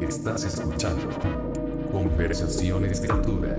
[0.00, 1.08] Estás escuchando
[1.90, 3.58] Conversaciones de Altura.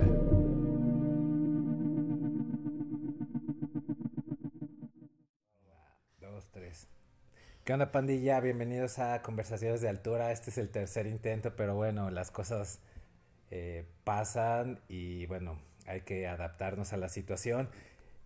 [6.21, 6.87] Dos, tres.
[7.63, 8.39] ¿Qué onda, pandilla?
[8.39, 10.31] Bienvenidos a Conversaciones de Altura.
[10.31, 12.79] Este es el tercer intento, pero bueno, las cosas
[13.51, 17.69] eh, pasan y bueno, hay que adaptarnos a la situación.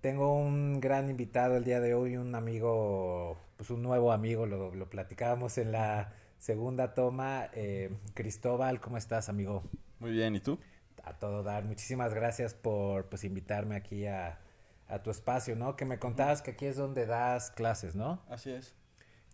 [0.01, 4.75] Tengo un gran invitado el día de hoy, un amigo, pues un nuevo amigo, lo,
[4.75, 7.49] lo platicábamos en la segunda toma.
[7.53, 9.63] Eh, Cristóbal, ¿cómo estás, amigo?
[9.99, 10.59] Muy bien, ¿y tú?
[11.03, 11.63] A todo dar.
[11.65, 14.39] Muchísimas gracias por pues invitarme aquí a,
[14.87, 15.75] a tu espacio, ¿no?
[15.75, 18.21] Que me contabas que aquí es donde das clases, ¿no?
[18.29, 18.75] Así es.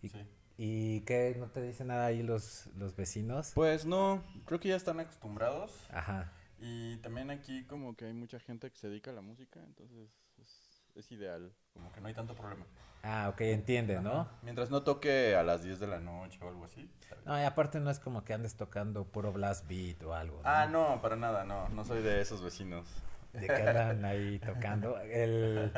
[0.02, 0.18] Y, Sí.
[0.56, 1.34] ¿Y qué?
[1.38, 3.52] ¿No te dicen nada ahí los, los vecinos?
[3.54, 5.72] Pues no, creo que ya están acostumbrados.
[5.90, 6.32] Ajá.
[6.60, 10.10] Y también aquí como que hay mucha gente que se dedica a la música, entonces
[10.38, 11.52] es, es ideal.
[11.72, 12.66] Como que no hay tanto problema.
[13.06, 14.26] Ah, ok, entiende, ¿no?
[14.42, 16.90] Mientras no toque a las 10 de la noche o algo así.
[17.26, 20.36] No, y aparte no es como que andes tocando puro blast beat o algo.
[20.42, 20.48] ¿no?
[20.48, 21.68] Ah, no, para nada, no.
[21.68, 22.86] No soy de esos vecinos.
[23.34, 24.98] De que andan ahí tocando.
[25.00, 25.70] El,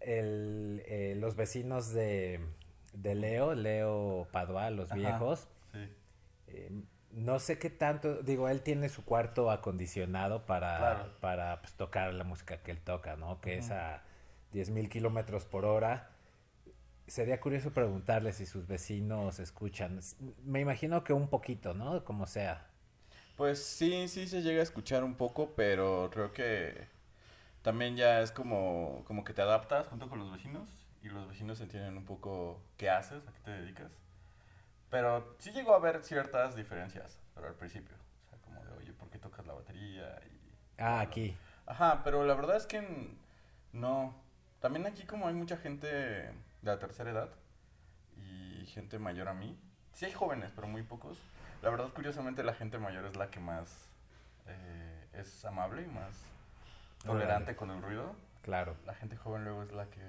[0.00, 2.40] el, eh, los vecinos de,
[2.94, 4.94] de Leo, Leo Padua, los Ajá.
[5.00, 5.88] viejos, Sí.
[6.48, 6.70] eh,
[7.10, 11.12] no sé qué tanto, digo, él tiene su cuarto acondicionado para, Claro.
[11.20, 13.40] para pues, tocar la música que él toca, ¿no?
[13.40, 14.02] Que es a
[14.52, 16.10] 10.000 kilómetros por hora.
[17.06, 20.00] Sería curioso preguntarle si sus vecinos escuchan.
[20.44, 22.02] Me imagino que un poquito, ¿no?
[22.04, 22.66] Como sea.
[23.36, 26.86] Pues sí, sí se llega a escuchar un poco, pero creo que
[27.62, 30.68] también ya es como, como que te adaptas junto con los vecinos
[31.02, 33.90] y los vecinos entienden un poco qué haces, a qué te dedicas.
[34.90, 37.96] Pero sí llegó a haber ciertas diferencias, pero al principio.
[38.26, 40.20] O sea, como de, oye, ¿por qué tocas la batería?
[40.26, 41.36] Y, Ah, aquí.
[41.66, 42.86] Ajá, pero la verdad es que
[43.72, 44.14] no.
[44.60, 46.30] También aquí como hay mucha gente
[46.64, 47.28] de la tercera edad
[48.16, 49.58] y gente mayor a mí.
[49.92, 51.18] Sí hay jóvenes, pero muy pocos.
[51.62, 53.88] La verdad, curiosamente, la gente mayor es la que más
[54.46, 56.24] eh, es amable y más
[57.04, 58.14] tolerante con el ruido.
[58.42, 58.76] Claro.
[58.86, 60.00] La gente joven luego es la que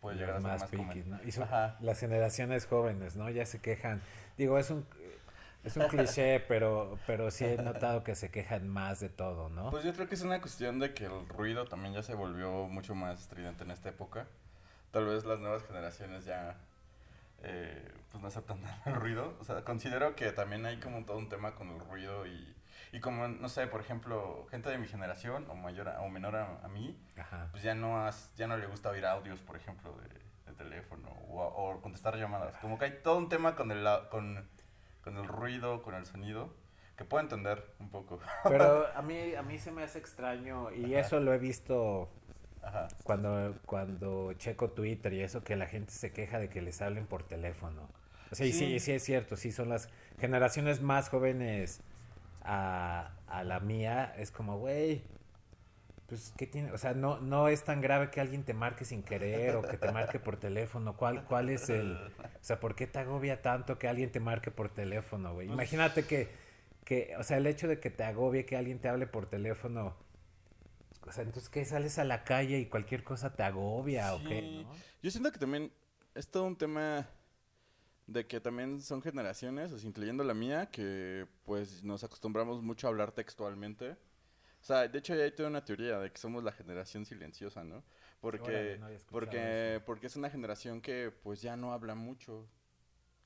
[0.00, 1.22] puede llegar a ser más más, comen- ¿no?
[1.24, 1.48] Y son
[1.80, 3.28] las generaciones jóvenes, ¿no?
[3.30, 4.00] Ya se quejan.
[4.36, 4.86] Digo, es un
[5.64, 9.70] es un cliché, pero pero sí he notado que se quejan más de todo, ¿no?
[9.70, 12.66] Pues yo creo que es una cuestión de que el ruido también ya se volvió
[12.68, 14.26] mucho más estridente en esta época.
[14.96, 16.56] Tal vez las nuevas generaciones ya
[17.42, 19.34] eh, pues no aceptan el ruido.
[19.40, 22.56] O sea, considero que también hay como todo un tema con el ruido y,
[22.92, 26.34] y como, no sé, por ejemplo, gente de mi generación o mayor a- o menor
[26.36, 27.48] a, a mí, Ajá.
[27.50, 31.10] pues ya no, has- ya no le gusta oír audios, por ejemplo, de, de teléfono
[31.28, 32.56] o, o contestar llamadas.
[32.62, 34.48] Como que hay todo un tema con el, con,
[35.04, 36.54] con el ruido, con el sonido,
[36.96, 38.18] que puedo entender un poco.
[38.44, 42.08] Pero a mí a mí se me hace extraño y eso lo he visto
[42.66, 42.88] Ajá.
[43.04, 47.06] cuando cuando checo Twitter y eso que la gente se queja de que les hablen
[47.06, 47.88] por teléfono.
[48.32, 48.80] Sí, sí, Sí.
[48.80, 49.88] sí es cierto, sí son las
[50.18, 51.80] generaciones más jóvenes
[52.42, 55.04] a, a la mía, es como, güey,
[56.06, 59.02] pues qué tiene, o sea, no no es tan grave que alguien te marque sin
[59.02, 60.96] querer o que te marque por teléfono.
[60.96, 64.50] ¿Cuál cuál es el, o sea, por qué te agobia tanto que alguien te marque
[64.52, 65.48] por teléfono, güey?
[65.48, 66.28] Pues Imagínate que
[66.84, 69.96] que, o sea, el hecho de que te agobie que alguien te hable por teléfono,
[71.06, 74.42] o sea, entonces que sales a la calle y cualquier cosa te agobia o qué.
[74.42, 74.72] ¿no?
[75.02, 75.72] Yo siento que también
[76.14, 77.08] es todo un tema
[78.06, 82.86] de que también son generaciones, o sea, incluyendo la mía, que pues nos acostumbramos mucho
[82.86, 83.90] a hablar textualmente.
[84.60, 87.62] O sea, de hecho ya hay toda una teoría de que somos la generación silenciosa,
[87.62, 87.84] ¿no?
[88.20, 89.84] Porque, Órale, no porque, eso.
[89.84, 92.48] porque es una generación que pues ya no habla mucho.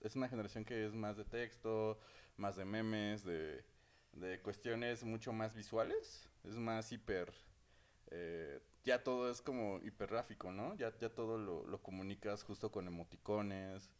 [0.00, 1.98] Es una generación que es más de texto,
[2.36, 3.64] más de memes, de,
[4.12, 6.28] de cuestiones mucho más visuales.
[6.44, 7.32] Es más hiper...
[8.10, 10.74] eh, ya todo es como hipergráfico, ¿no?
[10.76, 13.90] Ya, ya todo lo, lo comunicas justo con emoticones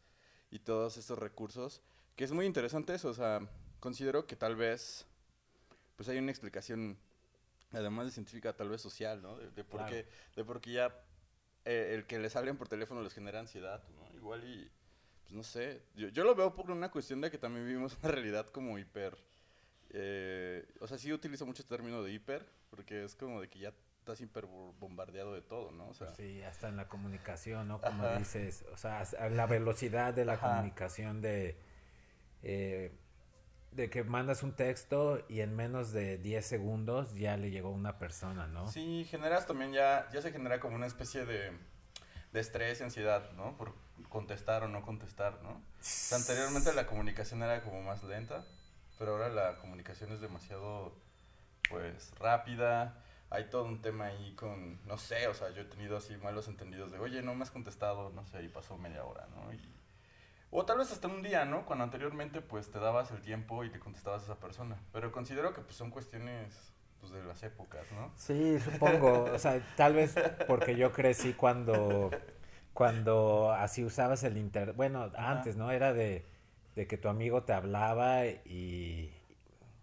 [0.50, 1.82] y todos esos recursos.
[2.16, 3.40] Que es muy interesante eso, o sea,
[3.78, 5.06] considero que tal vez
[5.96, 6.98] pues hay una explicación,
[7.72, 9.36] además de científica, tal vez social, ¿no?
[9.36, 9.94] De, de por, Claro.
[9.94, 11.04] qué, de por qué ya
[11.66, 14.14] eh, el que les hablen por teléfono les genera ansiedad, ¿no?
[14.16, 14.70] Igual y,
[15.22, 18.10] pues no sé, yo, yo lo veo por una cuestión de que también vivimos una
[18.12, 19.18] realidad como hiper,
[19.90, 23.58] eh, o sea, sí utilizo mucho el término de hiper, porque es como de que
[23.58, 25.88] ya estás hiper bo- bombardeado de todo, ¿no?
[25.88, 27.80] O sea, Pues sí, hasta en la comunicación, ¿no?
[27.80, 28.18] Como Ajá.
[28.18, 30.48] dices, o sea, a la velocidad de la Ajá.
[30.48, 31.58] comunicación de,
[32.42, 32.92] eh,
[33.72, 37.98] de que mandas un texto y en menos de 10 segundos ya le llegó una
[37.98, 38.66] persona, ¿no?
[38.70, 41.52] Sí, generas también ya, ya se genera como una especie de,
[42.32, 43.56] de estrés y ansiedad, ¿no?
[43.56, 43.74] Por
[44.08, 45.50] contestar o no contestar, ¿no?
[45.50, 48.44] O sea, anteriormente la comunicación era como más lenta,
[48.98, 50.94] pero ahora la comunicación es demasiado,
[51.68, 53.04] pues, rápida.
[53.30, 56.48] Hay todo un tema ahí con, no sé, o sea, yo he tenido así malos
[56.48, 59.52] entendidos de, oye, no me has contestado, no sé, y pasó media hora, ¿no?
[59.52, 59.60] Y
[60.50, 61.64] O tal vez hasta un día, ¿no?
[61.64, 64.78] Cuando anteriormente pues te dabas el tiempo y le contestabas a esa persona.
[64.92, 68.12] Pero considero que pues son cuestiones pues de las épocas, ¿no?
[68.16, 69.24] Sí, supongo.
[69.32, 72.10] o sea, tal vez porque yo crecí cuando,
[72.72, 74.74] cuando así usabas el internet.
[74.76, 75.30] Bueno, Ajá.
[75.32, 75.70] antes, ¿no?
[75.70, 76.26] Era de,
[76.74, 79.14] de que tu amigo te hablaba y,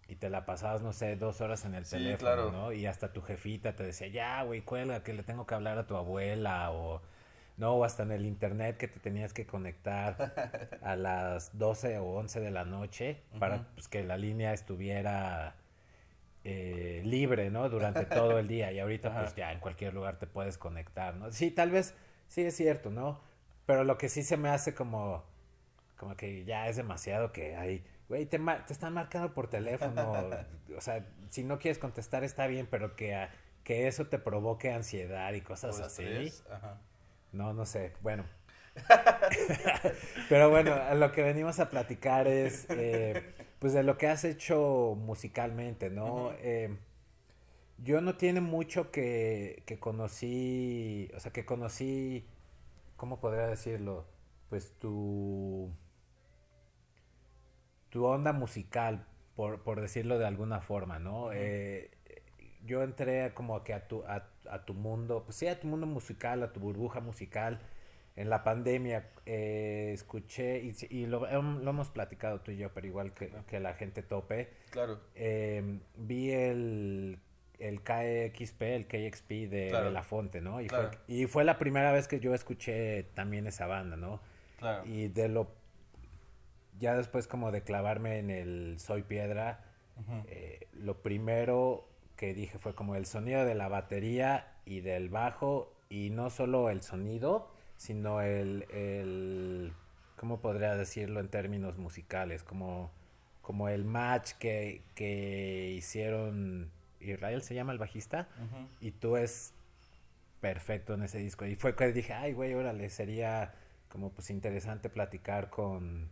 [0.08, 2.52] y te la pasabas, no sé, dos horas en el Sí, teléfono, claro.
[2.52, 2.72] ¿no?
[2.72, 5.86] Y hasta tu jefita te decía, ya, güey, cuelga, que le tengo que hablar a
[5.86, 7.02] tu abuela o...
[7.58, 10.32] No, o hasta en el internet que te tenías que conectar
[10.82, 15.56] a las 12 o 11 de la noche para pues, que la línea estuviera
[16.44, 17.68] eh, libre, ¿no?
[17.68, 18.72] Durante todo el día.
[18.72, 19.20] Y ahorita, Ajá.
[19.20, 21.32] pues ya en cualquier lugar te puedes conectar, ¿no?
[21.32, 21.94] Sí, tal vez
[22.28, 23.20] sí es cierto, ¿no?
[23.66, 25.24] Pero lo que sí se me hace como,
[25.96, 28.40] como que ya es demasiado que hay, güey, te,
[28.70, 30.12] están marcando por teléfono.
[30.76, 33.30] o sea, si no quieres contestar está bien, pero que, a-
[33.64, 36.32] que eso te provoque ansiedad y cosas O así.
[36.50, 36.80] Ajá.
[37.32, 37.92] No, no sé.
[38.02, 38.24] Bueno.
[40.28, 44.94] Pero bueno, lo que venimos a platicar es eh, pues de lo que has hecho
[44.96, 46.32] musicalmente, ¿no?
[46.38, 46.76] Eh,
[47.78, 52.26] yo no tiene mucho que, que conocí, o sea, que conocí,
[52.96, 54.06] ¿cómo podría decirlo?
[54.48, 55.70] Pues tu,
[57.90, 59.04] tu onda musical,
[59.36, 61.30] por, por decirlo de alguna forma, ¿no?
[61.32, 61.90] Eh,
[62.64, 65.86] yo entré como que a tu, a, a tu mundo, pues sí, a tu mundo
[65.86, 67.60] musical, a tu burbuja musical.
[68.16, 72.74] En la pandemia eh, escuché, y, y lo, hem- lo hemos platicado tú y yo,
[72.74, 74.98] pero igual que, que la gente tope, Claro.
[75.14, 77.20] eh, vi el,
[77.60, 79.84] el KXP, el KXP de, Claro.
[79.86, 80.60] de La Fonte, ¿no?
[80.60, 80.90] Y, Claro.
[80.90, 84.20] fue, y fue la primera vez que yo escuché también esa banda, ¿no?
[84.58, 84.84] Claro.
[84.84, 85.52] Y de lo...
[86.78, 89.64] Ya después como de clavarme en el Soy Piedra,
[90.28, 95.72] eh, lo primero que dije fue como el sonido de la batería y del bajo,
[95.88, 99.72] y no solo el sonido, sino el, el
[100.16, 102.42] ¿cómo podría decirlo en términos musicales?
[102.42, 102.90] Como,
[103.40, 106.70] como el match que, que hicieron,
[107.00, 108.28] Israel se llama el bajista,
[108.80, 109.54] y tú es
[110.40, 111.46] perfecto en ese disco.
[111.46, 113.54] Y fue que dije, ay, güey, órale, sería
[113.88, 116.10] como pues interesante platicar con,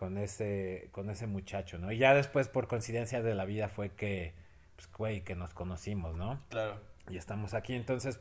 [0.00, 1.92] con ese, con ese muchacho, ¿no?
[1.92, 4.32] Y ya después, por coincidencia de la vida, fue que,
[4.76, 6.40] pues, güey, que nos conocimos, ¿no?
[6.48, 6.80] Claro.
[7.10, 7.74] Y estamos aquí.
[7.74, 8.18] Entonces,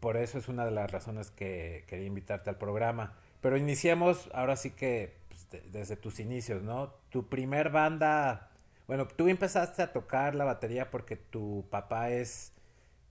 [0.00, 3.12] por eso es una de las razones que quería invitarte al programa.
[3.42, 6.94] Pero iniciemos, ahora sí que, pues, de- desde tus inicios, ¿no?
[7.10, 8.48] Tu primer banda,
[8.86, 12.54] bueno, tú empezaste a tocar la batería porque tu papá es,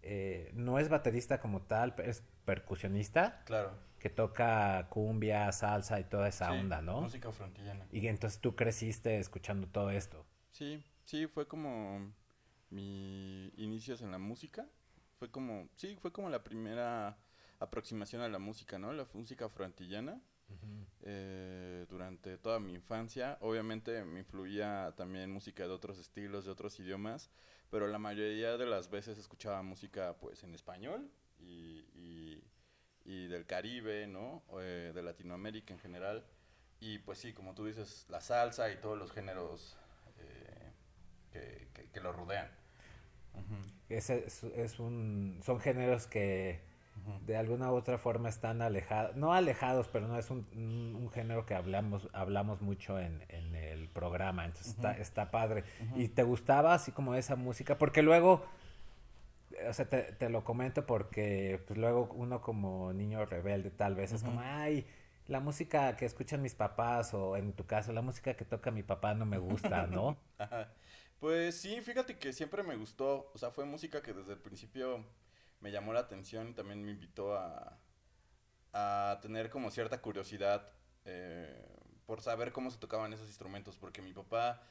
[0.01, 3.71] eh, no es baterista como tal, es percusionista, Claro.
[3.99, 7.01] Que toca cumbia, salsa y toda esa Sí, onda, ¿no?
[7.01, 7.85] Música frontillana.
[7.91, 10.25] Y entonces tú creciste escuchando todo esto.
[10.51, 12.13] Sí, sí, fue como
[12.69, 14.67] mi inicios en la música.
[15.19, 17.17] Fue como, sí, fue como la primera
[17.59, 18.93] aproximación a la música, ¿no?
[18.93, 20.21] La música frontillana.
[21.03, 23.37] eh, durante toda mi infancia.
[23.41, 27.31] Obviamente me influía también música de otros estilos, de otros idiomas,
[27.71, 32.43] pero la mayoría de las veces escuchaba música pues en español y, y-
[33.05, 34.43] y del Caribe, ¿no?
[34.59, 36.23] Eh, de Latinoamérica en general.
[36.79, 39.77] Y pues sí, como tú dices, la salsa y todos los géneros
[40.19, 40.71] eh,
[41.33, 42.47] que, que- que lo rodean.
[43.33, 43.55] Ujú,
[43.89, 46.67] Ese es, es un, son géneros que
[47.25, 51.09] de alguna u otra forma están alejados, no alejados, pero no es un, un- un
[51.11, 55.01] género que hablamos, hablamos mucho en, en el programa, entonces está, Ujú.
[55.01, 55.63] está padre.
[55.89, 55.99] Ujú.
[56.01, 57.77] ¿Y te gustaba así como esa música?
[57.77, 58.45] Porque luego,
[59.67, 64.11] o sea, te, te lo comento porque pues luego uno como niño rebelde tal vez
[64.13, 64.85] es como, ay,
[65.27, 68.83] la música que escuchan mis papás o en tu caso, la música que toca mi
[68.83, 70.17] papá no me gusta, ¿no?
[70.37, 70.73] Ajá.
[71.19, 75.05] Pues sí, fíjate que siempre me gustó, o sea, fue música que desde el principio
[75.59, 77.79] me llamó la atención y también me invitó a,
[78.73, 80.71] a tener como cierta curiosidad
[81.05, 81.65] eh,
[82.05, 84.63] por saber cómo se tocaban esos instrumentos, porque mi papá,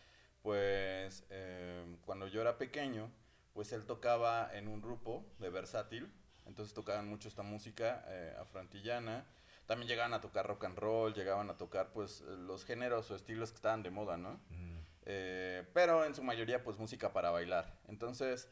[0.42, 3.10] pues, eh, cuando yo era pequeño,
[3.52, 6.12] pues él tocaba en un grupo de versátil,
[6.46, 9.26] entonces tocaban mucho esta música eh, afrontillana,
[9.66, 13.50] también llegaban a tocar rock and roll, llegaban a tocar pues los géneros o estilos
[13.50, 14.40] que estaban de moda, ¿no?
[14.48, 14.78] Mm.
[15.10, 17.78] Eh, pero en su mayoría pues música para bailar.
[17.86, 18.50] Entonces,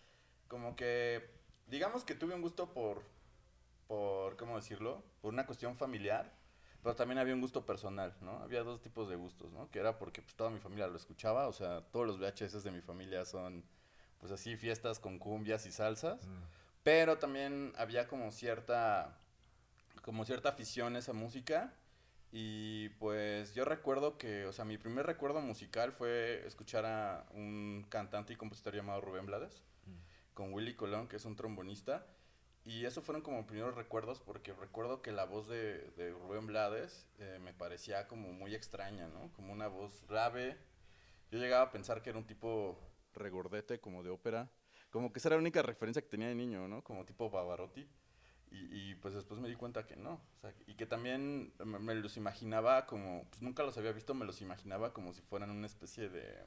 [0.48, 1.30] como que,
[1.66, 3.02] digamos que tuve un gusto por,
[3.86, 5.02] por, ¿cómo decirlo?
[5.22, 6.32] Por una cuestión familiar,
[6.82, 8.38] pero también había un gusto personal, ¿no?
[8.42, 9.70] Había dos tipos de gustos, ¿no?
[9.70, 12.70] Que era porque pues toda mi familia lo escuchaba, o sea, todos los VHS de
[12.70, 13.64] mi familia son
[14.20, 16.42] pues así fiestas con cumbias y salsas, Mm.
[16.82, 19.16] pero también había como cierta,
[20.02, 21.72] como cierta afición a esa música.
[22.32, 27.86] Y pues yo recuerdo que, o sea, mi primer recuerdo musical fue escuchar a un
[27.88, 30.34] cantante y compositor llamado Rubén Blades, Mm.
[30.34, 32.06] con Willy Colón, que es un trombonista.
[32.68, 37.06] y eso fueron como primeros recuerdos porque recuerdo que la voz de, de Rubén Blades
[37.20, 39.32] eh, me parecía como muy extraña, ¿no?
[39.34, 40.58] Como una voz grave.
[41.30, 42.76] Yo llegaba a pensar que era un tipo
[43.16, 44.50] regordete, como de ópera.
[44.90, 46.82] Como que esa era la única referencia que tenía de niño, ¿no?
[46.84, 47.88] Como tipo Pavarotti.
[48.50, 50.14] Y, y, pues después me di cuenta que no.
[50.14, 54.14] O sea, y que también me, me los imaginaba como, pues nunca los había visto,
[54.14, 56.44] me los imaginaba como si fueran una especie de,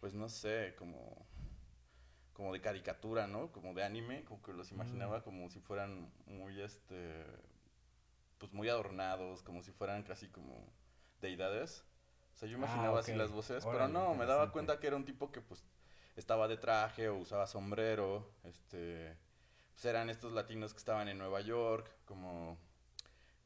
[0.00, 1.26] pues no sé, como
[2.32, 3.50] como de caricatura, ¿no?
[3.52, 5.22] Como de anime, como que los imaginaba Mm.
[5.24, 7.24] como si fueran muy, este,
[8.38, 10.72] pues muy adornados, como si fueran casi como
[11.20, 11.84] deidades.
[12.38, 13.18] O sea, yo Ah, imaginaba así ok.
[13.18, 15.64] las voces, pero no, me daba cuenta que era un tipo que pues
[16.14, 19.16] estaba de traje o usaba sombrero, este,
[19.74, 22.56] pues eran estos latinos que estaban en Nueva York, como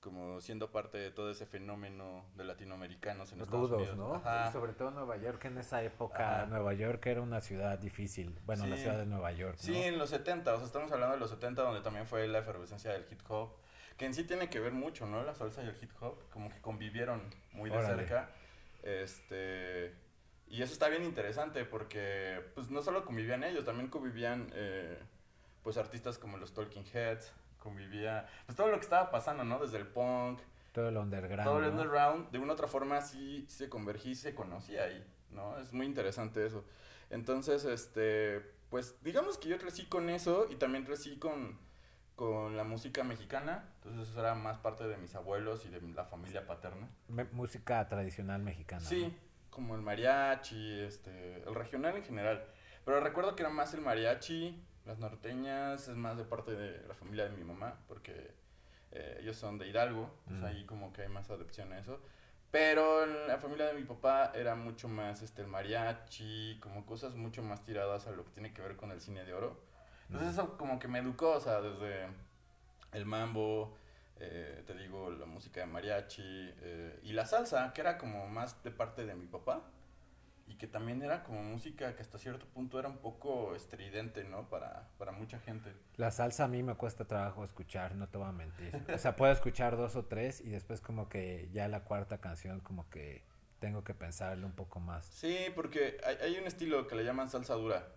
[0.00, 3.96] como siendo parte de todo ese fenómeno de latinoamericanos en Estados rudos, Unidos.
[3.96, 4.14] ¿no?
[4.16, 4.49] Ajá.
[4.49, 6.38] Y sobre todo Nueva York en esa época.
[6.40, 6.46] Ajá.
[6.46, 8.38] Nueva York era una ciudad difícil.
[8.44, 9.62] Bueno, la ciudad de Nueva York, ¿no?
[9.62, 12.40] Sí, en los 70, o sea, estamos hablando de los 70 donde también fue la
[12.40, 13.52] efervescencia del hip hop,
[13.96, 15.22] que en sí tiene que ver mucho, ¿no?
[15.22, 17.22] La salsa y el hip hop, como que convivieron
[17.52, 17.96] muy de Órale.
[18.02, 18.28] cerca.
[18.82, 19.94] Este,
[20.48, 24.98] y eso está bien interesante porque, pues, no solo convivían ellos, también convivían, eh,
[25.62, 29.58] pues, artistas como los Talking Heads, convivía, pues, todo lo que estaba pasando, ¿no?
[29.60, 30.40] Desde el punk,
[30.72, 31.44] Todo el underground.
[31.44, 31.70] todo el ¿no?
[31.70, 35.58] underground, de una u otra forma sí se convergía y se conocía ahí, ¿no?
[35.58, 36.64] Es muy interesante eso.
[37.10, 41.58] Entonces, este, pues digamos que yo crecí con eso y también crecí con,
[42.16, 46.04] con la música mexicana, entonces eso era más parte de mis abuelos y de la
[46.04, 46.88] familia paterna.
[47.32, 48.80] Música tradicional mexicana.
[48.80, 49.12] Sí,
[49.50, 52.44] como el mariachi, este, el regional en general.
[52.84, 56.94] Pero recuerdo que era más el mariachi, las norteñas, es más de parte de la
[56.94, 58.34] familia de mi mamá, porque
[58.92, 60.46] eh, ellos son de Hidalgo, entonces Mm.
[60.56, 62.00] ahí como que hay más adopción a eso.
[62.50, 67.14] Pero en la familia de mi papá era mucho más este, el mariachi, como cosas
[67.14, 69.58] mucho más tiradas a lo que tiene que ver con el cine de oro.
[70.08, 72.08] Entonces eso como que me educó, o sea, desde
[72.92, 73.76] el mambo,
[74.16, 78.62] eh, te digo, la música de mariachi eh, y la salsa, que era como más
[78.62, 79.62] de parte de mi papá
[80.46, 84.49] y que también era como música que hasta cierto punto era un poco estridente, ¿no?
[84.49, 85.72] Para, para mucha gente.
[85.96, 88.84] La salsa a mí me cuesta trabajo escuchar, no te voy a mentir.
[88.94, 92.61] O sea, puedo escuchar dos o tres y después como que ya la cuarta canción
[92.61, 93.25] como que
[93.61, 95.06] tengo que pensarle un poco más.
[95.06, 97.88] Sí, porque hay, hay un estilo que le llaman salsa dura,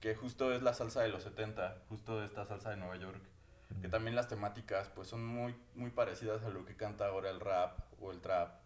[0.00, 3.22] que justo es la salsa de los 70, justo esta salsa de Nueva York,
[3.80, 7.40] que también las temáticas pues son muy, muy parecidas a lo que canta ahora el
[7.40, 8.62] rap o el trap.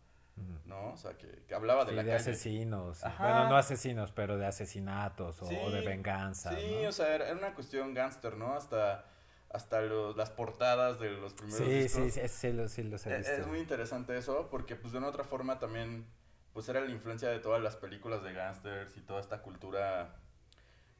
[0.66, 0.92] ¿no?
[0.92, 2.20] O sea, que, que hablaba de Sí, la de calle.
[2.30, 3.04] asesinos.
[3.04, 3.24] Ajá.
[3.24, 6.50] Bueno, no asesinos, pero de asesinatos o, Sí, o de venganza.
[6.50, 6.88] Sí, ¿no?
[6.88, 8.54] o sea, era, una cuestión gángster, ¿no?
[8.54, 9.04] Hasta,
[9.50, 12.02] hasta los, las portadas de los primeros sí, discos.
[12.12, 13.32] sí, sí, sí, los, sí los he E- visto.
[13.32, 16.06] Es muy interesante eso, porque pues de una otra forma también,
[16.52, 20.16] pues era la influencia de todas las películas de gángsters y toda esta cultura,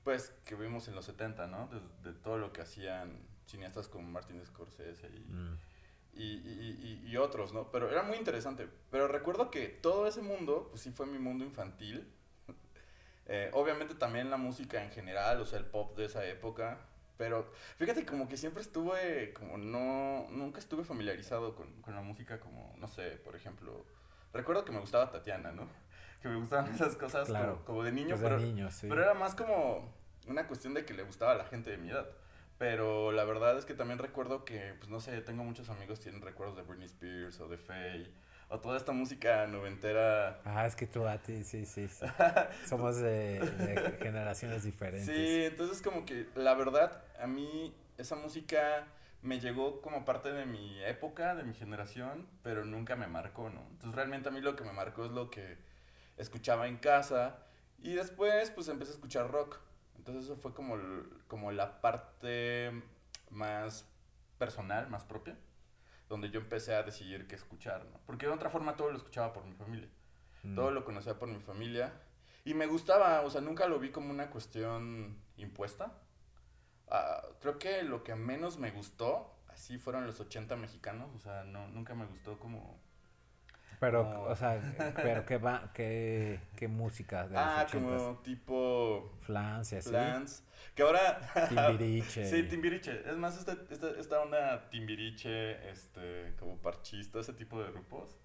[0.02, 1.68] pues, que vimos en los 70, ¿no?
[1.68, 5.59] De, de todo lo que hacían cineastas como Martin Scorsese y, Mm.
[6.14, 7.71] y, y- y- otros, ¿no?
[7.73, 8.69] Pero era muy interesante.
[8.90, 12.07] Pero recuerdo que todo ese mundo, pues sí fue mi mundo infantil.
[13.31, 16.78] Eh, obviamente también la música en general, o sea, el pop de esa época.
[17.19, 22.40] Pero fíjate como que siempre estuve, como no, nunca estuve familiarizado con, con la música
[22.40, 23.85] como, no sé, por ejemplo,
[24.33, 25.69] recuerdo que me gustaba Tatiana, ¿no?
[26.23, 28.87] Que me gustaban esas cosas como- Claro, como, de niño, Pues de pero, niños, sí.
[28.88, 29.93] pero era más como
[30.26, 32.09] una cuestión de que le gustaba a la gente de mi edad.
[32.58, 36.04] Pero la verdad es que también recuerdo que, pues no sé, tengo muchos amigos que
[36.04, 38.10] tienen recuerdos de Britney Spears o de Faye
[38.50, 40.40] o toda esta música noventera.
[40.44, 42.04] Ah, es que tú a ti, sí, sí, sí.
[42.66, 45.06] Somos de, de generaciones diferentes.
[45.06, 48.86] Sí, entonces como que la verdad a mí esa música
[49.22, 53.60] me llegó como parte de mi época, de mi generación, pero nunca me marcó, ¿no?
[53.70, 55.58] Entonces realmente a mí lo que me marcó es lo que
[56.16, 57.38] escuchaba en casa
[57.82, 59.58] y después pues empecé a escuchar rock.
[60.08, 60.78] Entonces eso fue como,
[61.26, 62.72] como la parte
[63.28, 63.86] más
[64.38, 65.36] personal, más propia,
[66.08, 68.00] donde yo empecé a decidir qué escuchar, ¿no?
[68.06, 69.90] Porque de otra forma todo lo escuchaba por mi familia.
[70.44, 70.54] Mm.
[70.54, 71.92] Todo lo conocía por mi familia.
[72.46, 75.92] Y me gustaba, o sea, nunca lo vi como una cuestión impuesta.
[76.90, 81.14] Ah, creo que lo que menos me gustó, así fueron los 80 mexicanos.
[81.14, 82.80] O sea, no, nunca me gustó como...
[83.80, 84.23] Pero, No.
[84.23, 84.61] o sea,
[84.97, 89.90] pero qué va, qué, qué música de ah, los como tipo Flans y así.
[89.90, 90.44] Flans.
[90.75, 91.20] Que ahora...
[91.49, 92.25] Timbiriche.
[92.25, 93.08] Sí, Timbiriche.
[93.08, 98.16] Es más, esta, esta, esta onda Timbiriche, este, como parchista, ese tipo de grupos.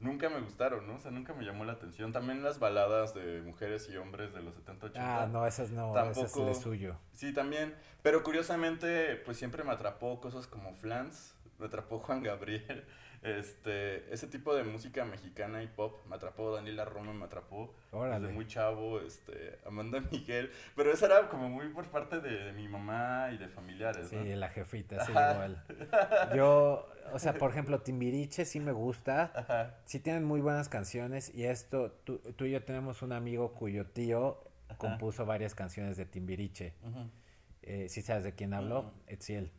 [0.00, 0.96] Nunca me gustaron, ¿no?
[0.96, 2.12] O sea, nunca me llamó la atención.
[2.12, 5.22] También las baladas de mujeres y hombres de los 70, 80.
[5.22, 6.96] Ah, no, esas no, es Tampoco- el suyo.
[7.12, 7.74] Sí, también.
[8.02, 11.34] Pero curiosamente, pues siempre me atrapó cosas como Flans.
[11.58, 12.84] me atrapó Juan Gabriel.
[13.24, 18.20] Este, ese tipo de música mexicana y pop me atrapó, Daniela Roma me atrapó Órale.
[18.20, 22.52] desde muy chavo, este, Amanda Miguel, pero eso era como muy por parte de, de
[22.52, 24.36] mi mamá y de familiares, Sí, ¿no?
[24.36, 25.32] la jefita, sí, Ajá.
[25.32, 25.64] igual.
[26.36, 29.32] Yo, o sea, por ejemplo, Timbiriche sí me gusta.
[29.34, 33.54] Ajá, Sí tienen muy buenas canciones y esto, tú, tú y yo tenemos un amigo
[33.54, 34.38] cuyo tío
[34.76, 36.74] compuso varias canciones de Timbiriche.
[37.62, 38.92] Eh, ¿Sí sabes de quién hablo?
[39.06, 39.50] Etziel.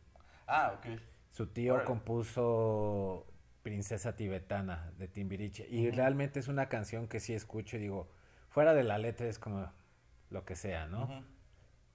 [0.46, 1.00] Ah, ok.
[1.32, 1.86] Su tío Órale.
[1.86, 3.26] compuso
[3.66, 8.08] Princesa Tibetana de Timbiriche y realmente es una canción que sí escucho y digo,
[8.48, 9.68] fuera de la letra es como
[10.30, 11.08] lo que sea, ¿no?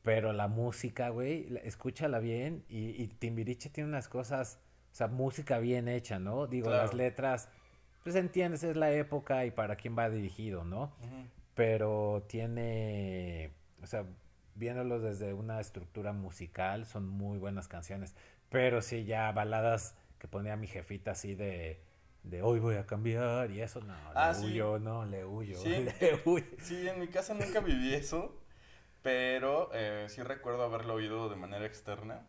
[0.03, 4.59] Pero la música, güey, la- escúchala bien y, y Timbiriche tiene unas cosas,
[4.91, 6.45] o sea, música bien hecha, ¿no?
[6.45, 7.47] Digo, las letras,
[8.03, 10.91] pues entiendes, es la época y para quién va dirigido, ¿no?
[11.55, 13.51] Pero tiene,
[13.81, 14.03] o sea,
[14.55, 18.13] viéndolo desde una estructura musical, son muy buenas canciones.
[18.49, 21.81] Pero sí, ya baladas que ponía mi jefita así de,
[22.21, 24.45] de hoy voy a cambiar y eso, no, Ah, le sí.
[24.45, 25.69] huyo, no, le huyo, Sí.
[25.99, 26.45] le huyo.
[26.61, 28.39] Sí, en mi casa nunca viví eso,
[29.01, 32.27] pero eh, sí recuerdo haberlo oído de manera externa.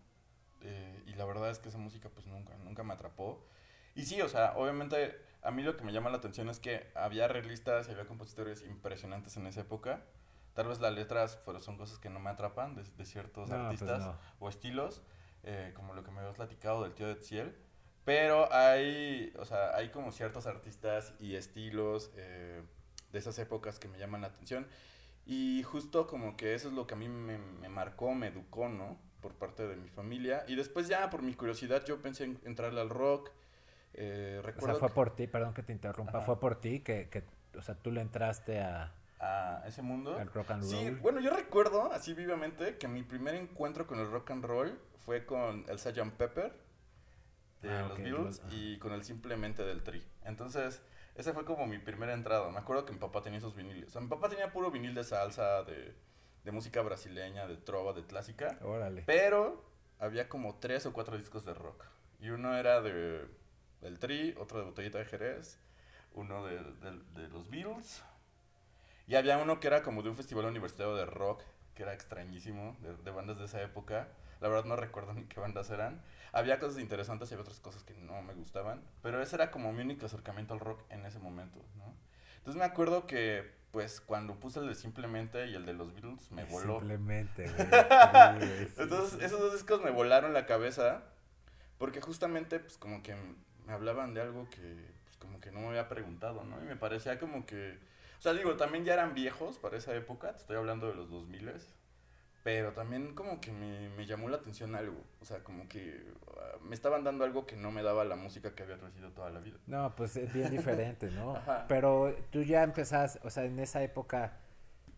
[0.62, 3.44] eh, y la verdad es que esa música pues nunca, nunca me atrapó.
[3.94, 6.90] Y sí, o sea, obviamente a mí lo que me llama la atención es que
[6.94, 10.02] había realistas y había compositores impresionantes en esa época.
[10.54, 13.56] Tal vez las letras pero son cosas que no me atrapan de, de ciertos No,
[13.68, 14.16] pues artistas no.
[14.38, 15.02] o estilos,
[15.42, 17.54] eh, como lo que me habías platicado del tío de Ciel.
[18.04, 22.62] Pero hay, o sea, hay como ciertos artistas y estilos eh,
[23.12, 24.66] de esas épocas que me llaman la atención.
[25.24, 28.68] Y justo como que eso es lo que a mí me, me marcó, me educó,
[28.68, 28.98] ¿no?
[29.20, 30.44] Por parte de mi familia.
[30.48, 33.30] Y después ya, por mi curiosidad, yo pensé en entrarle al rock.
[33.94, 36.26] Eh, O sea, recuerdo fue que- por ti, perdón que te interrumpa, Ajá.
[36.26, 37.22] fue por ti que, que,
[37.56, 40.16] o sea, tú le entraste a, a ese mundo.
[40.18, 40.70] al rock and roll.
[40.72, 44.76] Sí, bueno, yo recuerdo así vivamente que mi primer encuentro con el rock and roll
[45.04, 46.10] fue con el Sgt.
[46.16, 46.52] Pepper
[47.62, 50.04] de Ah, los Beatles los- y con el Simplemente del Tri.
[50.24, 50.82] Entonces,
[51.14, 52.50] esa fue como mi primera entrada.
[52.50, 53.88] Me acuerdo que mi papá tenía esos viniles.
[53.88, 55.94] O sea, mi papá tenía puro vinil de salsa, de,
[56.44, 58.58] de música brasileña, de trova, de clásica.
[58.62, 59.02] Órale.
[59.06, 59.64] Pero
[59.98, 61.84] había como tres o cuatro discos de rock.
[62.20, 63.26] Y uno era de,
[63.80, 65.58] del Tri, otro de Botellita de Jerez,
[66.14, 68.02] uno de, de- de los Beatles.
[69.06, 71.42] Y había uno que era como de un festival universitario de rock,
[71.74, 74.08] que era extrañísimo, de, de bandas de esa época.
[74.42, 76.02] La verdad no recuerdo ni qué bandas eran.
[76.32, 78.82] Había cosas interesantes y había otras cosas que no me gustaban.
[79.00, 81.94] Pero ese era como mi único acercamiento al rock en ese momento, ¿no?
[82.38, 86.32] Entonces me acuerdo que, pues, cuando puse el de Simplemente y el de los Beatles,
[86.32, 86.80] me voló.
[86.80, 87.68] Simplemente, güey.
[88.66, 89.24] Sí, Entonces, sí.
[89.24, 91.04] esos dos discos me volaron la cabeza.
[91.78, 93.14] Porque justamente, pues, como que
[93.66, 96.60] me hablaban de algo que, pues, como que no me había preguntado, ¿no?
[96.64, 97.78] Y me parecía como que.
[98.18, 100.32] O sea, digo, también ya eran viejos para esa época.
[100.32, 101.48] Te estoy hablando de los 2000
[102.42, 105.00] Pero también, como que me, me llamó la atención algo.
[105.20, 108.54] O sea, como que ah, me estaban dando algo que no me daba la música
[108.54, 109.58] que había crecido toda la vida.
[109.66, 111.36] No, pues es bien diferente, ¿no?
[111.36, 111.66] Ajá.
[111.68, 114.38] Pero tú ya empezás, o sea, en esa época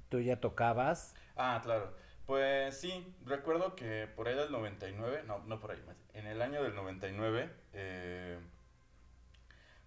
[0.09, 1.15] tú ya tocabas.
[1.37, 1.93] Ah, claro.
[2.27, 6.41] Pues sí, recuerdo que por ahí del 99, no, no por ahí más, en el
[6.41, 8.39] año del 99, eh,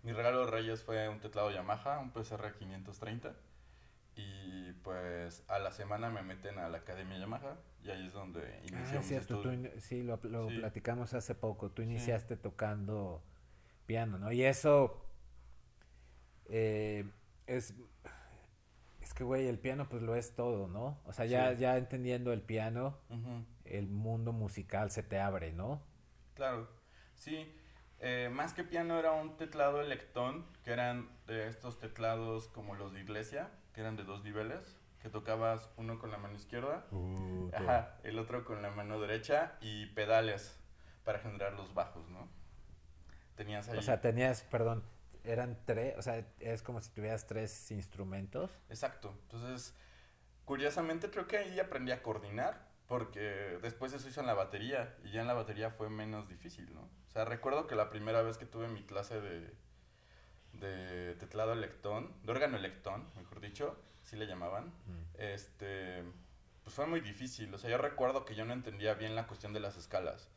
[0.03, 3.33] mi regalo de Reyes fue un teclado Yamaha, un PCR 530,
[4.17, 8.41] y pues a la semana me meten a la Academia Yamaha, y ahí es donde
[8.41, 9.73] Ah, inició es mis cierto, tú, estudios.
[9.75, 10.57] in- sí, lo, lo Sí.
[10.57, 11.69] platicamos hace poco.
[11.71, 13.21] Tú iniciaste tocando
[13.85, 14.31] piano, ¿no?
[14.31, 15.03] Y eso
[16.49, 17.09] eh,
[17.45, 17.73] es,
[19.01, 20.99] es que, güey, el piano pues lo es todo, ¿no?
[21.05, 21.59] O sea, ya, Sí.
[21.61, 22.97] ya entendiendo el piano,
[23.65, 25.81] el mundo musical se te abre, ¿no?
[26.35, 26.67] Claro,
[27.15, 27.53] sí.
[27.99, 32.93] Eh, más que piano era un teclado electón, que eran de estos teclados como los
[32.93, 36.87] de iglesia, que eran de dos niveles, que tocabas uno con la mano izquierda,
[37.53, 40.59] ajá, el otro con la mano derecha y pedales
[41.03, 42.27] para generar los bajos, ¿no?
[43.35, 43.77] Tenías ahí...
[43.77, 44.83] O sea, tenías, perdón,
[45.23, 48.49] eran tres, o sea, es como si tuvieras tres instrumentos.
[48.69, 49.15] Exacto.
[49.25, 49.75] Entonces,
[50.43, 55.11] curiosamente creo que ahí aprendí a coordinar, porque después eso hizo en la batería, y
[55.11, 56.81] ya en la batería fue menos difícil, ¿no?
[56.81, 59.55] O sea, recuerdo que la primera vez que tuve mi clase de,
[60.53, 64.73] de teclado electón, de órgano electón, mejor dicho, sí le llamaban,
[65.17, 66.03] este,
[66.63, 67.53] pues fue muy difícil.
[67.53, 70.29] O sea, yo recuerdo que yo no entendía bien la cuestión de las escalas.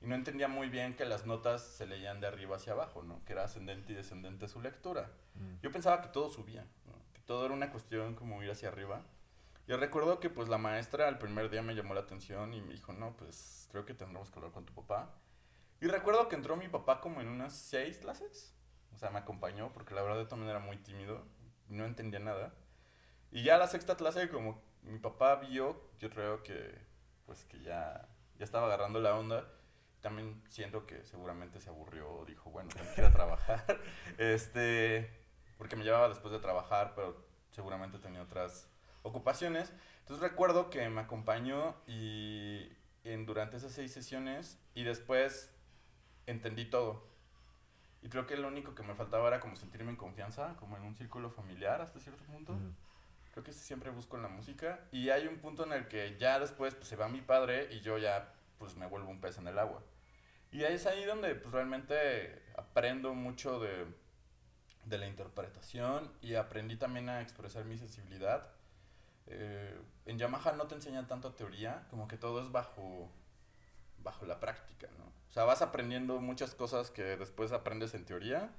[0.00, 3.24] Y no entendía muy bien que las notas se leían de arriba hacia abajo, ¿no?
[3.24, 5.10] Que era ascendente y descendente su lectura.
[5.34, 5.62] Mm.
[5.62, 6.92] Yo pensaba que todo subía, ¿no?
[7.14, 9.02] que todo era una cuestión como ir hacia arriba.
[9.68, 12.72] Yo recuerdo que pues la maestra al primer día me llamó la atención y me
[12.72, 15.14] dijo, no, pues creo que tendremos que hablar con tu papá.
[15.80, 18.54] Y recuerdo que entró mi papá como en unas seis clases.
[18.94, 21.24] O sea, me acompañó porque la verdad yo también era muy tímido,
[21.68, 22.54] no entendía nada.
[23.30, 26.78] Y ya la sexta clase como mi papá vio, yo creo que
[27.26, 29.48] pues que ya, ya estaba agarrando la onda.
[30.00, 33.64] también siento que seguramente se aburrió dijo, bueno, tengo que ir a trabajar.
[34.18, 35.08] este,
[35.56, 38.68] porque me llevaba después de trabajar, pero seguramente tenía otras
[39.02, 39.72] ocupaciones.
[40.00, 42.68] Entonces recuerdo que me acompañó y
[43.04, 45.54] en, durante esas seis sesiones y después
[46.26, 47.11] entendí todo.
[48.02, 50.82] Y creo que lo único que me faltaba era como sentirme en confianza, como en
[50.82, 52.56] un círculo familiar hasta cierto punto.
[53.32, 54.80] Creo que siempre busco en la música.
[54.90, 57.80] Y hay un punto en el que ya después pues, se va mi padre y
[57.80, 59.82] yo ya pues me vuelvo un pez en el agua.
[60.50, 63.86] Y es ahí donde pues realmente aprendo mucho de,
[64.84, 68.48] de la interpretación y aprendí también a expresar mi sensibilidad.
[69.26, 73.10] Eh, en Yamaha no te enseñan tanto teoría, como que todo es bajo,
[74.02, 75.11] bajo la práctica, ¿no?
[75.32, 78.50] O sea, vas aprendiendo muchas cosas que después aprendes en teoría,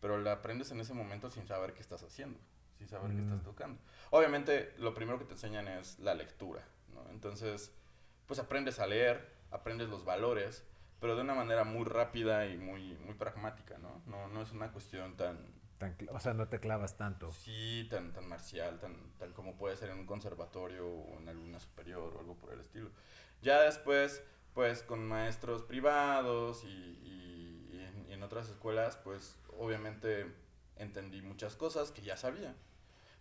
[0.00, 2.38] pero la aprendes en ese momento sin saber qué estás haciendo,
[2.78, 3.24] sin saber qué Mm.
[3.30, 3.78] estás tocando.
[4.10, 7.06] Obviamente, lo primero que te enseñan es la lectura, ¿no?
[7.10, 7.72] Entonces,
[8.26, 10.64] pues aprendes a leer, aprendes los valores,
[10.98, 14.00] pero de una manera muy rápida y muy, muy pragmática, ¿no?
[14.06, 15.36] No, no es una cuestión tan,
[15.76, 17.30] Tan o sea, no te clavas tanto.
[17.32, 21.60] Sí, tan, tan marcial, tan, tan como puede ser en un conservatorio o en alguna
[21.60, 22.90] superior o algo por el estilo.
[23.42, 24.22] Ya después,
[24.58, 27.70] pues con maestros privados y, y-
[28.08, 30.26] y en, otras escuelas, pues obviamente
[30.74, 32.56] entendí muchas cosas que ya sabía.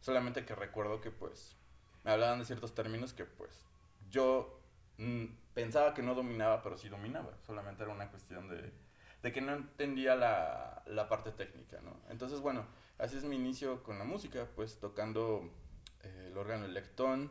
[0.02, 1.56] Solamente que recuerdo que pues
[2.04, 3.52] me hablaban de ciertos términos que pues
[4.10, 4.60] yo
[4.98, 7.38] mm, pensaba que no dominaba, pero sí dominaba.
[7.46, 8.74] Solamente era una cuestión de,
[9.22, 11.96] de que no entendía la, la parte técnica, ¿no?
[12.10, 12.66] Entonces, bueno,
[12.98, 15.52] así es mi inicio con la música, pues tocando
[16.04, 17.30] eh, el órgano electón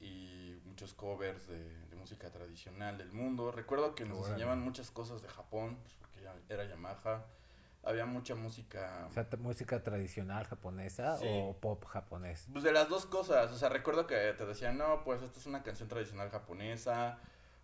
[0.00, 3.52] y muchos covers de música tradicional del mundo.
[3.52, 6.20] Recuerdo que nos enseñaban muchas cosas de Japón, pues porque
[6.52, 7.24] era Yamaha.
[7.84, 9.06] Había mucha música...
[9.08, 11.26] O sea, música tradicional japonesa Sí.
[11.28, 12.46] o pop japonés.
[12.52, 15.46] Pues de las dos cosas, o sea, recuerdo que te decían, no, pues esto es
[15.46, 17.18] una canción tradicional japonesa,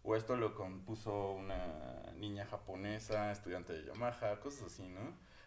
[0.05, 5.01] o esto lo compuso una niña japonesa, estudiante de Yamaha, cosas así, ¿no?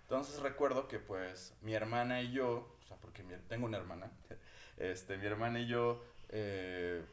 [0.04, 4.10] Entonces recuerdo que pues mi hermana y yo, o sea, porque mi- tengo una hermana,
[4.78, 7.04] este, mi hermana y yo, eh,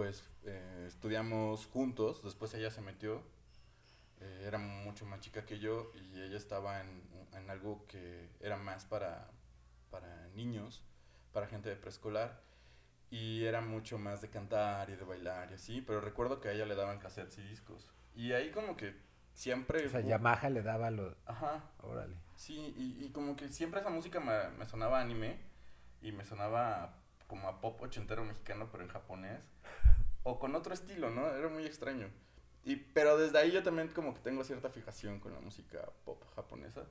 [0.00, 3.22] pues eh, estudiamos juntos, después ella se metió,
[4.22, 7.02] eh, era mucho más chica que yo y ella estaba en,
[7.34, 9.30] en algo que era más para,
[9.90, 10.82] para niños,
[11.34, 12.40] para gente de preescolar
[13.10, 16.52] y era mucho más de cantar y de bailar y así, pero recuerdo que a
[16.52, 18.96] ella le daban cassettes y discos y ahí como que
[19.34, 19.84] siempre...
[19.86, 21.14] O sea, Yamaha le daba los...
[21.26, 22.16] Ajá, Órale.
[22.36, 25.40] Sí, y, y como que siempre esa música me, me sonaba anime
[26.00, 29.40] y me sonaba como a pop ochentero mexicano, pero en japonés.
[30.22, 31.28] O con otro estilo, ¿no?
[31.34, 32.08] Era muy extraño.
[32.64, 36.22] Y, pero desde ahí yo también como que tengo cierta fijación con la música pop
[36.34, 36.84] japonesa.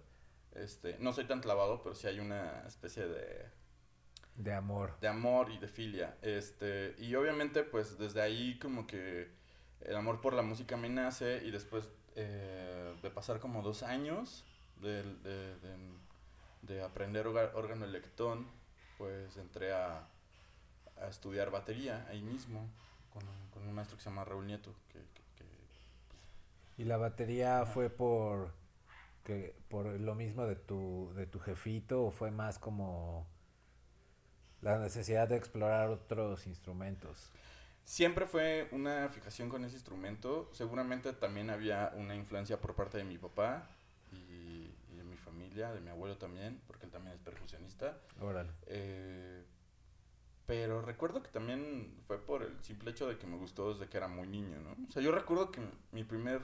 [0.56, 3.46] Este, no soy tan clavado, pero sí hay una especie de,
[4.36, 4.98] De amor.
[5.00, 6.18] de amor y de filia.
[6.22, 9.30] Este, y obviamente, pues desde ahí como que
[9.82, 14.46] el amor por la música me nace y después eh, de pasar como dos años
[14.82, 16.00] de, de, de-
[16.62, 18.46] de aprender órgano electón,
[18.98, 20.10] pues entré a,
[21.02, 22.70] a estudiar batería ahí mismo
[23.20, 25.46] con, un- con un maestro que se llama Raúl Nieto, que, que- que
[26.78, 28.54] ¿Y la batería fue por
[29.24, 33.28] que por lo mismo de tu de tu jefito o fue más como
[34.62, 37.34] la necesidad de explorar otros instrumentos?
[37.84, 40.50] Siempre fue una fijación con ese instrumento.
[40.54, 43.68] Seguramente también había una influencia por parte de mi papá
[44.12, 47.98] y, y de mi familia, de mi abuelo también, porque él también es percusionista.
[48.22, 48.52] Órale.
[48.68, 49.44] Eh,
[50.50, 53.98] pero recuerdo que también fue por el simple hecho de que me gustó desde que
[53.98, 54.72] era muy niño, ¿no?
[54.88, 56.42] O sea, yo recuerdo que mi primer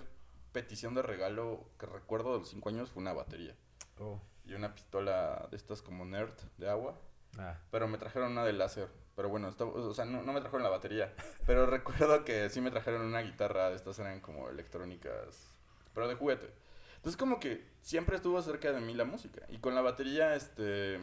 [0.51, 3.55] petición de regalo que recuerdo de los 5 años fue una batería
[3.99, 4.21] Oh.
[4.45, 6.99] y una pistola de estas como nerd de agua.
[7.39, 8.89] Ah, Pero me trajeron una de láser.
[9.15, 11.11] Pero bueno, estaba- o sea, no, no me trajeron la batería.
[11.47, 13.71] Pero recuerdo que sí me trajeron una guitarra.
[13.71, 15.49] Estas eran como electrónicas.
[15.95, 16.51] Pero de juguete.
[16.97, 19.41] Entonces como que siempre estuvo cerca de mí la música.
[19.49, 20.99] Y con la batería, este...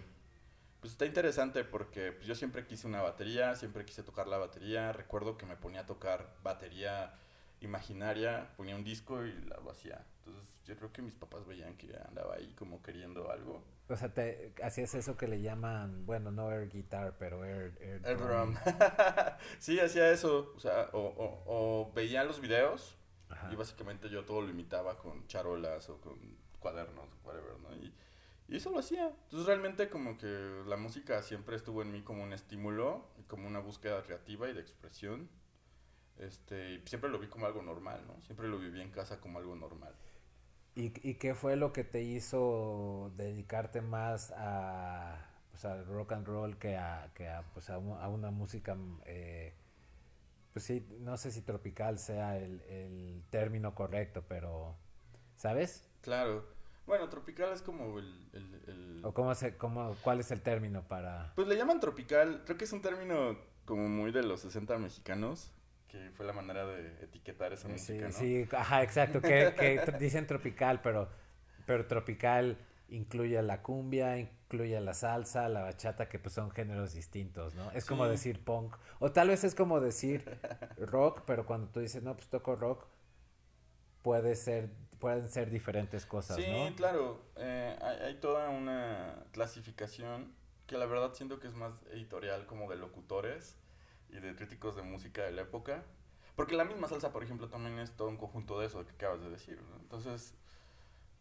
[0.83, 3.55] Pues está interesante porque pues, yo siempre quise una batería.
[3.55, 4.93] Siempre quise tocar la batería.
[4.93, 7.15] Recuerdo que me ponía a tocar batería
[7.61, 8.51] imaginaria.
[8.57, 10.05] Ponía un disco y la lo hacía.
[10.25, 13.63] Entonces yo creo que mis papás veían que andaba ahí como queriendo algo.
[13.89, 18.01] o sea, te hacías eso que le llaman, bueno, no air guitar, pero air, air
[18.05, 18.55] El drum.
[18.55, 18.57] drum.
[19.59, 20.53] sí, hacía eso.
[20.57, 22.97] O sea, o, o- o veía los videos
[23.29, 23.53] Ajá.
[23.53, 26.19] y básicamente yo todo lo imitaba con charolas o con
[26.61, 27.73] cuadernos, whatever, ¿no?
[27.77, 27.93] Y,
[28.53, 29.13] y eso lo hacía.
[29.25, 33.49] Entonces realmente como que la música siempre estuvo en mí como un estímulo y como
[33.49, 35.29] una búsqueda creativa y de expresión.
[36.19, 38.21] Este, y siempre lo vi como algo normal, ¿no?
[38.23, 39.95] Siempre lo viví en casa como algo normal.
[40.75, 46.27] ¿Y, ¿Y qué fue lo que te hizo dedicarte más a pues, al rock and
[46.27, 49.55] roll que a, que a, pues, a, un- a una música eh,
[50.53, 54.77] pues sí, no sé si tropical sea el, el término correcto, pero,
[55.37, 55.89] ¿sabes?
[56.03, 56.45] Claro.
[56.87, 58.29] Bueno, tropical es como el...
[58.33, 61.33] el- el- ¿O cómo se, cómo, cuál es el término para...?
[61.35, 65.53] Pues le llaman tropical, creo que es un término como muy de los 60 mexicanos,
[65.89, 68.13] que fue la manera de etiquetar esa Sí, música, ¿no?
[68.19, 71.09] sí, ajá, exacto, que, que dicen tropical, pero,
[71.67, 77.55] pero tropical incluye la cumbia, incluye la salsa, la bachata, que pues son géneros distintos,
[77.55, 77.71] ¿no?
[77.73, 78.11] Es como Sí.
[78.11, 80.25] decir punk, o tal vez es como decir
[80.79, 82.85] rock, pero cuando tú dices, no, pues toco rock,
[84.03, 84.71] puede ser,
[85.03, 86.75] pueden ser diferentes cosas, Sí, ¿no?
[86.77, 87.21] claro.
[87.37, 90.33] eh, hay, hay toda una clasificación
[90.69, 93.57] que la verdad siento que es más editorial como de locutores
[94.11, 95.83] y de críticos de música de la época.
[96.37, 99.21] Porque la misma salsa, por ejemplo, también es todo un conjunto de eso que acabas
[99.21, 99.61] de decir.
[99.61, 99.77] ¿no?
[99.81, 100.35] Entonces,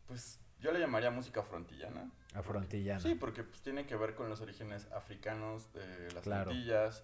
[0.07, 2.11] pues yo le llamaría música frontillana.
[2.35, 2.99] Afrontillana.
[2.99, 6.51] Sí, porque pues, tiene que ver con los orígenes africanos de las Claro.
[6.51, 7.03] Antillas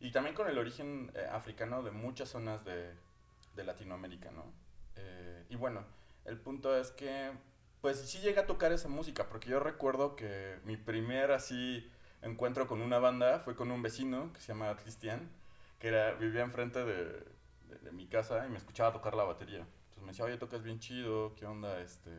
[0.00, 2.92] y también con el origen eh, africano de muchas zonas de,
[3.54, 4.44] de Latinoamérica, ¿no?
[4.96, 5.84] Eh, y bueno,
[6.28, 7.30] el punto es que,
[7.80, 11.90] pues sí llega a tocar esa música, porque yo recuerdo que mi primer así
[12.22, 15.28] encuentro con una banda fue con un vecino que se llama Cristian,
[15.78, 17.04] que era, vivía enfrente de,
[17.68, 19.60] de, de mi casa y me escuchaba tocar la batería.
[19.60, 21.80] Entonces me decía, oye, tocas bien chido, ¿qué onda?
[21.80, 22.10] Este,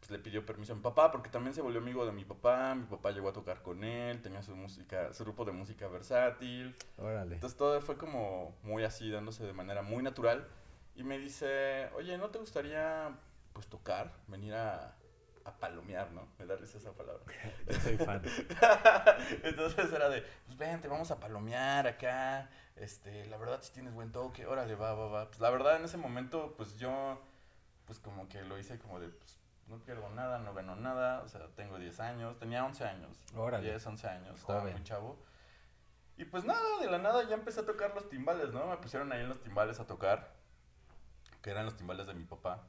[0.00, 2.74] pues le pidió permiso a mi papá porque también se volvió amigo de mi papá.
[2.74, 6.74] Mi papá llegó a tocar con él, tenía su música, su grupo de música versátil.
[6.96, 7.34] Órale.
[7.34, 10.48] Entonces todo fue como muy así, dándose de manera muy natural.
[10.94, 13.10] Y me dice, oye, ¿no te gustaría
[13.52, 14.12] pues tocar?
[14.26, 14.94] Venir a,
[15.44, 16.28] a palomear, ¿no?
[16.38, 17.22] Me da risa esa palabra.
[17.68, 18.22] Yo soy fan.
[19.42, 22.50] Entonces era de, pues vente, vamos a palomear acá.
[22.76, 25.26] Este, la verdad, si tienes buen toque, órale, va, va, va.
[25.28, 27.20] Pues la verdad, en ese momento, pues yo,
[27.86, 31.22] pues como que lo hice como de, pues no pierdo nada, no gano nada.
[31.22, 33.16] O sea, tengo 10 años, tenía 11 años.
[33.36, 33.68] Órale.
[33.70, 34.74] 10, 11 años, estaba Joven.
[34.74, 35.18] muy chavo.
[36.16, 38.66] Y pues nada, de la nada ya empecé a tocar los timbales, ¿no?
[38.66, 40.30] Me pusieron ahí en los timbales a tocar,
[41.42, 42.62] que eran los timbales de mi papá.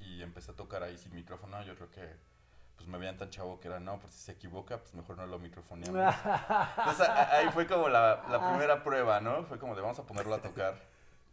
[0.00, 1.62] Y empecé a tocar ahí sin micrófono.
[1.62, 2.30] Yo creo que
[2.76, 5.26] pues me veían tan chavo que era, no, pues si se equivoca, pues mejor no
[5.26, 6.14] lo microfoneamos.
[6.78, 9.44] Entonces ahí fue como la, la primera prueba, ¿no?
[9.44, 10.74] Fue como de vamos a ponerlo a tocar.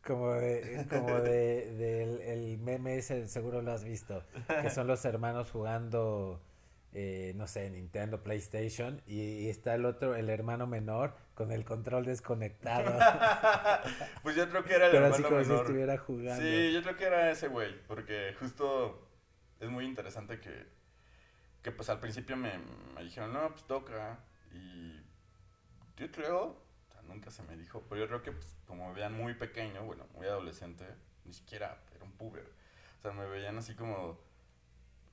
[0.06, 4.24] Como de, como de, del el meme ese, seguro lo has visto,
[4.62, 6.42] que son los hermanos jugando,
[7.00, 11.64] eh, no sé, Nintendo, PlayStation, y, y está el otro, el hermano menor, con el
[11.64, 12.92] control desconectado,
[14.24, 15.66] Pues yo creo que era el pero así hermano como si menor.
[15.66, 16.42] estuviera jugando.
[16.42, 19.08] Sí, yo creo que era ese güey, porque justo
[19.60, 20.66] es muy interesante que,
[21.62, 22.54] que pues al principio me,
[22.96, 24.18] me dijeron, no, pues toca,
[24.52, 25.00] y
[25.98, 28.96] yo creo, o sea, nunca se me dijo, pero yo creo que pues, como me
[28.96, 30.84] veían muy pequeño, bueno, muy adolescente,
[31.26, 32.52] ni siquiera era un puber,
[32.98, 34.20] o sea, me veían así como,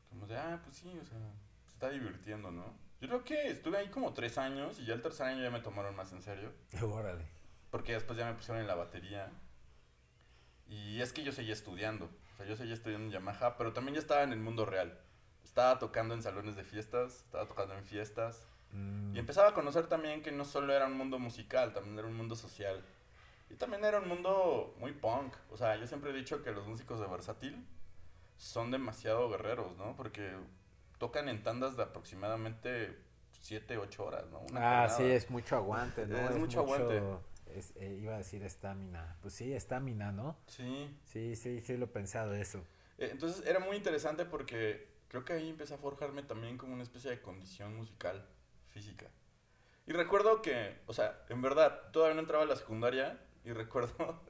[0.09, 1.44] como de, ah, pues sí, o sea, se
[1.85, 2.65] está divirtiendo, ¿no?
[3.01, 5.61] Yo creo que estuve ahí como tres años y ya el tercer año ya me
[5.61, 6.51] tomaron más en serio.
[6.83, 7.25] Órale.
[7.71, 9.31] Porque después ya me pusieron en la batería.
[10.67, 12.07] Y es que yo seguía estudiando.
[12.07, 14.99] O sea, yo seguía estudiando en Yamaha, pero también ya estaba en el mundo real.
[15.45, 18.47] Estaba tocando en salones de fiestas, estaba tocando en fiestas.
[18.73, 22.09] Mm, Y empezaba a conocer también que no solo era un mundo musical, también era
[22.09, 22.83] un mundo social.
[23.51, 25.35] Y también era un mundo muy punk.
[25.51, 27.67] O sea, yo siempre he dicho que los músicos de Versátil
[28.39, 29.95] son demasiado guerreros, ¿no?
[29.95, 30.33] Porque
[31.05, 32.97] tocan en tandas de aproximadamente
[33.43, 34.39] 7, 8 horas, ¿no?
[34.41, 36.17] Una Ah, sí, es mucho aguante, ¿no?
[36.31, 37.03] Es mucho aguante.
[37.55, 39.17] es- eh, iba a decir estamina.
[39.21, 40.39] Pues sí, estamina, ¿no?
[40.47, 40.99] Sí.
[41.05, 42.65] Sí, sí, sí lo he pensado eso.
[42.97, 46.83] Eh, Entonces era muy interesante porque creo que ahí empecé a forjarme también como una
[46.83, 48.27] especie de condición musical,
[48.71, 49.07] física.
[49.87, 54.23] Y recuerdo que, o sea, en verdad, todavía no entraba a la secundaria y recuerdo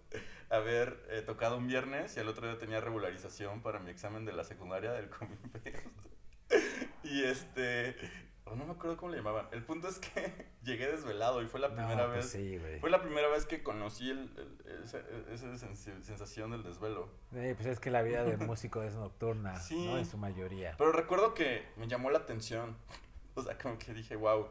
[0.51, 4.33] haber eh, tocado un viernes y al otro día tenía regularización para mi examen de
[4.33, 5.85] la secundaria del Comipex.
[7.05, 7.97] y este,
[8.45, 9.49] o no me acuerdo cómo le llamaban.
[9.53, 12.31] El punto es que llegué desvelado y fue la No, primera pues vez.
[12.31, 12.61] sí.
[12.81, 14.31] Fue la primera vez que conocí el,
[14.85, 14.99] esa
[15.57, 17.09] sensi- sensación del desvelo.
[17.35, 19.87] Eh, pues es que la vida del músico es nocturna, Sí.
[19.87, 19.99] ¿no?
[19.99, 20.75] En su mayoría.
[20.79, 22.77] Pero recuerdo que me llamó la atención.
[23.35, 24.49] O sea, como que dije, wow.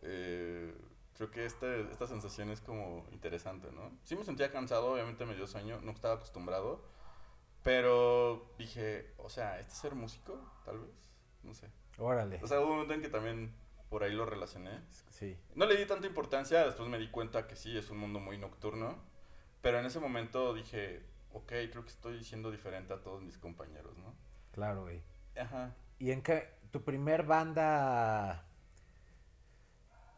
[0.00, 3.90] creo que este, esta sensación es como interesante, ¿no?
[4.04, 6.84] Sí me sentía cansado, obviamente me dio sueño, no estaba acostumbrado.
[7.62, 10.38] Pero dije, o sea, ¿este es ser músico?
[10.64, 10.90] Tal vez.
[11.48, 11.70] No sé.
[11.96, 12.38] Órale.
[12.42, 13.54] O sea, hubo un momento en que también
[13.88, 14.82] por ahí lo relacioné.
[15.08, 15.36] Sí.
[15.54, 18.36] No le di tanta importancia, después me di cuenta que sí, es un mundo muy
[18.38, 18.98] nocturno.
[19.62, 23.96] Pero en ese momento dije, ok, creo que estoy siendo diferente a todos mis compañeros,
[23.98, 24.14] ¿no?
[24.52, 25.02] Claro, güey.
[25.36, 25.74] Ajá.
[25.98, 26.50] ¿Y en qué?
[26.70, 28.44] ¿Tu primer banda,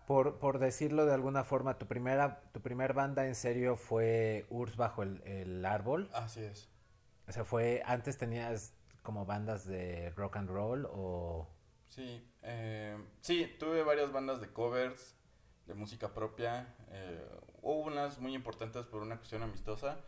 [0.07, 4.77] por, por decirlo de alguna forma, tu primera, tu primer banda en serio fue Urs
[4.77, 6.11] bajo el, el árbol?
[6.13, 6.69] Así es.
[7.29, 11.49] O sea, fue, antes tenías como bandas de rock and roll o...
[11.89, 15.17] Sí, eh, sí, tuve varias bandas de covers,
[15.67, 16.75] de música propia.
[16.91, 17.25] eh,
[17.63, 19.99] hubo unas muy importantes por una cuestión amistosa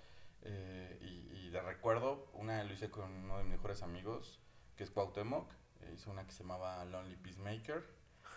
[0.42, 4.40] eh, y, y de recuerdo, una lo hice con uno de mis mejores amigos,
[4.76, 5.50] que es Cuauhtémoc,
[5.80, 7.84] eh, hizo una que se llamaba Lonely Peacemaker,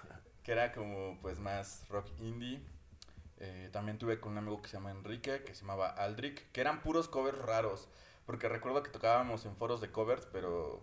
[0.43, 2.61] que era como pues más rock indie.
[3.37, 6.61] Eh, también tuve con un amigo que se llama Enrique, que se llamaba Aldric, que
[6.61, 7.89] eran puros covers raros,
[8.25, 10.81] porque recuerdo que tocábamos en foros de covers, pero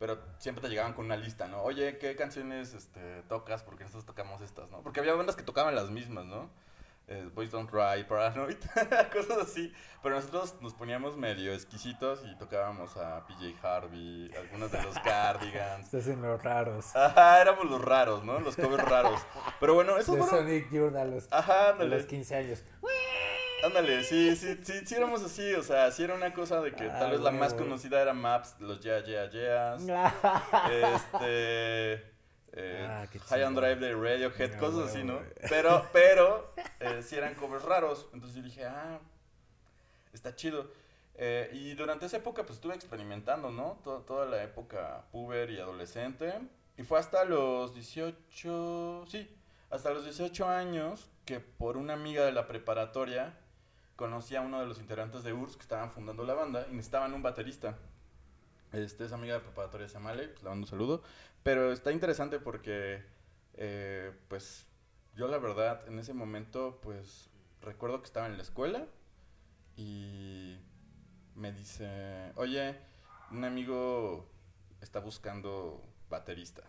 [0.00, 1.62] pero siempre te llegaban con una lista, ¿no?
[1.62, 3.62] Oye, ¿qué canciones este, tocas?
[3.62, 4.80] Porque nosotros tocamos estas, ¿no?
[4.82, 6.48] Porque había bandas que tocaban las mismas, ¿no?
[7.06, 8.56] Eh, Boys Don't Cry, Paranoid,
[9.12, 9.74] cosas así.
[10.02, 15.84] Pero nosotros nos poníamos medio exquisitos y tocábamos a PJ Harvey, algunos de los Cardigans.
[15.84, 16.96] Estos son los raros.
[16.96, 18.40] Ajá, éramos los raros, ¿no?
[18.40, 19.20] Los covers raros.
[19.60, 20.46] Pero bueno, esos De fueron...
[20.46, 22.64] Sonic a los, Ajá, a los 15 años.
[23.64, 26.84] Ándale, sí, sí, sí, sí éramos así, o sea, sí era una cosa de que
[26.90, 29.82] Ah, tal vez la más conocida era Maps, los Yeah, Yeah, Yeahs.
[30.70, 32.10] este
[32.52, 33.54] eh, Ah, High on.
[33.54, 35.20] Drive de Radiohead, Ah, cosas así, ¿no?
[35.48, 38.08] Pero, pero, eh, sí eran covers raros.
[38.12, 38.98] Entonces yo dije, ah,
[40.12, 40.70] está chido.
[41.14, 43.78] Eh, y durante esa época, pues estuve experimentando, ¿no?
[43.84, 46.32] To- toda la época puber y adolescente.
[46.76, 49.36] Y fue hasta los 18, sí,
[49.70, 53.34] hasta los 18 años que por una amiga de la preparatoria
[54.00, 57.12] conocí a uno de los integrantes de URSS que estaban fundando la banda y necesitaban
[57.12, 57.76] un baterista.
[58.72, 61.02] Este, esa amiga de preparatoria se llama Ale, pues le mando un saludo.
[61.42, 63.04] Pero está interesante porque,
[63.54, 64.66] eh, pues,
[65.14, 67.28] yo la verdad, en ese momento, pues,
[67.60, 68.86] recuerdo que estaba en la escuela
[69.76, 70.56] y
[71.34, 72.80] me dice, oye,
[73.30, 74.30] un amigo
[74.80, 76.62] está buscando baterista.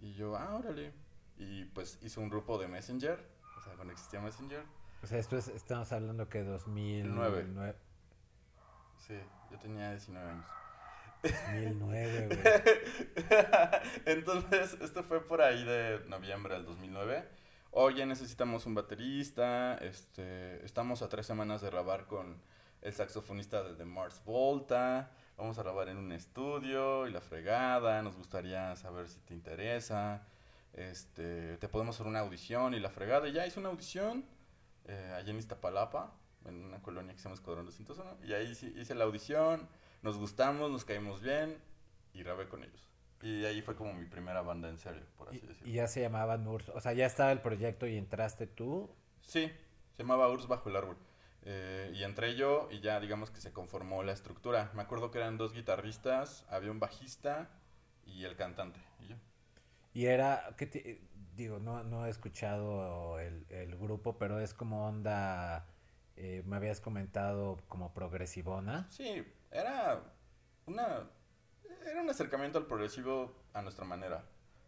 [0.00, 0.94] Y yo, ah, órale.
[1.36, 3.22] Y pues hizo un grupo de Messenger,
[3.58, 4.64] o sea, cuando existía Messenger.
[5.02, 7.46] O sea, esto es, estamos hablando que 2009.
[7.48, 7.76] Nueve.
[8.98, 9.14] Sí,
[9.50, 10.46] yo tenía 19 años.
[11.22, 12.38] 2009, güey.
[14.06, 17.24] Entonces, esto fue por ahí de noviembre del 2009.
[17.70, 19.76] Oye, necesitamos un baterista.
[19.78, 22.40] Este, estamos a tres semanas de grabar con
[22.82, 25.10] el saxofonista de The Mars Volta.
[25.36, 28.02] Vamos a grabar en un estudio y la fregada.
[28.02, 30.26] Nos gustaría saber si te interesa.
[30.72, 33.28] Este, te podemos hacer una audición y la fregada.
[33.28, 34.24] Y ya hice una audición
[34.86, 38.18] eh, allá en Iztapalapa, en una colonia que se llama Escuadrón 201.
[38.24, 39.68] Y ahí hice la audición.
[40.02, 41.58] Nos gustamos, nos caímos bien
[42.14, 42.88] y grabé con ellos.
[43.22, 45.68] Y ahí fue como mi primera banda en serio, por así Y, decirlo.
[45.68, 46.68] y ya se llamaba Nurs.
[46.68, 48.90] O sea, ya estaba el proyecto y entraste tú.
[49.22, 49.50] Sí,
[49.96, 50.96] se llamaba Urs Bajo el Árbol.
[51.48, 54.70] Eh, y entré yo y ya digamos que se conformó la estructura.
[54.74, 57.48] Me acuerdo que eran dos guitarristas, había un bajista
[58.04, 58.80] y el cantante.
[59.00, 59.16] Y yo.
[59.94, 61.00] Y era, ¿qué ti-
[61.36, 65.66] digo, no, no he escuchado el, el grupo, pero es como onda,
[66.16, 68.88] eh, me habías comentado como progresivona.
[68.88, 70.02] Sí, era
[70.66, 71.10] una
[71.86, 74.24] era un acercamiento al progresivo a nuestra manera.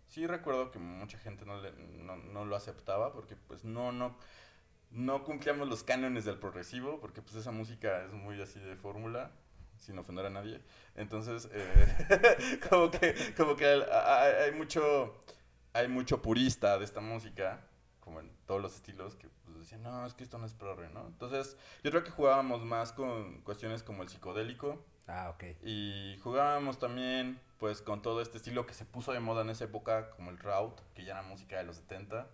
[0.09, 4.17] Sí recuerdo que mucha gente no, le- no, no lo aceptaba porque pues no no
[4.91, 9.33] no cumplíamos los cánones del progresivo porque pues esa música es muy así de fórmula
[9.79, 10.63] sin ofender a nadie.
[10.97, 15.23] Entonces eh, como que como que hay, mucho
[15.79, 17.61] hay mucho purista de esta música
[18.01, 20.89] como en todos los estilos que pues, decían, no, es que esto no es progre,
[20.91, 21.07] ¿no?
[21.07, 25.45] Entonces, yo creo que jugábamos más con cuestiones como el psicodélico Ah, ok.
[25.63, 29.65] y jugábamos también pues con todo este estilo que se puso de moda en esa
[29.65, 32.27] época como el Kraut, que ya era música de los 70.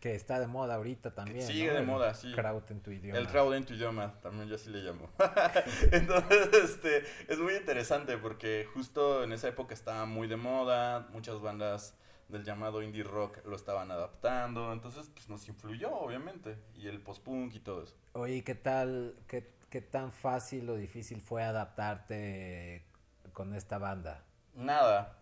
[0.00, 1.44] Que está de moda ahorita también.
[1.44, 1.72] sigue ¿no?
[1.72, 2.32] de El moda, sí.
[2.32, 3.18] Kraut en tu idioma.
[3.18, 5.10] El Kraut en tu idioma, también yo así le llamo.
[5.92, 11.40] Entonces, este, es muy interesante porque justo en esa época estaba muy de moda, muchas
[11.40, 11.96] bandas
[12.28, 17.54] del llamado indie rock lo estaban adaptando, entonces pues nos influyó obviamente, y el post-punk
[17.54, 17.94] y todo eso.
[18.12, 22.84] Oye, ¿y ¿qué tal, qué, qué tan fácil o difícil fue adaptarte
[23.32, 24.24] con esta banda?
[24.54, 25.14] Nada,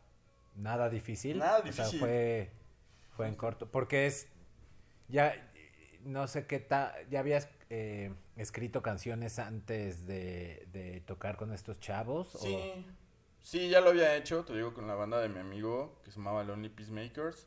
[0.57, 1.38] ¿Nada difícil?
[1.38, 2.01] Nada O sea, difícil.
[2.01, 2.51] fue,
[3.14, 3.71] fue en corto.
[3.71, 4.27] Porque es,
[5.09, 5.35] ya,
[6.03, 11.79] no sé qué tal, ya habías eh, escrito canciones antes de, de tocar con estos
[11.79, 12.35] chavos.
[12.37, 12.75] o-
[13.47, 16.17] Sí, ya lo había hecho, te digo, con la banda de mi amigo que se
[16.19, 17.47] llamaba Lonely Peacemakers.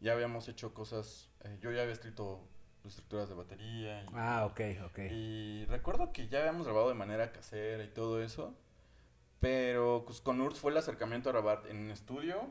[0.00, 2.46] Ya habíamos hecho cosas, eh, yo ya había escrito
[2.84, 4.02] estructuras de batería.
[4.02, 4.98] Y, Ah, ok, ok.
[5.10, 8.54] y recuerdo que ya habíamos grabado de manera casera y todo eso.
[9.40, 12.46] Pero pues, con URSS fue el acercamiento a grabar en un estudio,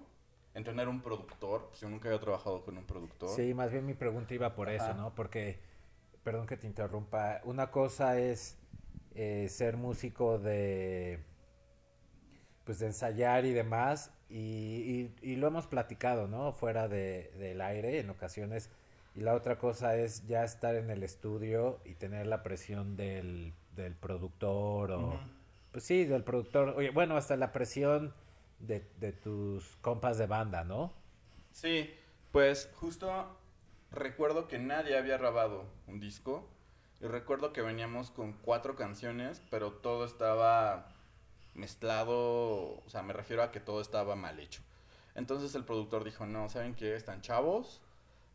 [0.56, 1.68] en tener un productor.
[1.68, 3.30] Pues yo nunca había trabajado con un productor.
[3.30, 4.96] Sí, más bien mi pregunta iba por eso.
[4.96, 5.14] ¿no?
[5.14, 5.60] Porque,
[6.24, 8.58] perdón que te interrumpa, una cosa es
[9.14, 11.24] eh, ser músico de,
[12.66, 16.53] pues de ensayar y demás, y, y- y lo hemos platicado, ¿no?
[16.53, 18.70] Fuera de, del aire en ocasiones,
[19.16, 23.53] y la otra cosa es ya estar en el estudio y tener la presión del,
[23.76, 25.20] del productor o...
[25.72, 28.14] Pues sí, del productor, oye, bueno, hasta la presión
[28.59, 30.93] de, de tus compas de banda, ¿no?
[31.51, 31.89] Sí,
[32.32, 33.38] pues justo
[33.91, 36.47] recuerdo que nadie había grabado un disco.
[37.01, 40.93] Y recuerdo que veníamos con cuatro canciones, pero todo estaba
[41.56, 44.62] mezclado, o sea, me refiero a que todo estaba mal hecho.
[45.16, 46.95] Entonces el productor dijo, no, ¿saben qué?
[46.95, 47.82] Están chavos,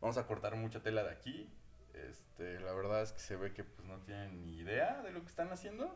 [0.01, 1.49] vamos a cortar mucha tela de aquí.
[1.93, 5.21] Este, la verdad es que se ve que pues no tienen ni idea de lo
[5.21, 5.95] que están haciendo.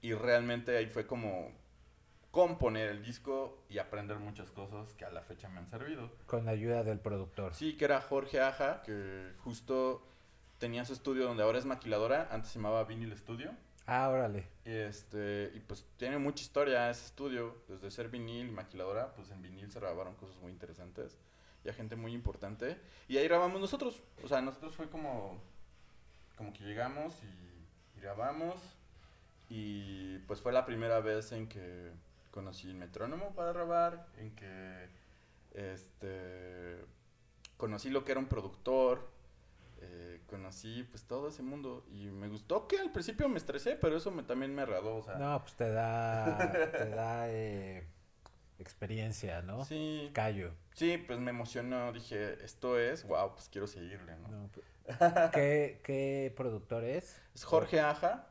[0.00, 1.52] Y realmente ahí fue como
[2.30, 6.10] componer el disco y aprender muchas cosas que a la fecha me han servido.
[6.26, 7.54] Con la ayuda del productor.
[7.54, 10.02] Sí, que era Jorge Aja, que justo
[10.58, 13.52] tenía su estudio donde ahora es maquiladora, antes se llamaba Vinyl Studio.
[13.92, 14.46] Ah, órale.
[14.64, 19.42] Este, y pues tiene mucha historia ese estudio, desde ser vinil y maquiladora, pues en
[19.42, 21.18] vinil se grabaron cosas muy interesantes
[21.64, 22.78] y a gente muy importante.
[23.08, 25.42] Y ahí grabamos nosotros, o sea, nosotros fue como,
[26.36, 28.60] como que llegamos y, y grabamos
[29.48, 31.90] y pues fue la primera vez en que
[32.30, 34.88] conocí el metrónomo para grabar, en que
[35.52, 36.76] este,
[37.56, 39.10] conocí lo que era un productor,
[39.80, 43.96] eh, conocí pues todo ese mundo y me gustó que al principio me estresé, pero
[43.96, 45.14] eso me, también me agradó, o sea.
[45.16, 47.86] No, pues te da, te da eh,
[48.58, 49.64] experiencia, ¿no?
[49.64, 50.10] Sí.
[50.12, 50.52] Callo.
[50.74, 54.28] Sí, pues me emocionó, dije, esto es, wow, pues quiero seguirle, ¿no?
[54.28, 54.66] No, pues,
[55.32, 57.20] ¿Qué, ¿Qué productor es?
[57.34, 58.26] Es Jorge Aja.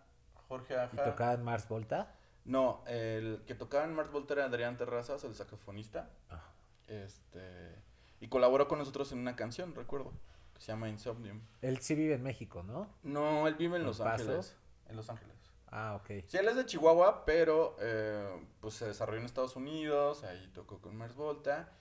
[0.47, 1.03] Jorge ¿Y Aja.
[1.03, 2.15] tocaba en Mars Volta?
[2.45, 6.09] No, el que tocaba en Mars Volta era Adrián Terrazas, el saxofonista.
[6.29, 6.43] Ah.
[6.87, 7.75] Este.
[8.19, 10.11] Y colaboró con nosotros en una canción, recuerdo,
[10.59, 11.41] se llama Insomnium.
[11.61, 12.87] Él sí vive en México, ¿no?
[13.03, 14.23] No, él vive en ¿En Los Paso?
[14.23, 14.55] Ángeles.
[14.87, 15.35] En Los Ángeles.
[15.71, 16.23] Ah, ok.
[16.27, 18.27] Sí, él es de Chihuahua, pero eh,
[18.59, 21.71] pues se desarrolló en Estados Unidos, ahí tocó con Mars Volta.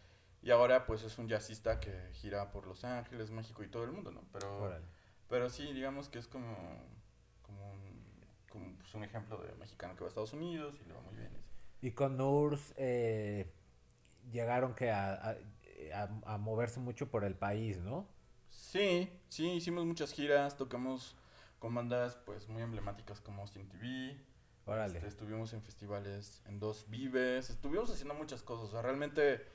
[0.42, 3.92] Y ahora pues es un jazzista que gira por Los Ángeles, México y todo el
[3.92, 4.22] mundo, ¿no?
[4.32, 4.84] Pero, Órale.
[5.28, 6.54] pero sí, digamos que es como,
[7.42, 8.04] como, un,
[8.48, 11.16] como pues, un ejemplo de mexicano que va a Estados Unidos y le va muy
[11.16, 11.30] bien.
[11.80, 13.50] y con Nurs eh,
[14.30, 15.36] llegaron que a, a-
[15.94, 18.06] a- a moverse mucho por el país, ¿no?
[18.50, 21.16] Sí, sí, hicimos muchas giras, tocamos
[21.58, 24.16] con bandas pues muy emblemáticas como Austin TV.
[24.66, 24.94] Órale.
[24.96, 28.68] Este, estuvimos en festivales, en dos vives, estuvimos haciendo muchas cosas.
[28.68, 29.46] O sea, realmente,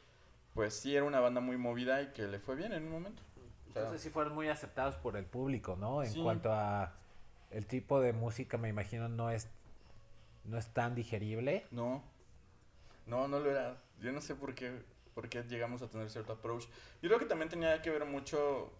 [0.53, 3.21] pues sí era una banda muy movida y que le fue bien en un momento.
[3.69, 6.03] O sea, Entonces sí fueron muy aceptados por el público, ¿no?
[6.03, 6.21] En Sí.
[6.21, 6.93] cuanto a
[7.51, 9.47] el tipo de música, me imagino no es
[10.43, 11.65] no es tan digerible.
[11.71, 12.03] no,
[13.05, 13.77] no, no lo era.
[14.01, 14.81] Yo no sé por qué,
[15.13, 16.65] por qué llegamos a tener cierto approach.
[17.01, 18.73] Yo creo que también tenía que ver mucho,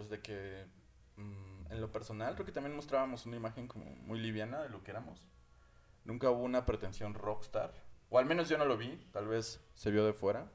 [0.00, 0.64] pues de que
[1.16, 4.82] mm, en lo personal, creo que también mostrábamos una imagen como muy liviana de lo
[4.82, 5.28] que éramos.
[6.06, 7.74] Nunca hubo una pretensión rockstar,
[8.08, 10.50] o al menos yo no lo vi, tal vez se vio de fuera,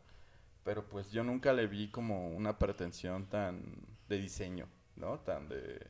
[0.63, 5.19] pero pues yo nunca le vi como una pretensión tan de diseño, ¿no?
[5.19, 5.85] Tan de,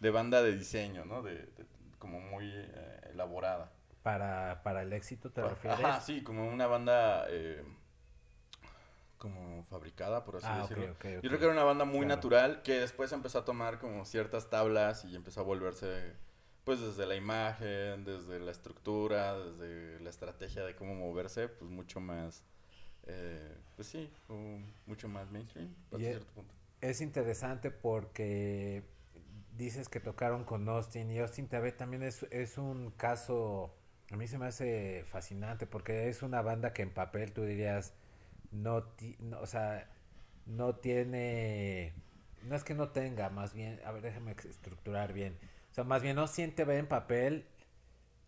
[0.00, 1.22] de banda de diseño, ¿no?
[1.22, 1.66] De, de-
[1.98, 3.72] como muy eh, elaborada.
[4.02, 5.80] Para, para el éxito, ¿te refieres?
[5.80, 7.64] Ajá, sí, como una banda eh,
[9.22, 10.86] como fabricada, por así ah, decirlo.
[11.22, 12.16] Yo creo que era una banda muy Claro.
[12.16, 16.14] natural que después empezó a tomar como ciertas tablas y empezó a volverse,
[16.64, 22.00] pues desde la imagen, desde la estructura, desde la estrategia de cómo moverse, pues mucho
[22.00, 22.42] más,
[23.06, 24.10] eh, pues sí,
[24.86, 26.54] mucho más mainstream, hasta e- cierto punto.
[26.80, 28.82] Es interesante porque
[29.56, 33.74] dices que tocaron con Austin y Austin TV también es, es un caso,
[34.10, 37.94] a mí se me hace fascinante porque es una banda que en papel tú dirías,
[38.52, 39.88] no, ti- no, o sea,
[40.46, 41.94] no tiene,
[42.42, 45.38] no es que no tenga, más bien, a ver, déjame estructurar bien,
[45.70, 47.46] o sea, más bien Austin TV en papel,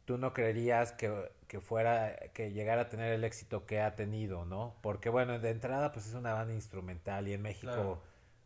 [0.05, 4.45] tú no creerías que, que fuera, que llegara a tener el éxito que ha tenido,
[4.45, 4.77] ¿no?
[4.83, 8.03] Porque bueno, de entrada pues es una banda instrumental y en México Claro.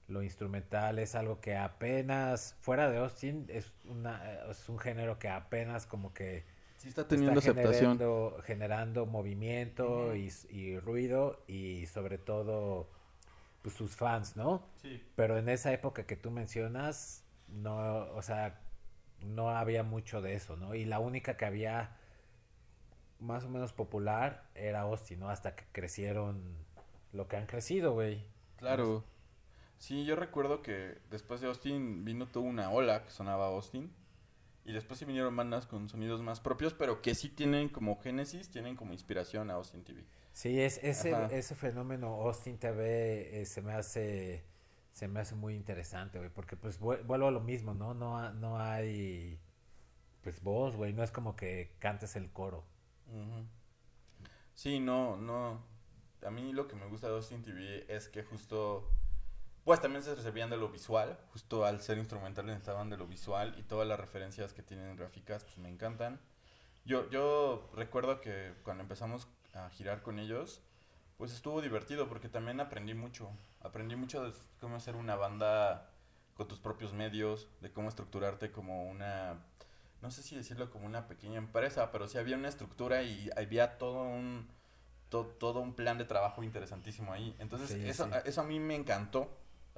[0.08, 5.28] lo instrumental es algo que apenas, fuera de Austin, es, una, es un género que
[5.28, 6.44] apenas como que
[6.78, 7.98] Sí está teniendo está aceptación.
[7.98, 12.88] generando, generando movimiento y ruido y sobre todo
[13.62, 14.62] pues, sus fans, ¿no?
[14.80, 15.02] Sí.
[15.14, 18.60] Pero en esa época que tú mencionas, no, o sea,
[19.20, 20.74] no había mucho de eso, ¿no?
[20.74, 21.96] Y la única que había
[23.18, 25.28] más o menos popular era Austin, ¿no?
[25.28, 26.56] Hasta que crecieron
[27.12, 28.24] lo que han crecido, güey.
[28.56, 29.04] Claro.
[29.78, 33.92] Sí, yo recuerdo que después de Austin vino toda una ola que sonaba Austin.
[34.68, 38.50] Y después sí vinieron bandas con sonidos más propios, pero que sí tienen como génesis,
[38.50, 40.04] tienen como inspiración a Austin TV.
[40.34, 44.44] Sí, es, ese, ese fenómeno Austin TV eh, se me hace
[44.92, 47.94] se me hace muy interesante, güey, porque pues vuel- vuelvo a lo mismo, ¿no?
[47.94, 49.40] No, no hay
[50.22, 52.64] pues voz, güey, no es como que cantes el coro.
[54.54, 55.62] Sí, no, no.
[56.26, 58.90] A mí lo que me gusta de Austin TV es que justo,
[59.68, 63.54] pues también se servían de lo visual, justo al ser instrumentales necesitaban de lo visual
[63.58, 66.20] y todas las referencias que tienen gráficas, pues me encantan.
[66.84, 70.62] Yo, yo recuerdo que cuando empezamos a girar con ellos,
[71.16, 73.30] Pues estuvo divertido porque también aprendí mucho.
[73.60, 75.90] Aprendí mucho de cómo hacer una banda
[76.34, 79.44] con tus propios medios, de cómo estructurarte como una,
[80.00, 83.78] no sé si decirlo como una pequeña empresa, pero sí había una estructura y había
[83.78, 84.48] todo un,
[85.10, 87.34] todo un plan de trabajo interesantísimo ahí.
[87.40, 89.28] Entonces eso, eso a mí me encantó.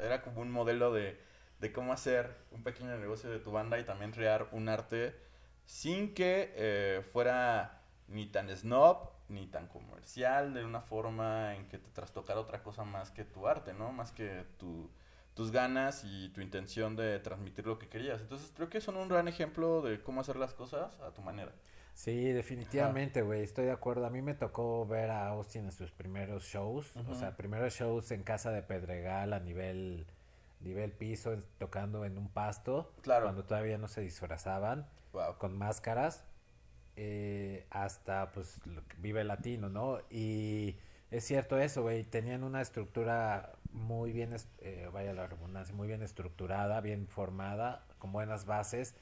[0.02, 1.20] Era como un modelo de,
[1.60, 5.14] de cómo hacer un pequeño negocio de tu banda y también crear un arte
[5.66, 11.78] sin que eh, fuera ni tan snob ni tan comercial, de una forma en que
[11.78, 13.92] te trastocara otra cosa más que tu arte, ¿no?
[13.92, 14.90] Más que tu,
[15.34, 18.20] tus ganas y tu intención de transmitir lo que querías.
[18.20, 21.52] Entonces creo que son un gran ejemplo de cómo hacer las cosas a tu manera.
[22.00, 24.06] Sí, definitivamente, güey, estoy de acuerdo.
[24.06, 28.10] A mí me tocó ver a Austin en sus primeros shows, o sea, primeros shows
[28.10, 30.06] en casa de Pedregal a nivel
[30.60, 33.26] nivel piso, tocando en un pasto, claro.
[33.26, 34.86] cuando todavía no se disfrazaban,
[35.36, 36.24] con máscaras,
[36.96, 38.62] eh, hasta pues
[38.96, 39.98] Vive Latino, ¿no?
[40.08, 40.76] Y
[41.10, 46.02] es cierto eso, güey, tenían una estructura muy bien, eh, vaya la redundancia, muy bien
[46.02, 48.94] estructurada, bien formada, con buenas bases.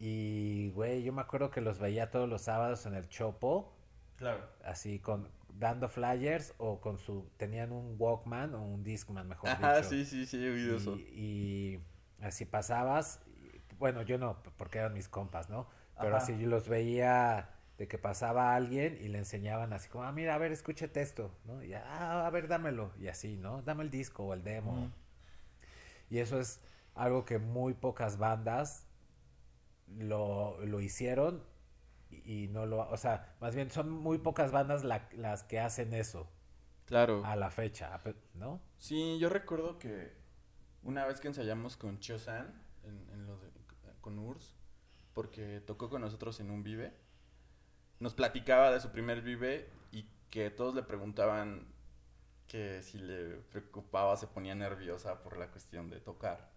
[0.00, 3.76] Y, güey, yo me acuerdo que los veía todos los sábados en el Chopo.
[4.16, 4.40] Claro.
[4.64, 5.28] Así con
[5.58, 10.24] dando flyers o con su tenían un Walkman o un Discman, mejor Ajá, sí, sí,
[10.24, 10.96] sí, he oído y, eso.
[10.96, 11.80] Y
[12.22, 13.20] así pasabas,
[13.78, 15.68] bueno, yo no, porque eran mis compas, ¿no?
[16.00, 20.12] Pero así yo los veía de que pasaba alguien y le enseñaban así como, ah,
[20.12, 21.62] mira, a ver, escúchate esto, ¿no?
[21.62, 22.92] Y ah, a ver, dámelo.
[22.98, 23.60] Y así, ¿no?
[23.60, 24.90] Dame el disco o el demo.
[26.08, 26.60] Y eso es
[26.94, 28.86] algo que muy pocas bandas
[29.98, 31.44] lo, lo hicieron
[32.10, 36.28] y, no lo, o sea, más bien son muy pocas bandas las que hacen eso.
[36.86, 37.24] Claro.
[37.24, 38.00] A la fecha,
[38.34, 38.60] ¿no?
[38.78, 40.12] Sí, yo recuerdo que
[40.82, 43.48] una vez que ensayamos con Chosan en, en lo de,
[44.00, 44.56] con Urs,
[45.14, 46.92] porque tocó con nosotros en un Vive
[48.00, 51.68] nos platicaba de su primer vive y que todos le preguntaban
[52.48, 56.50] que si le preocupaba, se ponía nerviosa por la cuestión de tocar.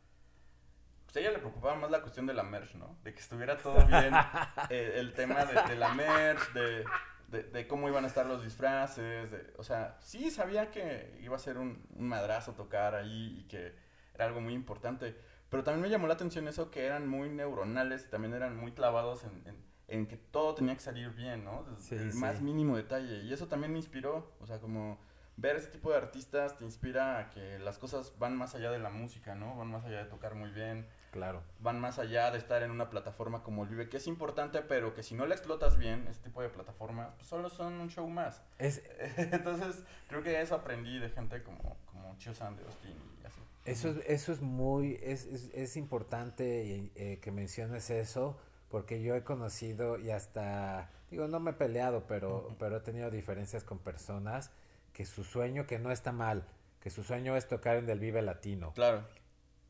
[1.14, 2.98] Pues a ella le preocupaba más la cuestión de la merch, ¿no?
[3.04, 4.12] De que estuviera todo bien,
[4.72, 9.96] eh, el tema de, la merch, de, cómo iban a estar los disfraces, o sea,
[10.00, 13.76] sí sabía que iba a ser un, madrazo tocar ahí y que
[14.16, 15.16] era algo muy importante,
[15.50, 18.72] pero también me llamó la atención eso que eran muy neuronales y también eran muy
[18.72, 21.66] clavados en en que todo tenía que salir bien, ¿no?
[21.92, 23.24] el más mínimo detalle.
[23.24, 24.98] Y eso también me inspiró, o sea, como
[25.36, 28.80] ver ese tipo de artistas te inspira a que las cosas van más allá de
[28.80, 29.56] la música, ¿no?
[29.56, 30.88] Van más allá de tocar muy bien.
[31.14, 31.44] Claro.
[31.60, 34.96] Van más allá de estar en una plataforma como el Vive, que es importante, pero
[34.96, 38.10] que si no la explotas bien, este tipo de plataforma, pues solo son un show
[38.10, 38.42] más.
[38.58, 38.82] Es...
[39.18, 43.40] Entonces, creo que eso aprendí de gente como, como Chio de Austin y así.
[43.66, 48.36] Eso, eso es muy, es, es, es importante eh, que menciones eso
[48.70, 53.12] porque yo he conocido y hasta, digo, no me he peleado, pero, pero he tenido
[53.12, 54.50] diferencias con personas
[54.94, 56.44] que su sueño, que no está mal,
[56.82, 58.74] que su sueño es tocar en el Vive Latino.
[58.74, 59.04] Claro.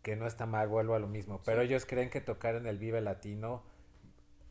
[0.04, 2.78] Que no está mal, vuelvo a lo mismo, pero ellos creen que tocar en el
[2.78, 3.64] Vive Latino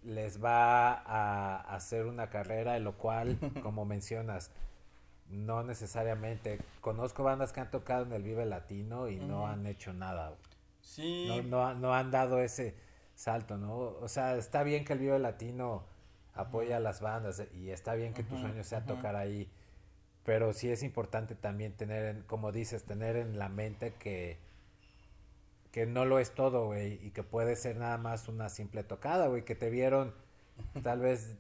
[0.03, 4.51] les va a hacer una carrera, lo cual, como mencionas,
[5.29, 6.59] no necesariamente.
[6.81, 10.35] Conozco bandas que han tocado en el Vive Latino y no han hecho nada.
[10.81, 11.27] Sí.
[11.29, 12.75] No, no, no han dado ese
[13.15, 13.77] salto, ¿no?
[13.77, 15.85] O sea, está bien que el Vive Latino
[16.35, 19.51] apoya a las bandas y está bien que tu sueño sea tocar ahí,
[20.25, 24.39] pero sí es importante también tener, como dices, tener en la mente que,
[25.73, 29.27] que no lo es todo, güey, y que puede ser nada más una simple tocada,
[29.27, 30.15] güey, que te vieron
[30.83, 31.35] tal vez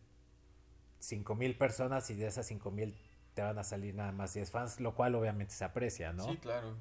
[0.98, 2.96] cinco mil personas y de esas cinco mil
[3.34, 6.24] te van a salir nada más 10 fans, lo cual obviamente se aprecia, ¿no?
[6.24, 6.74] Sí, claro.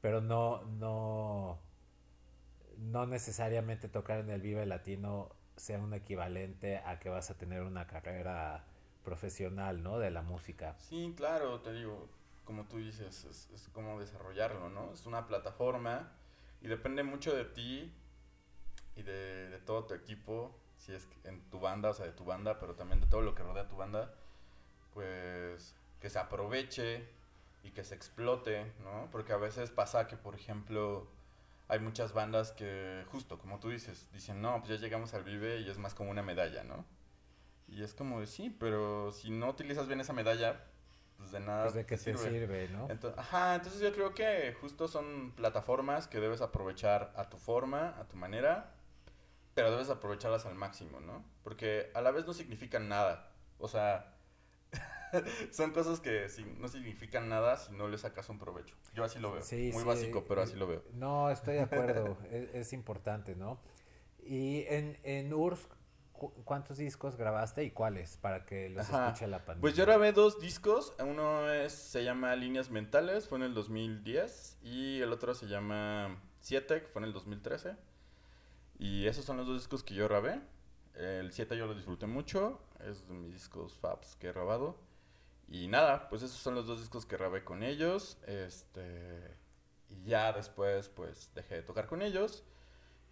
[0.00, 1.60] Pero no, no,
[2.78, 7.62] no necesariamente tocar en el Vive Latino sea un equivalente a que vas a tener
[7.62, 8.64] una carrera
[9.04, 9.98] profesional, ¿no?
[10.00, 10.74] De la música.
[10.78, 12.08] Sí, claro, te digo,
[12.44, 14.92] como tú dices, es, es como desarrollarlo, ¿no?
[14.92, 16.10] Es una plataforma
[16.62, 17.92] y depende mucho de ti
[18.96, 22.24] y de, de, todo tu equipo, si es en tu banda, o sea, de tu
[22.24, 24.14] banda, pero también de todo lo que rodea tu banda,
[24.94, 27.08] pues que se aproveche
[27.62, 29.08] y que se explote, ¿no?
[29.10, 31.08] Porque a veces pasa que, por ejemplo,
[31.68, 35.60] hay muchas bandas que, justo como tú dices, dicen, no, pues ya llegamos al Vive
[35.60, 36.84] y es más como una medalla, ¿no?
[37.68, 40.64] Y es como, sí, pero si no utilizas bien esa medalla,
[41.22, 41.62] pues de nada.
[41.62, 42.88] Pues de qué te sirve, ¿no?
[43.16, 48.08] ajá, entonces yo creo que justo son plataformas que debes aprovechar a tu forma, a
[48.08, 48.74] tu manera,
[49.54, 51.24] pero debes aprovecharlas al máximo, ¿no?
[51.44, 53.30] Porque a la vez no significan nada.
[53.58, 54.16] O sea,
[55.52, 56.26] son cosas que
[56.58, 58.74] no significan nada si no le sacas un provecho.
[58.94, 59.42] Yo así lo veo.
[59.72, 60.82] Muy básico, pero así lo veo.
[60.92, 62.18] No, estoy de acuerdo.
[62.30, 63.60] es, importante, ¿no?
[64.24, 65.32] Y en, en
[66.30, 68.16] cu- ¿cuántos discos grabaste y cuáles?
[68.18, 69.08] Para que los Ajá.
[69.08, 69.60] escuche la pandemia.
[69.60, 70.94] Pues yo grabé dos discos.
[71.00, 74.58] Uno es, se llama Líneas Mentales, fue en el 2010.
[74.62, 77.76] Y el otro se llama Siete, que fue en el 2013.
[78.78, 80.40] Y esos son los dos discos que yo grabé.
[80.94, 82.60] El 7 yo lo disfruté mucho.
[82.86, 84.76] Es de mis discos Fabs que he grabado.
[85.48, 88.18] Y nada, pues esos son los dos discos que grabé con ellos.
[88.26, 89.36] Este.
[89.88, 92.44] Y ya después, pues dejé de tocar con ellos.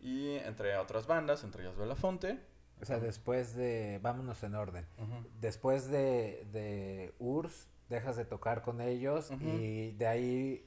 [0.00, 2.40] Y entré a otras bandas, entre ellas Belafonte.
[2.82, 3.98] O sea, después de...
[4.02, 4.86] Vámonos en orden.
[5.40, 10.66] Después de, de URSS, dejas de tocar con ellos y de ahí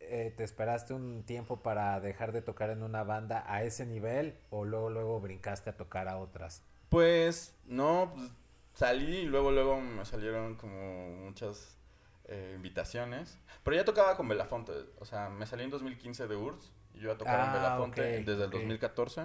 [0.00, 4.36] eh, te esperaste un tiempo para dejar de tocar en una banda a ese nivel
[4.50, 6.62] o luego luego brincaste a tocar a otras.
[6.88, 8.28] Pues no, pues,
[8.74, 11.76] salí y luego luego me salieron como muchas
[12.24, 13.38] eh, invitaciones.
[13.62, 17.12] Pero ya tocaba con Belafonte, o sea, me salí en 2015 de URSS y yo
[17.12, 18.52] ya tocaba en Ah, Belafonte ok, desde el ok.
[18.54, 19.22] 2014.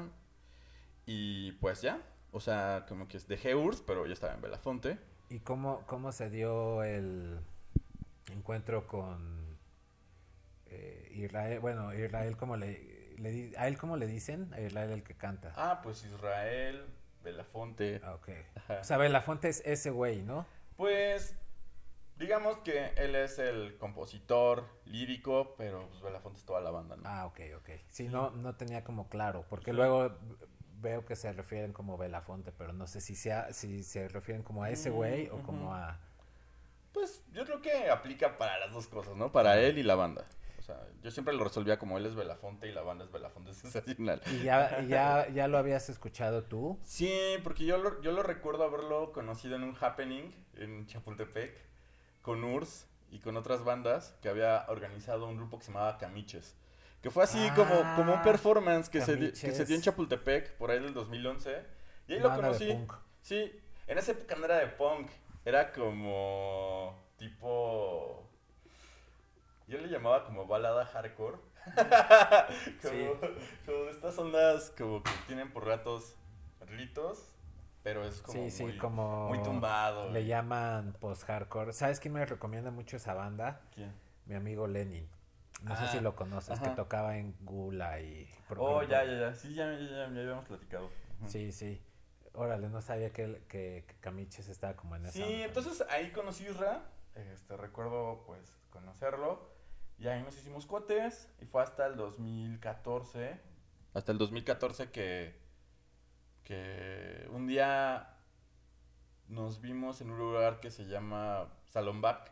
[1.07, 2.01] Y pues ya,
[2.31, 4.99] o sea, como que dejé URSS, pero ya estaba en Belafonte.
[5.29, 7.39] ¿Y cómo, cómo se dio el
[8.29, 9.57] encuentro con
[10.65, 11.61] eh, Israel?
[11.61, 14.53] Bueno, Israel, ¿cómo le, ¿a él cómo le dicen?
[14.53, 15.53] A Israel el que canta.
[15.55, 16.85] Ah, pues Israel,
[17.23, 18.01] Belafonte.
[18.03, 18.29] Ah, ok.
[18.55, 18.79] Ajá.
[18.81, 20.45] O sea, Belafonte es ese güey, ¿no?
[20.75, 21.35] Pues
[22.17, 27.03] digamos que él es el compositor lírico, pero pues Belafonte es toda la banda, ¿no?
[27.05, 27.69] Ah, ok, ok.
[27.89, 30.17] Sí, no, no tenía como claro, porque luego
[30.81, 34.63] veo que se refieren como Belafonte, pero no sé si sea, si se refieren como
[34.63, 35.99] a ese güey o Mm, como a...
[36.93, 39.31] Pues yo creo que aplica para las dos cosas, ¿no?
[39.31, 40.25] Para él y la banda.
[40.57, 43.53] O sea, yo siempre lo resolvía como él es Belafonte y la banda es Belafonte
[43.55, 44.21] sensacional.
[44.31, 46.79] ¿Y ya, y ya, ya lo habías escuchado tú?
[46.83, 51.55] Sí, porque yo lo, yo lo recuerdo haberlo conocido en un happening en Chapultepec
[52.21, 56.55] con URSS y con otras bandas que había organizado un grupo que se llamaba Camiches.
[57.01, 60.57] Que fue así como, como un Ah, performance que se, que se dio en Chapultepec
[60.57, 61.63] por ahí del 2011.
[62.07, 62.71] Y ahí lo conocí.
[62.73, 62.93] punk.
[63.21, 65.09] Sí, en esa época no era de punk,
[65.45, 68.27] era como tipo...
[69.67, 71.37] Yo le llamaba como balada hardcore.
[71.75, 73.07] como, Sí.
[73.65, 76.15] como estas ondas como que tienen por ratos
[76.61, 77.33] ritos,
[77.83, 79.27] pero es como sí, sí, muy, como...
[79.27, 80.09] muy tumbado.
[80.11, 81.73] Le llaman post-hardcore.
[81.73, 83.61] ¿Sabes quién me recomienda mucho esa banda?
[83.75, 83.93] ¿Quién?
[84.25, 85.07] Mi amigo Lenin.
[85.63, 88.29] No sé Ah, si lo conoces, que tocaba en Gula y...
[88.57, 89.33] Oh, ya, ya, ya.
[89.33, 90.89] Sí, ya, ya, ya, ya habíamos platicado.
[91.25, 91.81] Sí, sí.
[92.33, 95.13] Órale, no sabía que, que, que Camiches estaba como en esa.
[95.13, 95.45] Sí, onda.
[95.45, 96.81] entonces ahí conocí a Isra,
[97.15, 99.49] este, recuerdo pues conocerlo,
[99.97, 103.41] y ahí nos hicimos cuates, y fue hasta el 2014,
[103.95, 105.35] hasta el 2014 que,
[106.43, 108.13] que un día
[109.27, 112.31] nos vimos en un lugar que se llama Salón Back,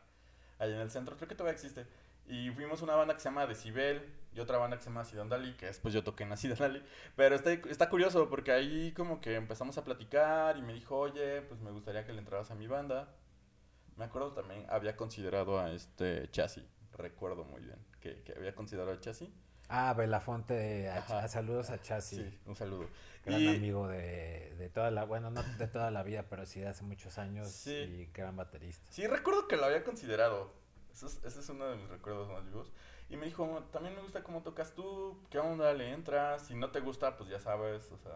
[0.59, 1.87] allá en el centro, creo que todavía existe,
[2.27, 5.05] y fuimos a una banda que se llama Decibel, y otra banda que se llama
[5.05, 6.83] Sidandali, que después yo toqué en la Sidandali,
[7.15, 11.41] pero está, está curioso porque ahí como que empezamos a platicar y me dijo, oye,
[11.43, 13.15] pues me gustaría que le entraras a mi banda.
[13.95, 16.65] Me acuerdo también, había considerado a este Chassis,
[16.97, 19.29] recuerdo muy bien, que, que había considerado a Chassis.
[19.69, 22.19] Ah, Belafonte, a- saludos a Chassis.
[22.19, 22.87] Sí, un saludo.
[23.25, 26.59] Gran Y- amigo de, de toda la, bueno, no de toda la vida, pero sí
[26.59, 27.71] de hace muchos años Sí.
[27.71, 28.85] y gran baterista.
[28.91, 30.51] Sí, recuerdo que lo había considerado.
[30.95, 32.71] Eso es- ese es uno de mis recuerdos más vivos.
[33.09, 35.73] Y me dijo, también me gusta cómo tocas tú, ¿qué onda?
[35.73, 36.43] ¿Le entras?
[36.47, 38.13] Si no te gusta, pues ya sabes, o sea,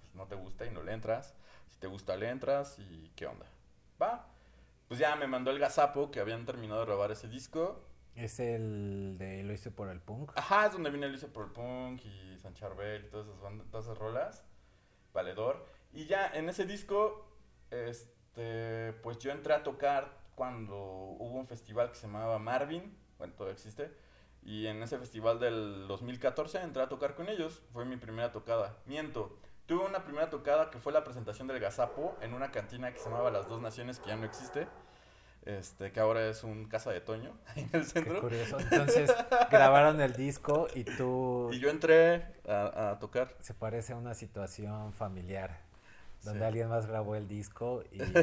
[0.00, 1.36] pues no te gusta y no le entras.
[1.68, 3.46] Si te gusta, le entras y ¿qué onda?
[4.02, 4.26] Va.
[4.88, 7.80] Pues ya me mandó el gazapo que habían terminado de grabar ese disco.
[8.16, 10.32] Es el de Lo hice por el punk.
[10.34, 13.86] Ajá, es donde viene Luis por Punk y San Charbel y todas esas, bandas- todas
[13.86, 14.44] esas rolas.
[15.12, 15.64] Valedor.
[15.92, 17.26] Y ya en ese disco,
[17.70, 22.96] este, pues yo entré a tocar cuando hubo un festival que se llamaba Marvin.
[23.18, 23.90] Bueno, todavía existe.
[24.44, 27.62] Y en ese festival del 2014 entré a tocar con ellos.
[27.72, 28.76] Fue mi primera tocada.
[28.86, 29.36] Miento.
[29.66, 33.06] Tuve una primera tocada que fue la presentación del Gazapo en una cantina que se
[33.10, 34.68] llamaba Las Dos Naciones, que ya no existe.
[35.44, 38.20] Este, que ahora es un casa de Toño, ahí en el Qué centro.
[38.20, 38.58] curioso.
[38.60, 39.12] Entonces
[39.50, 43.34] grabaron el disco y tú Y yo entré a, a tocar.
[43.40, 45.60] se parece a una situación familiar
[46.24, 46.46] donde Sí.
[46.46, 48.12] alguien más grabó el disco y, y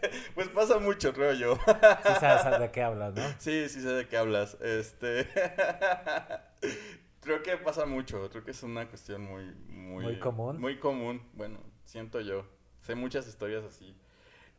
[0.34, 1.56] Pues pasa mucho, creo yo.
[1.56, 3.22] sí sabes de qué hablas, ¿no?
[3.38, 4.56] Sí, sí sé de qué hablas.
[4.60, 5.28] Este.
[7.20, 8.28] creo que pasa mucho.
[8.30, 10.04] Creo que es una cuestión muy, muy.
[10.04, 10.60] Muy común.
[10.60, 11.22] Muy común.
[11.34, 12.46] Bueno, siento yo.
[12.82, 13.94] Sé muchas historias así.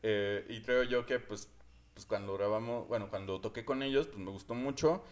[0.03, 1.49] Eh, y creo yo que, pues,
[1.93, 2.87] pues, cuando grabamos.
[2.87, 5.03] Bueno, cuando toqué con ellos, pues me gustó mucho.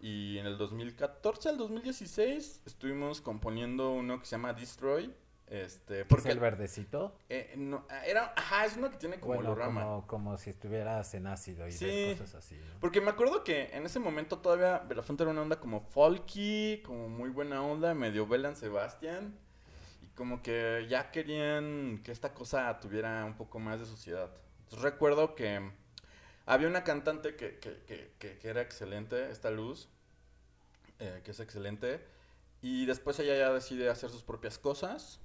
[0.00, 5.14] Y en el 2014 al 2016 estuvimos componiendo uno que se llama Destroy.
[5.54, 7.16] Este, ¿Qué es porque el verdecito?
[7.28, 9.82] eh, no, era, ajá, es uno que tiene como Bueno, holograma.
[9.82, 11.84] como, como si estuvieras en ácido y Sí.
[11.86, 12.56] ves cosas así.
[12.56, 12.80] ¿no?
[12.80, 17.08] Porque me acuerdo que en ese momento todavía Belafonte era una onda como folky, como
[17.08, 19.38] muy buena onda, medio Belan Sebastián.
[20.02, 24.30] Y como que ya querían que esta cosa tuviera un poco más de sociedad.
[24.64, 25.70] Entonces recuerdo que
[26.46, 29.88] había una cantante que, que, que, que, que era excelente, esta Luz,
[30.98, 32.04] eh, que es excelente,
[32.60, 35.20] y después ella ya decide hacer sus propias cosas.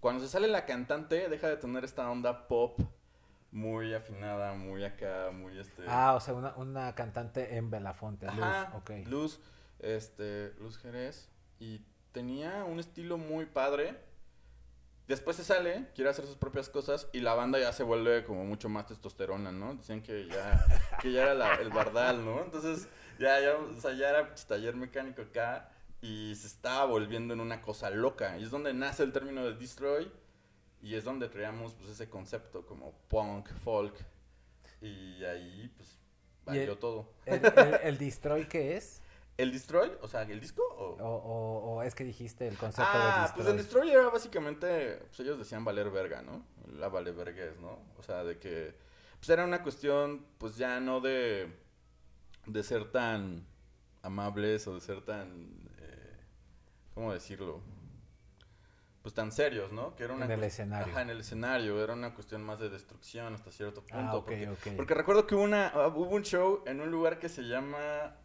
[0.00, 2.80] Cuando se sale la cantante, deja de tener esta onda pop
[3.50, 5.82] muy afinada, muy acá, muy este...
[5.88, 8.90] Ah, o sea, una, una cantante en Belafonte, Luz, ok.
[9.06, 9.40] Luz,
[9.80, 11.28] este, Luz Jerez.
[11.58, 11.80] Y
[12.12, 13.98] tenía un estilo muy padre.
[15.08, 18.44] Después se sale, quiere hacer sus propias cosas y la banda ya se vuelve como
[18.44, 19.74] mucho más testosterona, ¿no?
[19.74, 20.62] Dicen que ya,
[21.00, 22.42] que ya era la- el bardal, ¿no?
[22.44, 22.86] Entonces,
[23.18, 27.40] ya, ya, o sea, ya era pues, taller mecánico acá y se estaba volviendo en
[27.40, 28.38] una cosa loca.
[28.38, 30.10] Y es donde nace el término de destroy
[30.80, 33.94] y es donde creamos pues ese concepto como punk, folk
[34.80, 35.98] y ahí pues
[36.46, 37.12] Y el- valió todo.
[37.26, 39.02] ¿El, el, el Destroy qué es?
[39.36, 39.92] ¿El Destroy?
[40.02, 40.62] O sea, ¿el disco?
[40.76, 40.96] O...
[41.00, 43.50] O, o, o es que dijiste el concepto ah, de pues Destroy.
[43.50, 46.44] el Destroy era básicamente, pues ellos decían valer verga, ¿no?
[46.76, 47.78] La vale verguez, ¿no?
[47.96, 48.74] O sea, de que,
[49.18, 51.52] pues era una cuestión, pues ya no de,
[52.46, 53.46] de ser tan
[54.02, 55.57] amables o de ser tan,
[56.98, 57.60] ¿cómo decirlo?
[59.02, 59.94] Pues tan serios, ¿no?
[59.94, 60.92] Que era una En el escenario.
[60.92, 63.96] Ajá, en el escenario, era una cuestión más de destrucción hasta cierto punto.
[63.96, 64.32] Ah, ok,
[64.76, 68.16] porque, recuerdo que hubo, una, ah, hubo un show en un lugar que se llama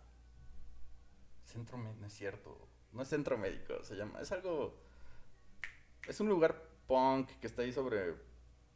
[1.45, 2.67] Centro Médico, no es cierto.
[2.93, 4.19] No es centro médico, se llama.
[4.21, 4.75] Es algo.
[6.07, 6.55] Es un lugar
[6.87, 8.15] punk que está ahí sobre.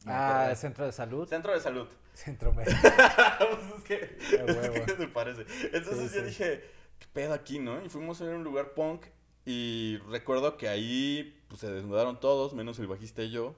[0.06, 1.28] Ah, el centro de salud.
[1.28, 1.88] Centro de salud.
[2.14, 2.78] Centro médico.
[2.82, 4.18] Pues es que.
[4.20, 5.45] Es que me parece.
[5.74, 6.28] Entonces Sí, yo sí.
[6.28, 6.64] dije,
[7.00, 7.84] ¿qué pedo aquí, no?
[7.84, 9.06] Y fuimos a un lugar punk.
[9.50, 13.56] Y recuerdo que ahí pues, se desnudaron todos, menos el bajista y yo.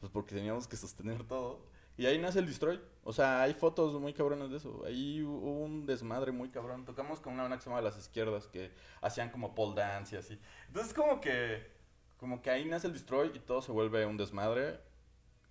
[0.00, 1.64] Pues porque teníamos que sostener todo.
[1.96, 2.80] Y ahí nace el Destroy.
[3.04, 4.82] O sea, hay fotos muy cabronas de eso.
[4.84, 6.84] Ahí hubo un desmadre muy cabrón.
[6.84, 10.18] Tocamos con una banda que se llama Las Izquierdas, que hacían como pole dance y
[10.18, 10.40] así.
[10.66, 11.70] Entonces como que,
[12.16, 14.80] como que ahí nace el Destroy y todo se vuelve un desmadre.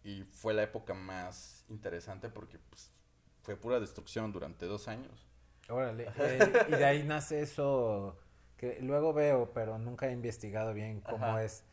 [0.04, 2.94] Y fue la época más interesante porque pues,
[3.42, 5.30] fue pura destrucción durante dos años.
[5.70, 6.12] Órale.
[6.18, 8.18] eh, y de ahí nace eso
[8.62, 11.44] que luego veo, pero nunca he investigado bien cómo Ajá.
[11.44, 11.66] es.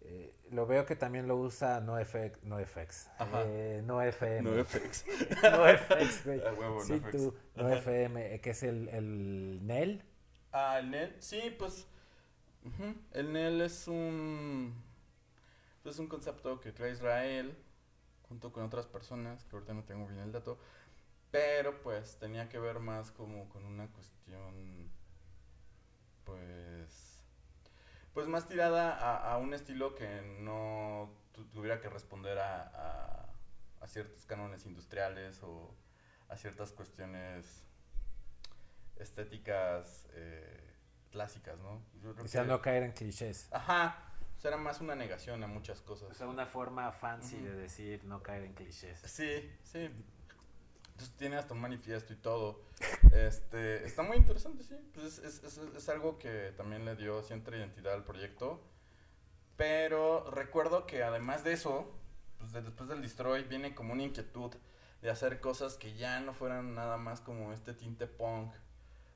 [0.00, 3.10] Eh, lo veo que también lo usa NoFX, NoFX,
[3.46, 4.42] eh, NoFM.
[4.42, 5.04] No FX.
[5.42, 6.40] NoFX, güey.
[6.40, 7.10] Huevo, Sí, NoFX.
[7.12, 7.34] tú.
[7.54, 10.02] NoFM, eh, que es el, el NEL.
[10.52, 11.86] Ah, el NEL, sí, pues.
[13.12, 14.74] El NEL es un.
[15.84, 17.56] Es un concepto que crea Israel
[18.28, 20.58] junto con otras personas, que ahorita no tengo bien el dato.
[21.30, 24.75] Pero pues tenía que ver más como con una cuestión.
[26.26, 27.22] Pues.
[28.12, 33.26] Pues más tirada a, a un estilo que no tu- tuviera que responder a, a,
[33.80, 35.74] a ciertos cánones industriales o
[36.28, 37.62] a ciertas cuestiones
[38.96, 40.74] estéticas eh,
[41.10, 41.82] clásicas, ¿no?
[42.02, 43.48] Yo creo O sea, que- no caer en clichés.
[43.52, 44.02] Ajá,
[44.36, 46.10] o sea, era más una negación a muchas cosas.
[46.10, 48.98] O sea, una forma fancy de decir no caer en clichés.
[49.04, 49.90] Sí, sí.
[50.96, 52.62] Entonces tiene hasta un manifiesto y todo.
[53.12, 54.76] Este, está muy interesante, sí.
[54.94, 58.62] Pues es, es- es- algo que también le dio cierta identidad al proyecto.
[59.58, 61.94] Pero recuerdo que además de eso,
[62.38, 64.54] pues de- después del Destroy viene como una inquietud
[65.02, 68.54] de hacer cosas que ya no fueran nada más como este tinte punk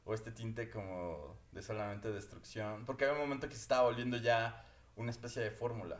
[0.05, 2.85] o este tinte como de solamente destrucción.
[2.85, 4.67] Porque había un momento que se estaba volviendo ya
[4.97, 5.99] una especie de fórmula.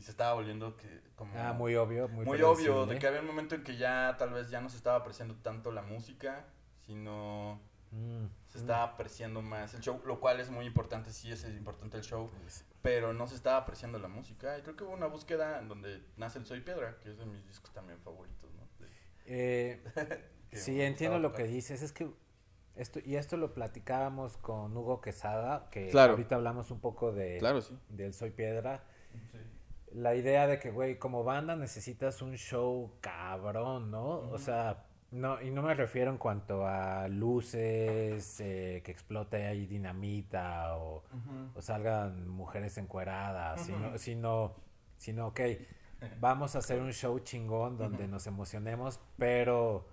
[0.00, 3.20] Y se estaba volviendo que como Ah, muy obvio, muy, muy obvio, de que había
[3.20, 6.46] un momento en que ya tal vez ya no se estaba apreciando tanto la música,
[6.86, 7.60] sino
[7.92, 8.60] Mm, se mm.
[8.62, 12.30] estaba apreciando más el show, lo cual es muy importante, sí es importante el show,
[12.40, 14.56] Pues, pero no se estaba apreciando la música.
[14.58, 17.26] Y creo que hubo una búsqueda en donde nace el Soy Piedra, que es de
[17.26, 18.62] mis discos también favoritos, ¿no?
[18.78, 18.90] De-
[19.26, 19.82] eh,
[20.52, 21.82] sí, entiendo lo que dices.
[21.82, 22.10] Es que
[22.74, 26.12] esto, y esto lo platicábamos con Hugo Quesada, que Claro.
[26.12, 27.76] ahorita hablamos un poco de Claro, sí.
[27.90, 28.82] del Soy Piedra.
[29.92, 34.20] La idea de que, güey, como banda necesitas un show cabrón, ¿no?
[34.30, 39.66] O sea, no, y no me refiero en cuanto a luces, eh, que explote ahí
[39.66, 41.02] dinamita o,
[41.58, 44.54] salgan mujeres encueradas, sino, sino,
[44.96, 45.40] sino, ok,
[46.20, 49.88] vamos a hacer un show chingón donde nos emocionemos, pero,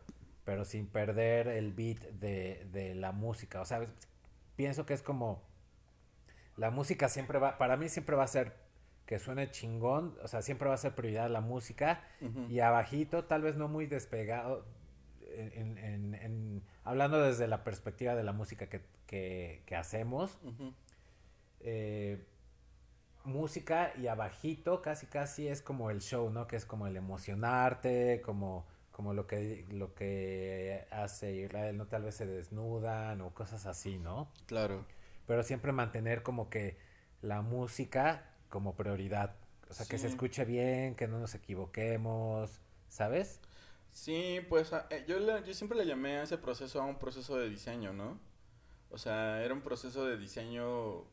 [0.46, 3.62] pero sin perder el beat de, de la música.
[3.62, 3.88] O sea,
[4.56, 5.42] pienso que es como,
[6.58, 8.67] la música siempre va, para mí siempre va a ser
[9.08, 12.04] que suene chingón, o sea, siempre va a ser prioridad la música
[12.50, 14.66] y abajito, tal vez no muy despegado,
[15.36, 20.38] en, en- en- hablando desde la perspectiva de la música que, que- que hacemos,
[21.62, 22.24] eh,
[23.24, 26.48] música y abajito casi casi es como el show, ¿no?
[26.48, 31.88] Que es como el emocionarte, como, como lo que lo que hace Israel, ¿no?
[31.88, 34.30] Tal vez se desnudan o cosas así, ¿no?
[34.46, 34.86] Claro.
[35.26, 36.78] Pero siempre mantener como que
[37.22, 39.36] la música como prioridad.
[39.70, 40.08] O sea, que se Sí.
[40.08, 43.42] escuche bien, que no nos equivoquemos, ¿sabes?
[43.92, 46.98] Sí, pues a- eh, yo, le- yo siempre le llamé a ese proceso a un
[47.00, 48.20] proceso de diseño, ¿no?
[48.90, 51.06] O sea, era un proceso de diseño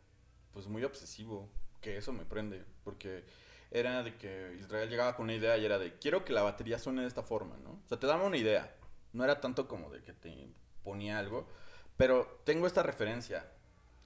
[0.52, 3.24] pues muy obsesivo, que eso me prende, porque
[3.70, 6.78] era de que Israel llegaba con una idea y era de, quiero que la batería
[6.78, 7.72] suene de esta forma, ¿no?
[7.84, 8.76] O sea, te daba una idea,
[9.12, 10.48] no era tanto como de que te
[10.84, 11.48] ponía algo,
[11.96, 13.50] pero tengo esta referencia.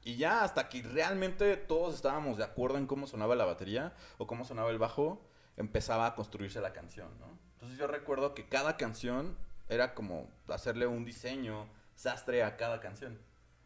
[0.03, 4.27] Y ya hasta que realmente todos estábamos de acuerdo en cómo sonaba la batería o
[4.27, 5.21] cómo sonaba el bajo,
[5.57, 7.39] empezaba a construirse la canción, ¿no?
[7.55, 9.37] Entonces yo recuerdo que cada canción
[9.69, 13.19] era como hacerle un diseño sastre a cada canción.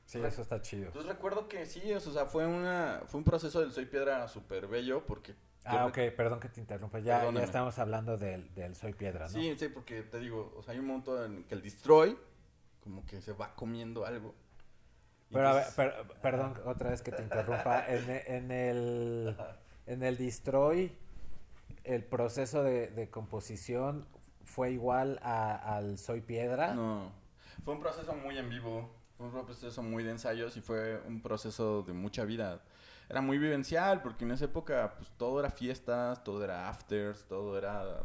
[0.07, 0.87] Sí, eso está chido.
[0.87, 4.67] Entonces recuerdo que sí, o sea, fue una fue un proceso del Soy Piedra súper
[4.67, 5.35] bello porque...
[5.65, 6.99] Ah, ok, perdón que te interrumpa.
[6.99, 9.31] Ya, ya estamos hablando del, del Soy Piedra, ¿no?
[9.31, 12.19] Sí, sí, porque te digo, o sea, hay un momento en que el Destroy
[12.83, 14.35] como que se va comiendo algo.
[15.33, 17.85] Pero a ver, pues- per- perdón otra vez que te interrumpa.
[17.89, 19.37] En, en el
[19.87, 20.93] en el Destroy,
[21.85, 24.07] el proceso de, de composición
[24.45, 26.75] fue igual a- al Soy Piedra.
[26.75, 27.11] No,
[27.65, 31.21] fue un proceso muy en vivo, fue un proceso muy de ensayos y fue un
[31.23, 32.61] proceso de mucha vida.
[33.09, 37.59] Era muy vivencial porque en esa época pues todo era fiestas, todo era afters, todo
[37.59, 38.01] era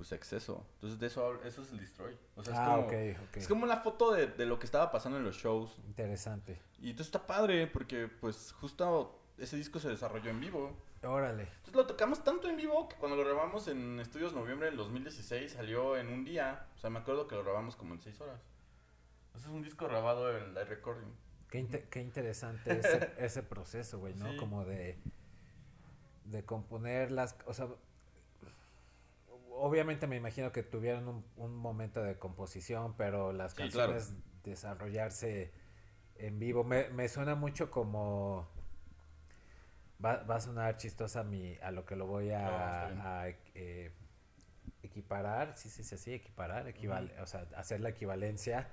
[0.00, 0.66] pues exceso.
[0.76, 2.16] Entonces de eso, eso es el destroy.
[2.34, 2.92] O sea, es, ah, como, ok,
[3.28, 3.36] ok.
[3.36, 5.76] es como la foto de, de lo que estaba pasando en los shows.
[5.86, 6.58] Interesante.
[6.80, 10.74] Y entonces está padre porque pues justo ese disco se desarrolló en vivo.
[11.02, 11.42] Órale.
[11.42, 15.52] Entonces lo tocamos tanto en vivo que cuando lo grabamos en Estudios Noviembre del 2016
[15.52, 16.66] salió en un día.
[16.76, 18.40] O sea, me acuerdo que lo grabamos como en 6 horas.
[19.34, 21.12] Ese es un disco grabado en live recording.
[21.50, 24.30] Qué, qué interesante ese, ese proceso, güey, ¿no?
[24.30, 24.38] Sí.
[24.38, 24.98] Como de,
[26.24, 27.36] de componer las...
[27.44, 27.68] O sea,
[29.60, 33.92] obviamente me imagino que tuvieron un, un momento de composición, pero las Sí, claro.
[33.92, 35.52] canciones desarrollarse
[36.16, 36.64] en vivo.
[36.64, 38.48] Me, me suena mucho como...
[40.04, 43.00] Va, va a sonar chistosa a, mi, a lo que lo voy a, bien.
[43.02, 43.92] a, eh,
[44.82, 48.68] equiparar, sí, sí, sí, sí, equiparar, equival, o sea, hacer la equivalencia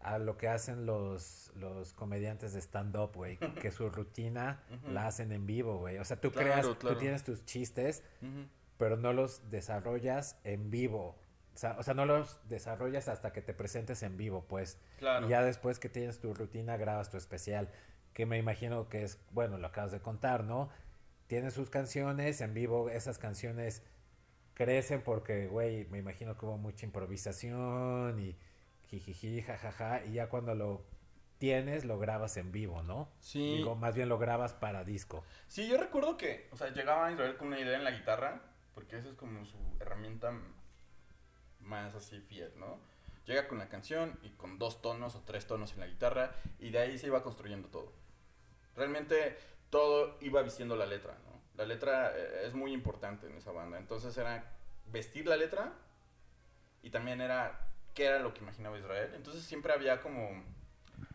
[0.00, 5.32] a lo que hacen los, los comediantes de stand-up, güey, que su rutina la hacen
[5.32, 5.96] en vivo, güey.
[5.96, 6.94] O sea, tú Claro, creas, claro.
[6.96, 8.02] tú tienes tus chistes.
[8.78, 11.18] Pero no los desarrollas en vivo.
[11.54, 14.78] O sea, o sea, no los desarrollas hasta que te presentes en vivo, pues.
[14.98, 15.26] Claro.
[15.26, 17.70] Y ya después que tienes tu rutina, grabas tu especial.
[18.12, 20.68] Que me imagino que es, bueno, lo acabas de contar, ¿no?
[21.26, 23.82] Tienes sus canciones, en vivo esas canciones
[24.56, 28.36] crecen porque, güey, me imagino que hubo mucha improvisación y
[28.88, 30.04] jijiji, jajaja.
[30.04, 30.84] Y ya cuando lo
[31.38, 33.08] tienes, lo grabas en vivo, ¿no?
[33.20, 33.56] Sí.
[33.56, 35.24] Digo, más bien lo grabas para disco.
[35.46, 38.42] Sí, yo recuerdo que, o sea, llegaba Israel con una idea en la guitarra,
[38.76, 40.38] porque esa es como su herramienta
[41.60, 42.78] más así fiel, ¿no?
[43.24, 46.68] Llega con la canción y con dos tonos o tres tonos en la guitarra y
[46.68, 47.94] de ahí se iba construyendo todo.
[48.76, 49.38] Realmente
[49.70, 51.40] todo iba vistiendo la letra, ¿no?
[51.56, 54.44] La letra eh, es muy importante en esa banda, entonces era
[54.88, 55.72] vestir la letra
[56.82, 57.58] y también era
[57.94, 59.10] qué era lo que imaginaba Israel.
[59.14, 60.44] Entonces siempre había como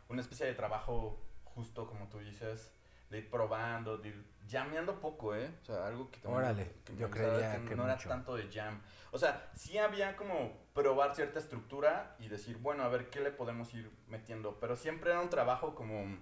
[0.09, 2.73] una especie de trabajo justo como tú dices,
[3.11, 5.51] de ir probando, de ir llameando poco, ¿eh?
[5.61, 8.81] O sea, algo que también Órale, que yo creía que no era tanto de jam.
[9.11, 13.31] O sea, sí había como probar cierta estructura y decir, bueno, a ver qué le
[13.31, 16.17] podemos ir metiendo, pero siempre era un trabajo como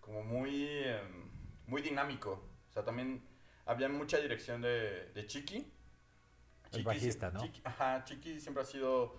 [0.00, 1.30] como muy em,
[1.66, 2.30] muy dinámico.
[2.70, 3.22] O sea, también
[3.66, 5.70] había mucha dirección de, de Chiqui.
[6.72, 7.40] El bajista, ¿no?
[7.40, 9.18] Chiqui- ajá, Chiqui siempre ha sido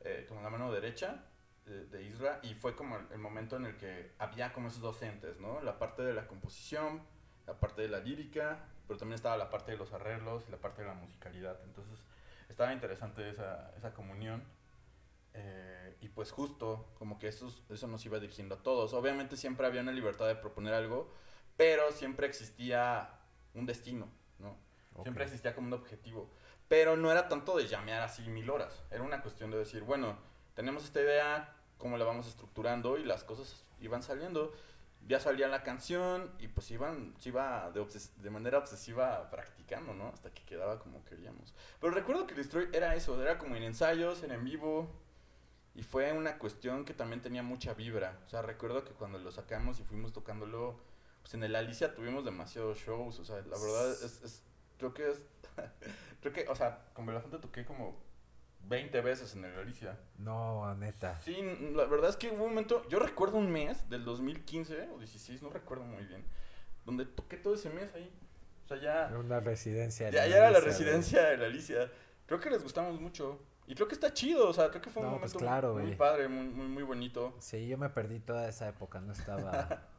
[0.00, 1.24] eh, como la mano derecha
[1.66, 4.80] de, de Isra y fue como el, el momento en el que había como esos
[4.80, 5.60] docentes, ¿no?
[5.62, 7.02] La parte de la composición,
[7.46, 10.58] la parte de la lírica, pero también estaba la parte de los arreglos y la
[10.58, 11.58] parte de la musicalidad.
[11.64, 11.98] Entonces
[12.48, 14.44] estaba interesante esa, esa comunión.
[15.34, 18.92] Eh, y pues justo, como que eso, eso nos iba dirigiendo a todos.
[18.94, 21.12] Obviamente siempre había una libertad de proponer algo,
[21.56, 23.10] pero siempre existía
[23.54, 24.08] un destino,
[24.38, 24.56] ¿no?
[25.02, 25.28] Siempre Ok.
[25.28, 26.30] existía como un objetivo.
[26.68, 28.84] Pero no era tanto de llamear así mil horas.
[28.90, 30.16] Era una cuestión de decir, bueno,
[30.54, 34.52] tenemos esta idea, cómo la vamos estructurando y las cosas iban saliendo.
[35.06, 40.08] Ya salía la canción y pues iban, se iba de, de manera obsesiva practicando, ¿no?
[40.08, 41.54] Hasta que quedaba como queríamos.
[41.78, 44.88] Pero recuerdo que Destroy era eso, era como en ensayos, era en vivo.
[45.74, 48.18] Y fue una cuestión que también tenía mucha vibra.
[48.26, 50.78] O sea, recuerdo que cuando lo sacamos y fuimos tocándolo,
[51.20, 53.18] pues en el Alicia tuvimos demasiados shows.
[53.18, 54.42] O sea, la verdad es, es-
[54.78, 55.20] creo que es,
[56.22, 57.96] creo que, o sea, con Belafonte toqué como
[58.68, 59.98] 20 veces en el Alicia.
[60.18, 61.18] No, neta.
[61.22, 61.36] Sí,
[61.74, 65.42] la verdad es que hubo un momento, yo recuerdo un mes del 2015 o 16,
[65.42, 66.24] no recuerdo muy bien,
[66.84, 68.10] donde toqué todo ese mes ahí.
[68.64, 70.10] O sea, ya, Era una residencia.
[70.10, 71.90] ya, ya era la residencia de la Alicia.
[72.26, 73.38] Creo que les gustamos mucho.
[73.66, 75.74] Y creo que está chido, o sea, creo que fue un No, pues momento claro,
[75.74, 77.34] muy padre, muy, muy, muy bonito.
[77.38, 79.88] Sí, yo me perdí toda esa época, no estaba...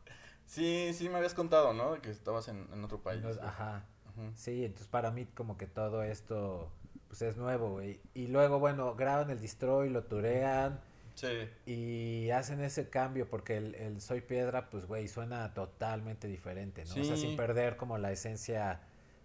[0.47, 1.99] Sí, sí me habías contado, ¿no?
[2.03, 3.23] Que estabas en, en otro país.
[3.23, 3.83] No, ajá.
[4.35, 6.71] Sí, entonces para mí como que todo esto
[7.17, 7.99] pues es nuevo, güey.
[8.13, 10.81] Y luego, bueno, graban el Destroy, lo turean
[11.15, 11.27] Sí.
[11.65, 17.01] y hacen ese cambio porque el, el Soy Piedra, pues, güey, suena totalmente diferente, ¿no?
[17.01, 18.81] O sea, sin perder como la esencia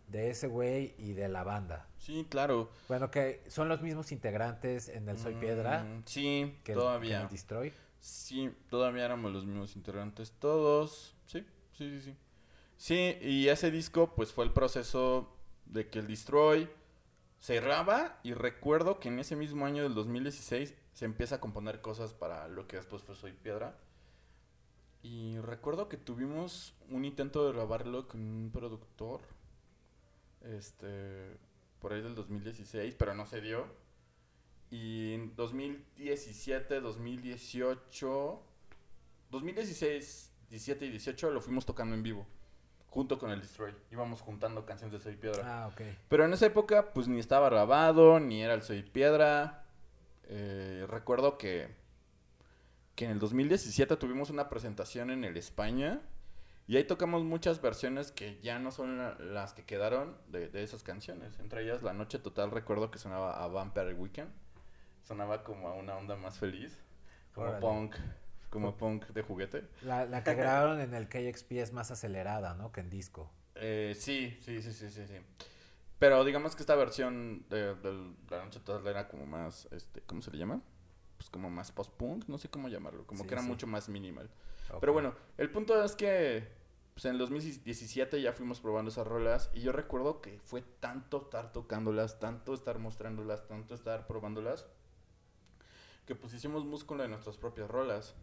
[0.06, 1.88] de ese güey y de la banda.
[1.98, 2.70] Sí, claro.
[2.86, 6.72] Bueno, que son los mismos integrantes en el Soy Piedra Mm, sí, que el, que
[6.72, 7.22] en todavía.
[7.22, 7.72] el Destroy.
[7.98, 11.16] Sí, todavía éramos los mismos integrantes todos.
[11.26, 12.16] Sí, sí, sí, sí.
[12.76, 15.36] Sí, y ese disco pues fue el proceso
[15.66, 16.68] de que el Destroy
[17.40, 22.12] cerraba y recuerdo que en ese mismo año del 2016 se empieza a componer cosas
[22.12, 23.78] para lo que después fue Soy Piedra.
[25.02, 29.22] Y recuerdo que tuvimos un intento de grabarlo con un productor.
[30.42, 31.38] Este,
[31.80, 33.66] por ahí del 2016, pero no se dio.
[34.70, 38.42] Y en 2017, 2018,
[39.30, 42.26] 2016, 17 y 18 lo fuimos tocando en vivo.
[42.90, 43.72] Junto con el Destroy.
[43.92, 45.42] Íbamos juntando canciones de Soy Piedra.
[45.44, 45.80] Ah, ok.
[46.08, 49.64] Pero en esa época, pues ni estaba grabado, ni era el Soy Piedra.
[50.24, 51.68] Eh, recuerdo que,
[52.96, 56.00] que en el 2017 tuvimos una presentación en el España.
[56.66, 60.62] Y ahí tocamos muchas versiones que ya no son la- las que quedaron de, de
[60.62, 61.38] esas canciones.
[61.40, 64.30] Entre ellas, La Noche Total, recuerdo que sonaba a Vampire Weekend.
[65.02, 66.80] Sonaba como a una onda más feliz.
[67.34, 67.60] Como Órale.
[67.60, 67.96] punk.
[68.50, 69.64] Como punk de juguete.
[69.82, 72.72] La, la que grabaron en el KXP es más acelerada, ¿no?
[72.72, 73.30] Que en disco.
[73.54, 75.14] Eh, sí, sí, sí, sí, sí, sí.
[75.98, 80.20] Pero digamos que esta versión de, de La Noche Total era como más, este, ¿cómo
[80.22, 80.60] se le llama?
[81.18, 83.48] Pues como más post-punk, no sé cómo llamarlo, como Sí, que era sí.
[83.48, 84.30] mucho más minimal.
[84.80, 86.48] Pero bueno, el punto es que
[86.94, 91.22] pues en el 2017 ya fuimos probando esas rolas y yo recuerdo que fue tanto
[91.22, 94.66] estar tocándolas, tanto estar mostrándolas, tanto estar probándolas,
[96.06, 98.14] que pues hicimos músculo de nuestras propias rolas.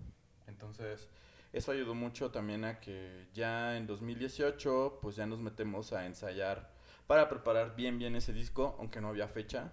[0.48, 1.10] Entonces,
[1.54, 6.72] eso ayudó mucho también a que ya en 2018 pues ya nos metemos a ensayar
[7.06, 9.72] para preparar bien bien ese disco, aunque no había fecha.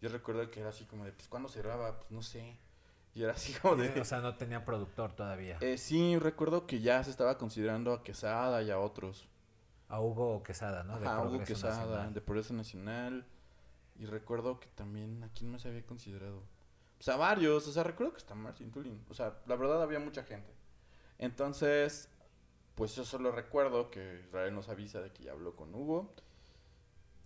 [0.00, 1.98] Yo recuerdo que era así como de, pues, ¿cuándo cerraba?
[2.00, 2.56] Pues no sé.
[3.14, 4.00] Y era así como de...
[4.00, 5.58] O sea, no tenía productor todavía.
[5.60, 9.28] Eh, sí, recuerdo que ya se estaba considerando a Quesada y a otros.
[9.88, 10.94] A Hugo Quesada, ¿no?
[10.94, 12.14] Ajá, Hugo Quesada, Nacional.
[12.14, 13.26] de Progreso Nacional.
[13.98, 16.42] Y recuerdo que también, ¿a quién más había considerado?
[17.04, 19.04] Pues a varios, o sea, recuerdo que está Martin Tulin.
[19.10, 20.52] O sea, la verdad había mucha gente.
[21.18, 22.08] Entonces,
[22.76, 26.14] pues yo solo recuerdo que Israel nos avisa de que ya habló con Hugo.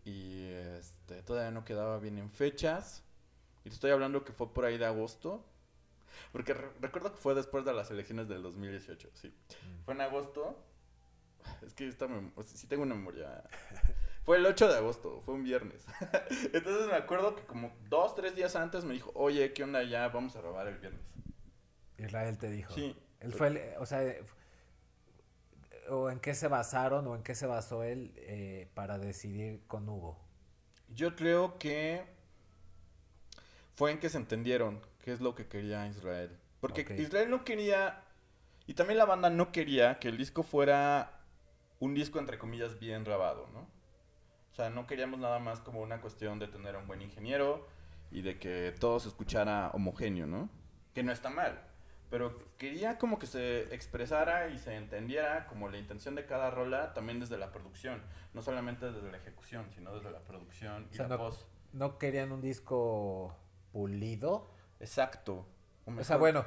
[0.06, 3.02] Y este, todavía no quedaba bien en fechas.
[3.66, 5.44] Y te estoy hablando que fue por ahí de agosto.
[6.32, 9.28] Porque re- recuerdo que fue después de las elecciones del 2018, sí.
[9.28, 9.84] Mm.
[9.84, 10.56] Fue en agosto.
[11.60, 13.44] Es que esta o sea, sí tengo una memoria.
[14.26, 15.86] Fue el 8 de agosto, fue un viernes.
[16.52, 20.08] Entonces me acuerdo que como dos, tres días antes me dijo, oye, ¿qué onda ya?
[20.08, 21.00] Vamos a robar el viernes.
[21.96, 22.74] Israel te dijo.
[22.74, 22.96] Sí.
[23.20, 24.02] Él fue el, o sea,
[25.88, 29.88] o en qué se basaron o en qué se basó él eh, para decidir con
[29.88, 30.18] Hugo.
[30.88, 32.02] Yo creo que
[33.76, 36.36] fue en que se entendieron qué es lo que quería Israel.
[36.60, 36.84] Porque.
[36.98, 38.02] Israel no quería,
[38.66, 41.20] y también la banda no quería que el disco fuera
[41.78, 43.75] un disco entre comillas bien grabado, ¿no?
[44.56, 47.66] O sea, no queríamos nada más como una cuestión de tener a un buen ingeniero
[48.10, 50.48] y de que todo se escuchara homogéneo, ¿no?
[50.94, 51.60] Que no está mal.
[52.08, 56.94] Pero quería como que se expresara y se entendiera como la intención de cada rola
[56.94, 58.00] también desde la producción.
[58.32, 61.46] No solamente desde la ejecución, sino desde la producción y O sea, la no- voz.
[61.74, 63.36] No querían un disco
[63.72, 64.48] pulido.
[64.80, 65.44] Exacto.
[65.84, 66.46] O sea, bueno,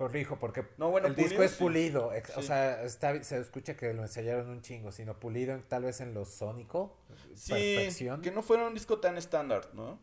[0.00, 2.10] corrijo, porque No, bueno, el disco es pulido.
[2.36, 6.14] O sea, está, se escucha que lo ensayaron un chingo, sino pulido tal vez en
[6.14, 6.96] lo sónico.
[7.34, 8.22] Sí, perfección.
[8.22, 9.98] que no fuera un disco tan estándar, ¿no?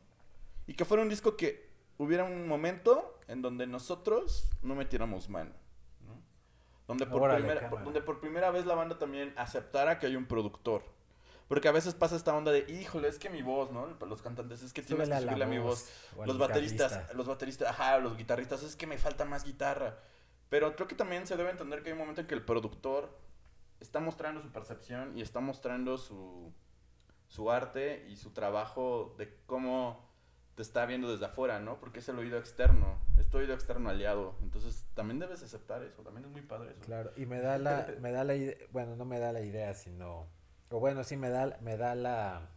[0.68, 1.68] Y que fuera un disco que
[1.98, 5.54] hubiera un momento en donde nosotros no metiéramos mano,
[6.06, 6.22] ¿no?
[6.86, 10.28] Donde por, Órale, primera, donde por primera vez la banda también aceptara que hay un
[10.28, 10.84] productor.
[11.48, 13.88] Porque a veces pasa esta onda de, híjole, es que mi voz, ¿no?
[14.06, 15.90] Los cantantes, es que tienes Súbele que a la subirle a mi voz.
[16.26, 17.14] Los bateristas, guitarrista.
[17.18, 19.98] los bateristas, ajá, los guitarristas, es que me falta más guitarra.
[20.50, 23.18] Pero creo que también se debe entender que hay un momento en que el productor
[23.80, 26.54] está mostrando su percepción y está mostrando su,
[27.28, 30.08] su arte y su trabajo de cómo
[30.56, 31.80] te está viendo desde afuera, ¿no?
[31.80, 34.36] Porque es el oído externo, es tu oído externo aliado.
[34.42, 36.82] Entonces también debes aceptar eso, también es muy padre eso.
[36.82, 39.76] Claro, y me da la, me da la idea, bueno, no me da la idea,
[39.76, 40.28] sino,
[40.70, 42.50] o bueno, sí me da, me da la,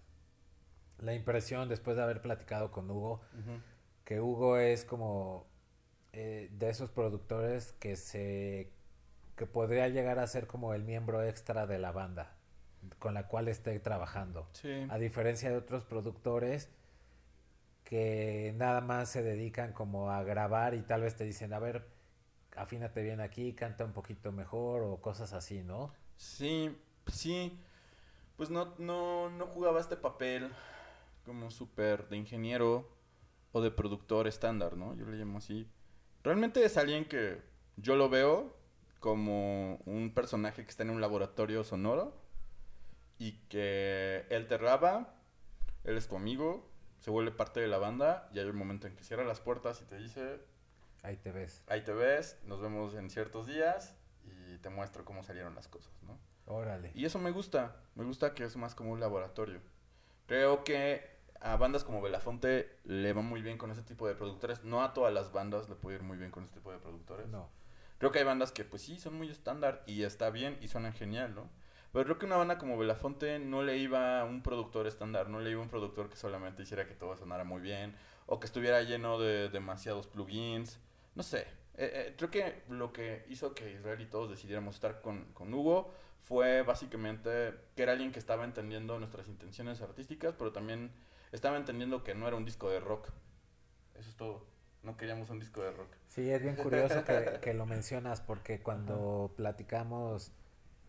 [0.98, 3.20] la impresión después de haber platicado con Hugo,
[4.04, 5.46] que Hugo es como
[6.12, 8.72] eh, de esos productores que se,
[9.36, 12.36] que podría llegar a ser como el miembro extra de la banda
[12.98, 14.48] con la cual esté trabajando.
[14.52, 14.86] Sí.
[14.88, 16.70] A diferencia de otros productores
[17.84, 21.86] que nada más se dedican como a grabar y tal vez te dicen, a ver,
[22.56, 25.92] afínate bien aquí, canta un poquito mejor o cosas así, ¿no?
[26.16, 27.58] Sí, sí.
[28.40, 30.50] Pues no, no, no jugaba este papel
[31.26, 32.88] como súper de ingeniero
[33.52, 34.94] o de productor estándar, ¿no?
[34.94, 35.70] Yo le llamo así.
[36.24, 37.42] Realmente es alguien que
[37.76, 38.56] yo lo veo
[38.98, 42.18] como un personaje que está en un laboratorio sonoro
[43.18, 45.20] y que él te graba,
[45.84, 46.66] él es tu amigo,
[47.00, 49.82] se vuelve parte de la banda y hay un momento en que cierra las puertas
[49.82, 50.40] y te dice,
[51.02, 51.62] Ahí te ves.
[51.66, 55.92] ahí te ves, nos vemos en ciertos días y te muestro cómo salieron las cosas,
[56.04, 56.29] ¿no?
[56.50, 56.90] Órale.
[56.96, 59.60] Y eso me gusta, me gusta que es más como un laboratorio.
[60.26, 61.08] Creo que
[61.40, 64.64] a bandas como Belafonte le va muy bien con ese tipo de productores.
[64.64, 67.28] No a todas las bandas le puede ir muy bien con este tipo de productores.
[67.28, 67.48] No.
[67.98, 70.92] Creo que hay bandas que pues sí, son muy estándar y está bien y suenan
[70.92, 71.48] genial, ¿no?
[71.92, 75.50] Pero creo que una banda como Belafonte no le iba un productor estándar, no le
[75.50, 77.94] iba un productor que solamente hiciera que todo sonara muy bien
[78.26, 80.80] o que estuviera lleno de demasiados plugins.
[81.14, 81.46] No sé,
[81.76, 85.52] eh, eh, creo que lo que hizo que Israel y todos decidiéramos estar con, con
[85.54, 85.94] Hugo
[86.24, 90.92] fue básicamente que era alguien que estaba entendiendo nuestras intenciones artísticas, pero también
[91.32, 93.08] estaba entendiendo que no era un disco de rock.
[93.98, 94.46] Eso es todo.
[94.82, 95.88] No queríamos un disco de rock.
[96.08, 100.32] Sí, es bien curioso que, que lo mencionas porque cuando platicamos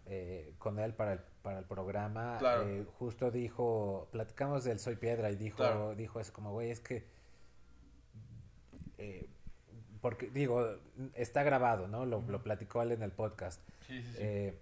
[0.05, 2.67] eh, con él para el, para el programa, Claro.
[2.67, 5.95] eh, justo dijo, platicamos del Soy Piedra y dijo, Claro.
[5.95, 7.05] dijo eso como, güey, es que,
[8.97, 9.27] eh,
[10.01, 10.77] porque digo,
[11.13, 12.05] está grabado, ¿no?
[12.05, 13.61] Lo, lo platicó él en el podcast.
[13.87, 14.53] Sí, sí, sí.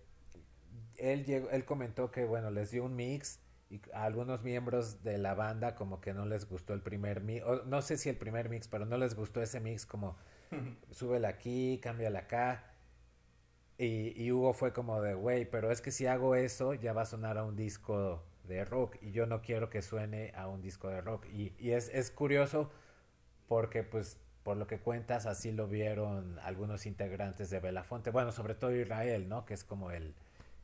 [0.99, 3.39] Él, llegó- él comentó que, bueno, les dio un mix
[3.69, 7.43] y a algunos miembros de la banda como que no les gustó el primer mix,
[7.45, 10.17] o no sé si el primer mix, pero no les gustó ese mix como
[10.91, 12.63] súbela aquí, cámbiala acá.
[13.77, 17.03] Y, y Hugo fue como de, güey, pero es que si hago eso ya va
[17.03, 20.61] a sonar a un disco de rock y yo no quiero que suene a un
[20.61, 21.25] disco de rock.
[21.33, 22.71] Y, y es, es curioso
[23.47, 28.11] porque pues por lo que cuentas así lo vieron algunos integrantes de Belafonte.
[28.11, 29.45] Bueno, sobre todo Israel, ¿no?
[29.45, 30.15] Que es como el,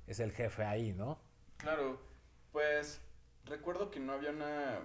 [0.08, 1.18] es el jefe ahí, ¿no?
[1.58, 2.00] Claro,
[2.52, 3.02] pues
[3.46, 4.80] recuerdo que no había una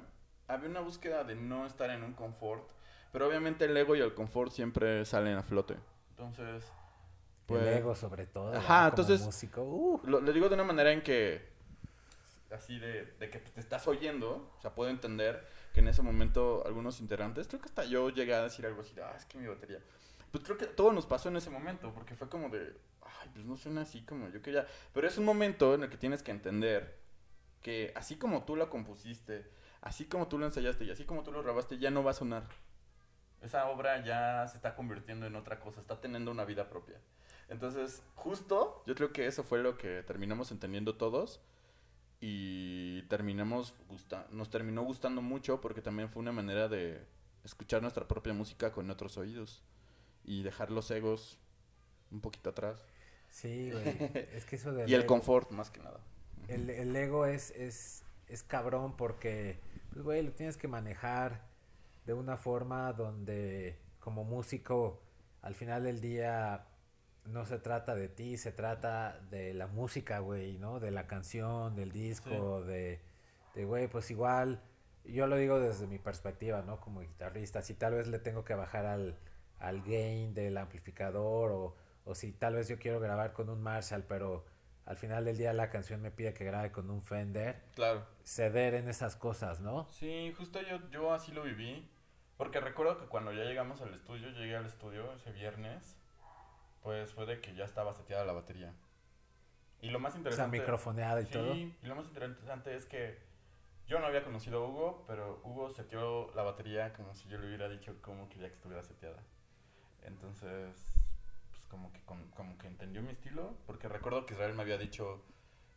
[0.49, 2.69] había una búsqueda de no estar en un confort,
[3.13, 5.77] pero obviamente el ego y el confort siempre salen a flote.
[6.11, 6.65] Entonces,
[7.47, 8.53] pues el ego sobre todo.
[8.57, 8.91] Ajá.
[8.91, 9.63] Como entonces- músico.
[9.63, 11.49] uh, lo, lo digo de una manera en que
[12.53, 16.65] así de, de que te estás oyendo, o sea, puedo entender que en ese momento
[16.67, 19.47] algunos integrantes, creo que hasta yo llegué a decir algo así, ah, es que mi
[19.47, 19.79] batería.
[20.31, 23.45] Pues creo que todo nos pasó en ese momento, porque fue como de, ay, pues
[23.45, 24.67] no suena así como yo quería.
[24.93, 26.99] Pero es un momento en el que tienes que entender
[27.63, 29.51] que así como tú la compusiste,
[29.81, 32.15] así como tú lo ensayaste y así como tú lo grabaste, ya no va a
[32.15, 32.45] sonar.
[33.43, 37.01] Esa obra ya se está convirtiendo en otra cosa, está teniendo una vida propia.
[37.49, 41.41] Entonces, justo, yo creo que eso fue lo que terminamos entendiendo todos
[42.21, 47.03] y terminamos gusta nos terminó gustando mucho porque también fue una manera de
[47.45, 49.65] escuchar nuestra propia música con otros oídos
[50.31, 51.39] y dejar los egos
[52.13, 52.85] un poquito atrás
[53.31, 53.85] Sí, güey.
[54.35, 56.01] Es que eso del y el ego- confort más que nada.
[56.49, 59.61] El, el ego es, es, es cabrón porque,
[59.93, 61.43] pues, güey, lo tienes que manejar
[62.07, 65.01] de una forma donde como músico,
[65.43, 66.67] al final del día,
[67.27, 70.81] no se trata de ti, se trata de la música, güey, ¿no?
[70.81, 73.01] De la canción, del disco, de,
[73.55, 74.61] de, güey, pues igual,
[75.05, 76.81] yo lo digo desde mi perspectiva, ¿no?
[76.81, 79.17] Como guitarrista, si tal vez le tengo que bajar al,
[79.61, 84.03] al gain del amplificador o, o si tal vez yo quiero grabar con un Marshall,
[84.05, 84.45] pero
[84.87, 88.05] al final del día la canción me pide que grabe con un Fender, Claro.
[88.25, 89.87] ceder en esas cosas, ¿no?
[89.93, 91.89] Sí, justo yo, yo así lo viví.
[92.37, 95.99] Porque recuerdo que cuando ya llegamos al estudio, llegué al estudio ese viernes,
[96.83, 98.73] pues fue de que ya estaba seteada la batería.
[99.83, 100.59] Y lo más O sea, interesante...
[100.59, 101.55] microfoneada y sí, todo.
[101.55, 103.19] y lo más interesante es que
[103.87, 107.47] yo no había conocido a Hugo, pero Hugo seteó la batería como si yo le
[107.49, 109.23] hubiera dicho cómo quería que estuviera seteada.
[110.03, 110.75] Entonces,
[111.51, 115.23] pues como que, como que entendió mi estilo, porque recuerdo que Israel me había dicho,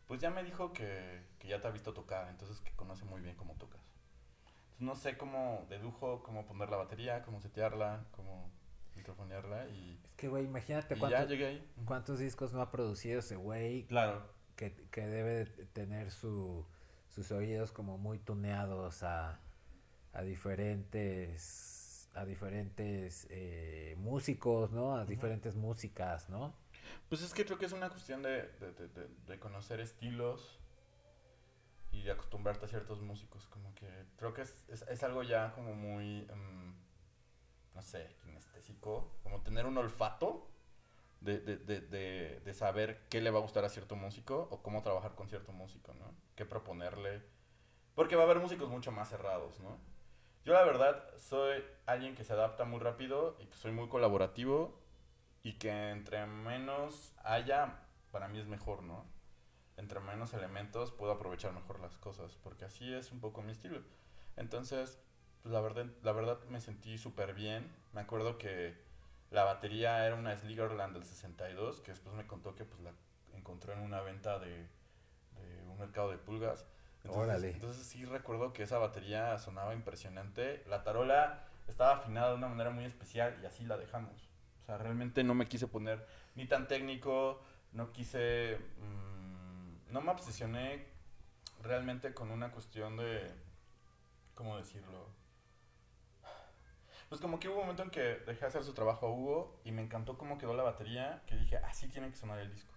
[0.06, 3.20] pues ya me dijo que, que ya te ha visto tocar, entonces que conoce muy
[3.20, 3.80] bien cómo tocas.
[4.62, 8.50] Entonces no sé cómo dedujo cómo poner la batería, cómo setearla, cómo
[8.96, 11.16] microfonearla y, Es que, güey, imagínate cuánto-
[11.84, 14.22] cuántos discos no ha producido ese güey Claro.
[14.56, 16.64] que, que debe de tener su,
[17.08, 19.40] sus oídos como muy tuneados a,
[20.12, 21.73] a diferentes
[22.14, 24.96] a diferentes eh, músicos, ¿no?
[24.96, 26.54] A diferentes músicas, ¿no?
[27.08, 30.60] Pues es que creo que es una cuestión de, de, de- de- conocer estilos
[31.92, 33.46] y de acostumbrarte a ciertos músicos.
[33.48, 36.74] Como que creo que es, es, es algo ya como muy, em,
[37.74, 39.16] no sé, kinestésico.
[39.22, 40.50] Como tener un olfato
[41.20, 44.62] de, de, de, de, de saber qué le va a gustar a cierto músico o
[44.62, 46.14] cómo trabajar con cierto músico, ¿no?
[46.36, 47.22] Qué proponerle.
[47.94, 49.78] Porque va a haber músicos mucho más cerrados, ¿no?
[50.44, 54.78] Yo la verdad soy alguien que se adapta muy rápido y que soy muy colaborativo
[55.42, 57.80] y que entre menos haya,
[58.12, 59.06] para mí es mejor, ¿no?
[59.78, 63.80] Entre menos elementos puedo aprovechar mejor las cosas, porque así es un poco mi estilo.
[64.36, 64.98] Entonces,
[65.42, 67.74] pues la verdad, la verdad me sentí súper bien.
[67.94, 68.76] Me acuerdo que
[69.30, 72.92] la batería era una Sligerland del 62, que después me contó que pues la
[73.32, 74.68] encontró en una venta de,
[75.36, 76.66] de un mercado de pulgas.
[77.04, 77.50] Entonces, Órale.
[77.50, 80.64] entonces sí recuerdo que esa batería sonaba impresionante.
[80.68, 84.30] La tarola estaba afinada de una manera muy especial y así la dejamos.
[84.62, 88.58] O sea, realmente no me quise poner ni tan técnico, no quise...
[88.78, 90.86] mm, no me obsesioné
[91.62, 93.30] realmente con una cuestión de...
[94.34, 95.08] ¿Cómo decirlo?
[97.08, 99.70] Pues como que hubo un momento en que dejé hacer su trabajo a Hugo y
[99.70, 102.72] me encantó cómo quedó la batería, que dije, así tiene que sonar el disco.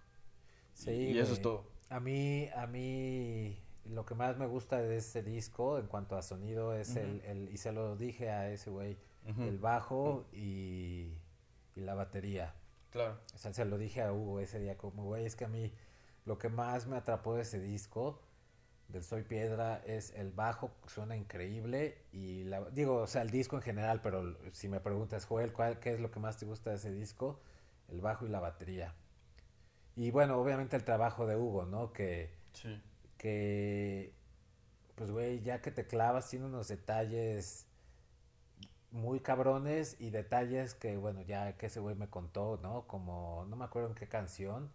[0.74, 1.64] Sí, y eso es todo.
[1.88, 6.22] A mí, a mí, lo que más me gusta de este disco en cuanto a
[6.22, 8.96] sonido es el, el, y se lo dije a ese güey,
[9.38, 11.14] el bajo y,
[11.74, 12.54] y la batería.
[12.90, 13.18] Claro.
[13.34, 15.72] O sea, se lo dije a Hugo ese día, como, güey, es que a mí
[16.24, 18.20] lo que más me atrapó de ese disco
[18.88, 23.56] del Soy Piedra es el bajo, suena increíble y la, digo, o sea, el disco
[23.56, 26.70] en general, pero si me preguntas, Joel, ¿cuál, ¿qué es lo que más te gusta
[26.70, 27.40] de ese disco?
[27.88, 28.94] El bajo y la batería.
[29.94, 31.92] Y bueno, obviamente el trabajo de Hugo, ¿no?
[31.92, 32.80] Que, Sí.
[33.18, 34.14] Que
[34.98, 37.68] pues güey, ya que te clavas, tiene unos detalles
[38.90, 42.86] muy cabrones y detalles que, bueno, ya que ese güey me contó, ¿no?
[42.88, 44.72] Como, no me acuerdo en qué canción,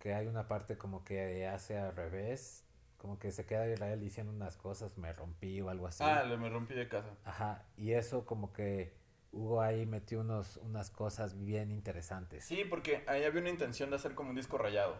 [0.00, 2.64] que hay una parte como que hace al revés,
[2.98, 6.02] como que se queda Israel diciendo unas cosas, me rompí o algo así.
[6.02, 7.10] Ah, le me rompí de casa.
[7.24, 8.94] Ajá, y eso como que
[9.30, 12.44] Hugo ahí metió unos, unas cosas bien interesantes.
[12.44, 14.96] Sí, porque ahí había una intención de hacer como un disco rayado.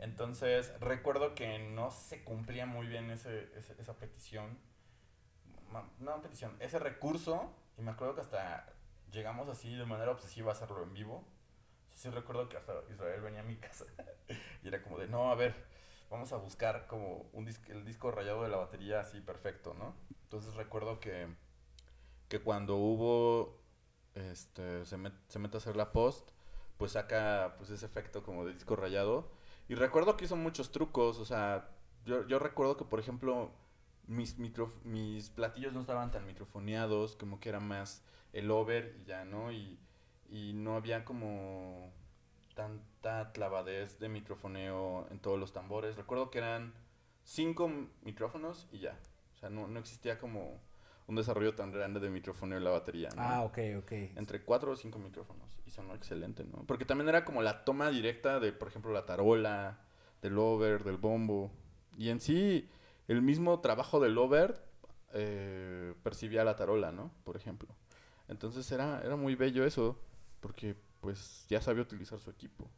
[0.00, 3.48] Entonces, recuerdo que no se cumplía muy bien ese,
[3.78, 4.58] esa petición.
[6.00, 7.54] No petición, ese recurso.
[7.78, 8.66] Y me acuerdo que hasta
[9.12, 11.24] llegamos así de manera obsesiva a hacerlo en vivo.
[11.94, 13.84] Sí recuerdo que hasta Israel venía a mi casa.
[14.62, 15.54] y era como de, no, a ver,
[16.10, 19.94] vamos a buscar como un dis- el disco rayado de la batería así perfecto, ¿no?
[20.24, 21.28] Entonces recuerdo que,
[22.28, 23.58] que cuando hubo
[24.14, 26.30] este, se, met- se mete a hacer la post,
[26.78, 29.30] pues saca pues ese efecto como de disco rayado.
[29.70, 31.68] Y recuerdo que hizo muchos trucos, o sea,
[32.04, 33.52] yo, yo recuerdo que por ejemplo
[34.08, 38.02] mis, micro, mis platillos no estaban tan microfoneados, como que era más
[38.32, 39.52] el over y ya, ¿no?
[39.52, 39.78] Y,
[40.28, 41.92] y no había como
[42.56, 45.94] tanta clavadez de microfoneo en todos los tambores.
[45.94, 46.74] Recuerdo que eran
[47.22, 47.70] cinco
[48.02, 48.98] micrófonos y ya.
[49.36, 50.60] O sea, no, no existía como
[51.06, 53.22] un desarrollo tan grande de microfoneo en la batería, ¿no?
[53.22, 53.92] Ah, ok, ok.
[54.16, 55.49] entre cuatro o cinco micrófonos.
[55.70, 56.64] Y sonó excelente, ¿no?
[56.66, 59.78] Porque también era como la toma directa de, por ejemplo, la tarola,
[60.20, 61.52] del over, del bombo.
[61.96, 62.68] Y en sí,
[63.06, 64.64] el mismo trabajo del over
[65.12, 67.12] eh, percibía la tarola, ¿no?
[67.22, 67.68] Por ejemplo.
[68.26, 69.96] Entonces era, era muy bello eso,
[70.40, 72.68] porque pues ya sabía utilizar su equipo.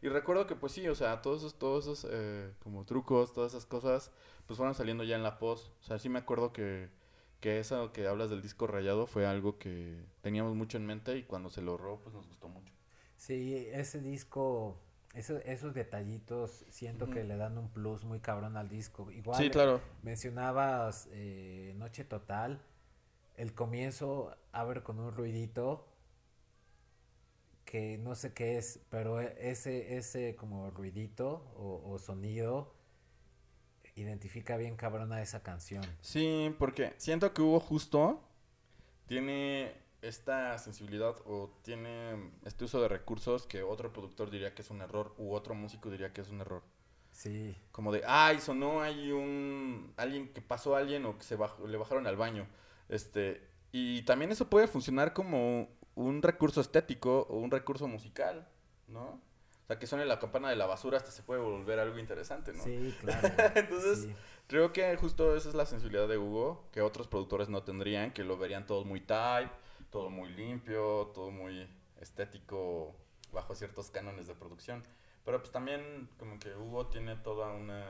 [0.00, 3.52] Y recuerdo que pues sí, o sea, todos esos, todos esos eh, como trucos, todas
[3.52, 4.10] esas cosas,
[4.46, 5.68] pues fueron saliendo ya en la post.
[5.82, 6.88] O sea, sí me acuerdo que,
[7.40, 11.24] que eso que hablas del disco rayado fue algo que teníamos mucho en mente y
[11.24, 12.72] cuando se logró, pues nos gustó mucho.
[13.16, 14.78] Sí, ese disco,
[15.14, 19.10] eso- esos detallitos, siento que le dan un plus muy cabrón al disco.
[19.10, 19.80] Igual Sí, claro.
[20.02, 22.60] mencionabas eh, Noche Total,
[23.36, 25.86] el comienzo abre con un ruidito
[27.64, 32.72] que no sé qué es, pero e- ese, ese como ruidito o, o sonido
[34.00, 35.84] identifica bien cabrón a esa canción.
[36.00, 38.22] Sí, porque siento que Hugo justo
[39.06, 44.70] tiene esta sensibilidad o tiene este uso de recursos que otro productor diría que es
[44.70, 46.62] un error u otro músico diría que es un error.
[47.10, 49.92] Sí, Como de, ay, sonó ahí un...
[49.96, 52.46] Alguien que pasó a alguien o que se bajó, le bajaron al baño.
[52.88, 53.42] Este,
[53.72, 58.46] y también eso puede funcionar como un recurso estético o un recurso musical,
[58.86, 59.20] ¿no?
[59.68, 62.54] O sea, que suene la campana de la basura hasta se puede volver algo interesante,
[62.54, 62.64] ¿no?
[62.64, 63.28] sí, claro.
[63.54, 64.14] Entonces, sí.
[64.46, 68.24] Creo que justo esa es la sensibilidad de Hugo, que otros productores no tendrían, que
[68.24, 69.50] lo verían todo muy type,
[69.90, 71.68] todo muy limpio, todo muy
[72.00, 72.94] estético,
[73.30, 74.82] bajo ciertos cánones de producción.
[75.26, 77.84] Pero pues también como que Hugo tiene toda una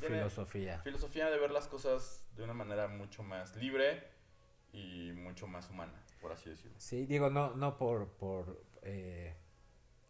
[0.00, 0.78] tiene Filosofía.
[0.80, 4.04] filosofía de ver las cosas de una manera mucho más libre
[4.72, 6.76] y mucho más humana, por así decirlo.
[6.78, 9.36] Sí, digo, no, no por, por eh,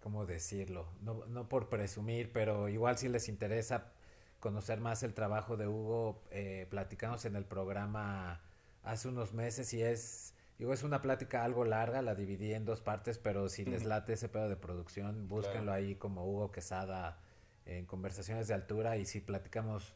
[0.08, 0.86] ¿cómo decirlo?
[1.02, 3.92] No, no por presumir, pero igual si les interesa
[4.40, 8.40] conocer más el trabajo de Hugo, eh, platicamos en el programa
[8.84, 12.80] hace unos meses y es, digo, es una plática algo larga, la dividí en dos
[12.80, 17.18] partes, pero si les late ese pedo de producción, búsquenlo ahí como Hugo Quesada
[17.66, 19.94] en conversaciones de altura y si platicamos,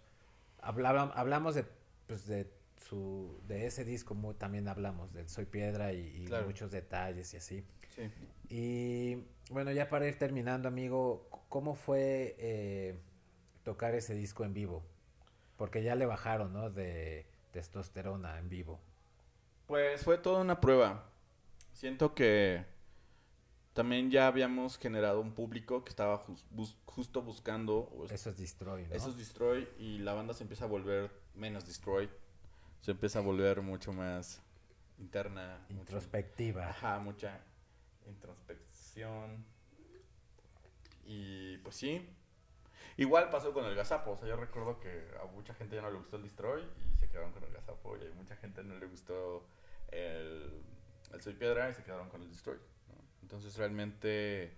[0.60, 1.64] hablaba- hablamos de,
[2.06, 6.44] pues de su, de ese disco también hablamos, del Soy Piedra y, y Claro.
[6.44, 7.64] muchos detalles y así.
[7.94, 8.10] Sí.
[8.48, 12.98] Y bueno, ya para ir terminando, amigo, ¿cómo fue eh,
[13.64, 14.82] tocar ese disco en vivo?
[15.56, 16.70] Porque ya le bajaron, ¿no?
[16.70, 18.80] De testosterona en vivo.
[19.66, 21.08] Pues fue toda una prueba.
[21.72, 22.64] Siento que
[23.72, 28.36] también ya habíamos generado un público que estaba bus- justo buscando o es- Eso es
[28.38, 28.94] Destroy, ¿no?
[28.94, 32.10] esos destroy y la banda se empieza a volver menos destroy.
[32.82, 34.42] Se empieza a volver mucho más
[34.98, 35.58] interna.
[35.70, 36.68] mucho- Introspectiva.
[36.68, 37.40] Ajá, mucha
[38.06, 39.44] introspección.
[41.04, 42.08] Y pues sí.
[42.96, 44.12] Igual pasó con el gazapo.
[44.12, 46.96] O sea, yo recuerdo que a mucha gente ya no le gustó el Destroy y
[46.96, 47.96] se quedaron con el gazapo.
[47.96, 49.46] Y a mucha gente no le gustó
[49.90, 50.62] el,
[51.12, 52.58] el Soy Piedra y se quedaron con el Destroy.
[53.22, 54.52] Entonces realmente.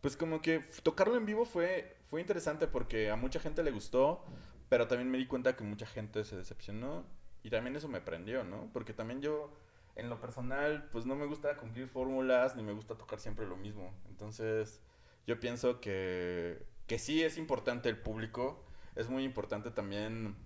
[0.00, 4.24] Pues como que tocarlo en vivo fue, fue interesante porque a mucha gente le gustó,
[4.68, 7.04] pero también me di cuenta que mucha gente se decepcionó
[7.42, 8.70] y también eso me prendió, ¿no?
[8.72, 9.52] Porque también yo,
[9.98, 13.56] en lo personal, pues no me gusta cumplir fórmulas ni me gusta tocar siempre lo
[13.56, 13.92] mismo.
[14.08, 14.80] Entonces,
[15.26, 18.64] yo pienso que, que sí es importante el público,
[18.94, 20.36] es muy importante también,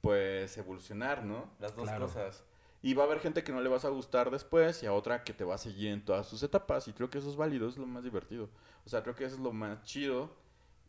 [0.00, 1.50] pues, evolucionar, ¿no?
[1.58, 2.06] Las dos Claro.
[2.06, 2.44] cosas.
[2.80, 5.24] Y va a haber gente que no le vas a gustar después y a otra
[5.24, 6.86] que te va a seguir en todas sus etapas.
[6.86, 8.48] Y creo que eso es válido, es lo más divertido.
[8.86, 10.30] O sea, creo que eso es lo más chido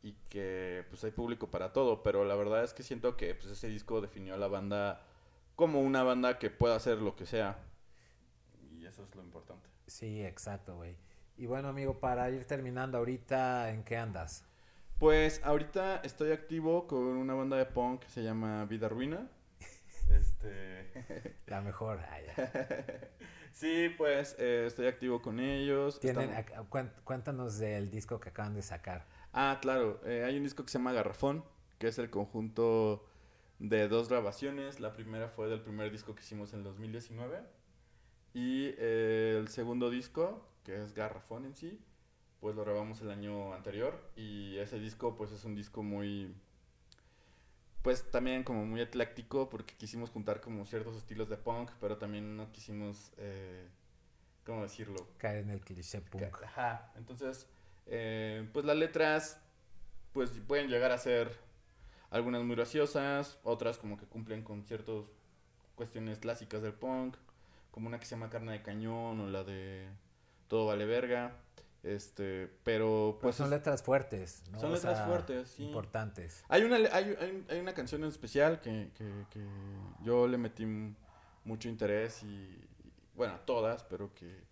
[0.04, 2.04] y que pues hay público para todo.
[2.04, 5.02] Pero la verdad es que siento que pues, ese disco definió a la banda
[5.60, 7.58] como una banda que pueda hacer lo que sea.
[8.72, 9.68] Y eso es lo importante.
[9.88, 10.96] Sí, exacto, güey.
[11.36, 14.46] Y bueno, amigo, para ir terminando ahorita, ¿en qué andas?
[15.00, 19.28] Pues ahorita estoy activo con una banda de punk que se llama Vida Ruina.
[20.10, 21.36] Este.
[21.48, 22.00] La mejor.
[22.10, 22.52] Ah, ya.
[23.52, 26.00] sí, pues eh, estoy activo con ellos.
[26.00, 29.06] Tienen, Estamos- cuéntanos del disco que acaban de sacar.
[29.34, 30.00] Ah, claro.
[30.06, 31.44] eh, hay un disco que se llama Garrafón,
[31.78, 33.06] que es el conjunto
[33.60, 34.80] de dos grabaciones.
[34.80, 37.42] La primera fue del primer disco que hicimos en 2019.
[38.34, 41.80] Y eh, el segundo disco, que es Garrafón en sí,
[42.40, 44.12] pues lo grabamos el año anterior.
[44.16, 46.34] Y ese disco, pues es un disco muy.
[47.82, 52.36] Pues también como muy ecléctico, porque quisimos juntar como ciertos estilos de punk, pero también
[52.36, 53.12] no quisimos.
[53.18, 53.68] Eh,
[54.46, 55.08] ¿Cómo decirlo?
[55.18, 56.44] Caer en el cliché punk.
[56.44, 57.48] Ajá, entonces,
[57.86, 59.42] eh, pues las letras,
[60.12, 61.49] pues pueden llegar a ser
[62.12, 65.04] algunas muy graciosas, otras como que cumplen con ciertas
[65.76, 67.16] cuestiones clásicas del punk,
[67.72, 69.88] como una que se llama Carne de Cañón o la de
[70.48, 71.36] Todo Vale Verga,
[71.84, 74.60] este, pero Pues pues son es- letras fuertes, ¿no?
[74.60, 75.64] son O letras sea, fuertes, sí.
[75.64, 76.44] Importantes.
[76.50, 79.46] hay una, hay, hay- hay una canción en especial que, que- que
[80.04, 80.66] yo le metí
[81.46, 82.70] mucho interés y, y,
[83.16, 84.44] bueno, todas, pero que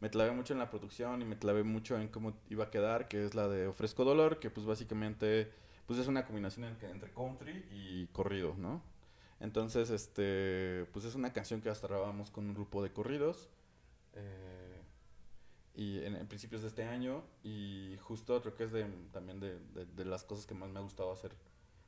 [0.00, 3.08] me clavé mucho en la producción y me clavé mucho en cómo iba a quedar,
[3.08, 5.52] que es la de Ofrezco Dolor, que pues básicamente
[5.90, 8.80] pues es una combinación entre, entre country y corrido, ¿no?
[9.40, 13.48] Entonces, este, pues es una canción que hasta grabamos con un grupo de corridos.
[14.14, 14.80] eh,
[15.74, 19.58] y en, en principios de este año y justo creo que es de, también de,
[19.74, 21.32] de- de las cosas que más me ha gustado hacer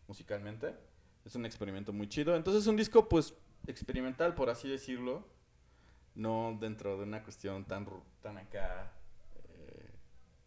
[0.09, 0.74] musicalmente.
[1.24, 2.35] Es un experimento muy chido.
[2.35, 3.35] Entonces es un disco pues
[3.69, 5.24] experimental, por así decirlo.
[6.16, 7.87] No dentro de una cuestión tan,
[8.20, 8.93] tan acá,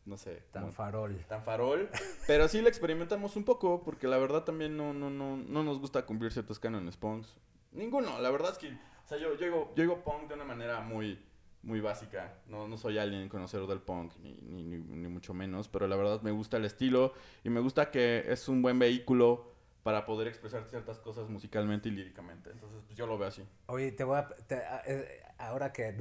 [0.06, 1.18] no sé, Tan como- farol.
[1.28, 1.90] tan farol.
[2.28, 5.80] Pero sí lo experimentamos un poco, porque la verdad también no, no, no, no nos
[5.80, 7.36] gusta cumplir ciertos cánones punks.
[7.72, 10.46] Ninguno, la verdad es que, o sea, yo, yo, digo, yo digo punk de una
[10.46, 11.20] manera muy,
[11.64, 12.36] muy básica.
[12.48, 15.96] No, no soy alguien conocedor del punk, ni, ni, ni, ni mucho menos, pero la
[15.96, 17.14] verdad me gusta el estilo
[17.44, 19.55] y me gusta que es un buen vehículo
[19.86, 22.50] para poder expresar ciertas cosas musicalmente y líricamente.
[22.50, 23.44] Entonces, pues yo lo veo así.
[23.68, 24.28] Oye, te voy a...
[24.28, 25.92] te- eh, ahora que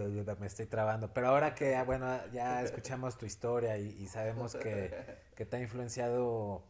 [0.41, 4.55] me estoy trabando, pero ahora que, ah, bueno, ya escuchamos tu historia y, y sabemos
[4.55, 4.91] que,
[5.35, 6.65] que te ha influenciado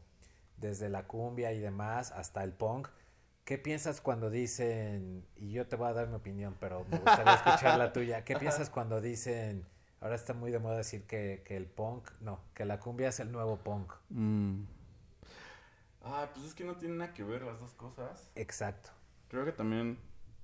[0.57, 2.89] desde la cumbia y demás hasta el punk,
[3.45, 7.35] ¿qué piensas cuando dicen, y yo te voy a dar mi opinión, pero me gustaría
[7.35, 9.65] escuchar la tuya, ¿qué piensas cuando dicen,
[10.01, 13.21] ahora está muy de moda decir que, que el punk, no, que la cumbia es
[13.21, 13.93] el nuevo punk?
[16.05, 18.31] Ah, pues es que no tienen nada que ver las dos cosas.
[18.35, 18.91] Exacto.
[19.29, 19.99] Creo que también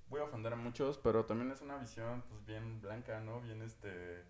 [0.09, 3.41] voy a ofender a muchos, pero también es una visión pues bien blanca, ¿no?
[3.41, 4.25] Bien este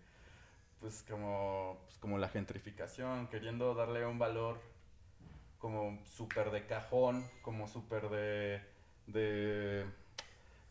[0.79, 4.59] pues como pues, como la gentrificación, queriendo darle un valor
[5.59, 8.61] como súper de cajón, como súper de
[9.07, 9.85] de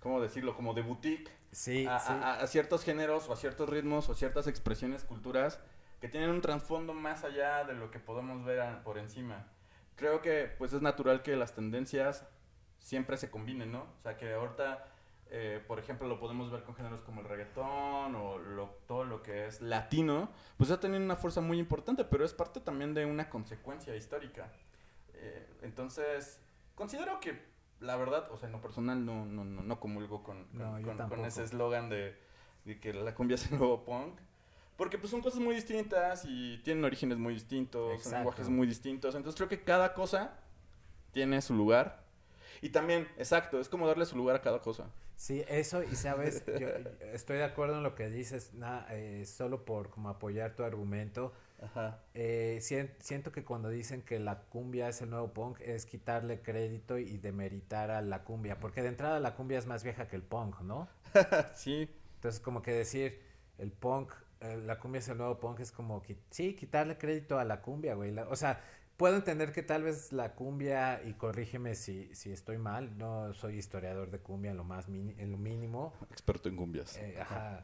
[0.00, 0.54] ¿cómo decirlo?
[0.56, 2.12] como de boutique Sí, a, sí.
[2.12, 5.60] a- a ciertos géneros o a ciertos ritmos o ciertas expresiones, culturas
[6.00, 9.46] que tienen un trasfondo más allá de lo que podemos ver a- por encima.
[9.96, 12.26] Creo que pues es natural que las tendencias
[12.78, 13.82] siempre se combinen, ¿no?
[13.98, 14.84] O sea que ahorita,
[15.26, 19.22] eh, por ejemplo, lo podemos ver con géneros como el reggaetón o lo- todo lo
[19.22, 23.04] que es latino, pues ha tenido una fuerza muy importante, pero es parte también de
[23.04, 24.50] una consecuencia histórica.
[25.14, 26.40] Eh, entonces,
[26.74, 27.38] considero que
[27.80, 30.78] la verdad, o sea, en lo personal no, no, no, no comulgo con, con, No,
[30.78, 31.26] yo con- con tampoco.
[31.26, 32.16] ese eslogan de,
[32.64, 34.18] de que la cumbia es el nuevo punk.
[34.80, 39.14] Porque pues son cosas muy distintas y tienen orígenes muy distintos, son lenguajes muy distintos.
[39.14, 40.38] Entonces creo que cada cosa
[41.12, 42.02] tiene su lugar.
[42.62, 44.86] Y también, exacto, es como darle su lugar a cada cosa.
[45.16, 46.68] Sí, eso, y sabes, yo
[47.12, 51.34] estoy de acuerdo en lo que dices, na- eh, solo por como apoyar tu argumento.
[51.60, 51.98] Ajá.
[52.14, 56.40] Eh, sien- siento que cuando dicen que la cumbia es el nuevo punk es quitarle
[56.40, 60.16] crédito y demeritar a la cumbia, porque de entrada la cumbia es más vieja que
[60.16, 60.88] el punk, ¿no?
[61.54, 63.20] sí, Entonces como que decir
[63.58, 64.10] el punk,
[64.40, 68.10] la cumbia es el nuevo punk es como, sí, quitarle crédito a la cumbia, güey.
[68.12, 68.60] La- o sea,
[68.96, 73.56] puedo entender que tal vez la cumbia, y corrígeme si, si estoy mal, no soy
[73.56, 76.96] historiador de cumbia en lo más mini- en lo mínimo, experto en cumbias.
[76.98, 77.62] eh, ajá.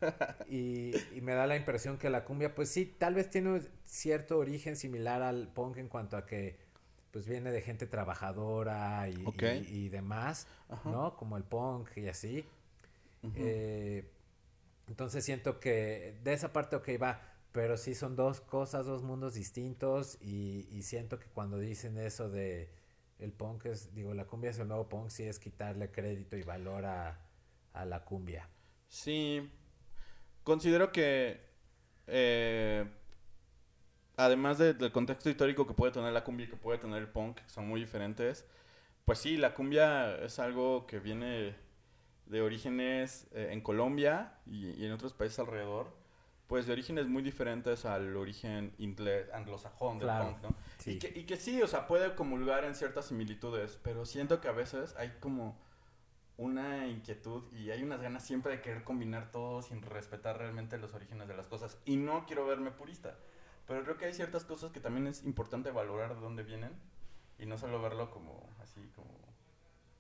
[0.49, 3.69] Y, y me da la impresión que la cumbia, pues sí, tal vez tiene un
[3.85, 6.57] cierto origen similar al punk en cuanto a que
[7.11, 9.25] pues viene de gente trabajadora y,
[9.67, 10.91] y- y demás, Ajá.
[10.91, 11.17] ¿no?
[11.17, 12.45] Como el punk y así.
[13.35, 14.05] Eh,
[14.89, 17.21] entonces siento que de esa parte, ok, va,
[17.53, 22.71] pero sí son dos cosas, dos mundos distintos y, siento que cuando dicen eso de
[23.19, 26.43] el punk es, digo, la cumbia es el nuevo punk, sí es quitarle crédito y
[26.43, 27.19] valor a,
[27.73, 28.49] a la cumbia.
[28.89, 29.51] Sí,
[30.45, 31.41] considero que
[32.07, 32.87] eh,
[34.17, 37.09] además de- del contexto histórico que puede tener la cumbia y que puede tener el
[37.09, 38.47] punk, que son muy diferentes,
[39.05, 41.55] pues sí, la cumbia es algo que viene
[42.27, 45.95] de orígenes eh, en Colombia y, y en otros países alrededor,
[46.47, 50.55] pues de orígenes muy diferentes al origen inglés, anglosajón del Claro, punk, ¿no?
[50.79, 50.93] sí.
[50.93, 54.49] Y, que, y que sí, o sea, puede comulgar en ciertas similitudes, pero siento que
[54.49, 55.59] a veces hay como
[56.37, 60.93] una inquietud y hay unas ganas siempre de querer combinar todo sin respetar realmente los
[60.95, 61.79] orígenes de las cosas.
[61.85, 63.17] Y no quiero verme purista,
[63.67, 66.73] pero creo que hay ciertas cosas que también es importante valorar de dónde vienen
[67.39, 69.09] y no solo verlo como así, como,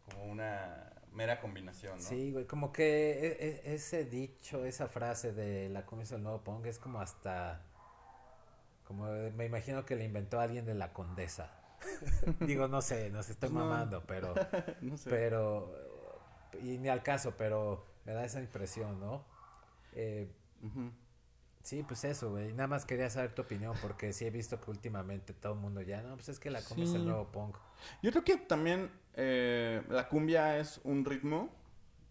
[0.05, 2.03] como una mera combinación, ¿no?
[2.03, 6.23] Sí, güey, como que e- e- ese dicho, esa frase de la cumbia es el
[6.23, 7.63] nuevo punk es como hasta,
[8.87, 11.51] como me imagino que le inventó alguien de la condesa.
[12.41, 13.67] Digo, no sé, no sé, estoy Pues no.
[13.67, 14.35] mamando, pero,
[14.83, 15.11] no sé.
[15.11, 15.73] pero,
[16.63, 19.25] y ni al caso, pero me da esa impresión, ¿no?
[19.95, 20.31] Eh.
[21.67, 24.71] Sí, pues eso, güey, nada más quería saber tu opinión, porque sí he visto que
[24.71, 27.57] últimamente todo el mundo ya, no, pues es que la cumbia es el nuevo punk.
[28.03, 31.51] Yo creo que también eh, la cumbia es un ritmo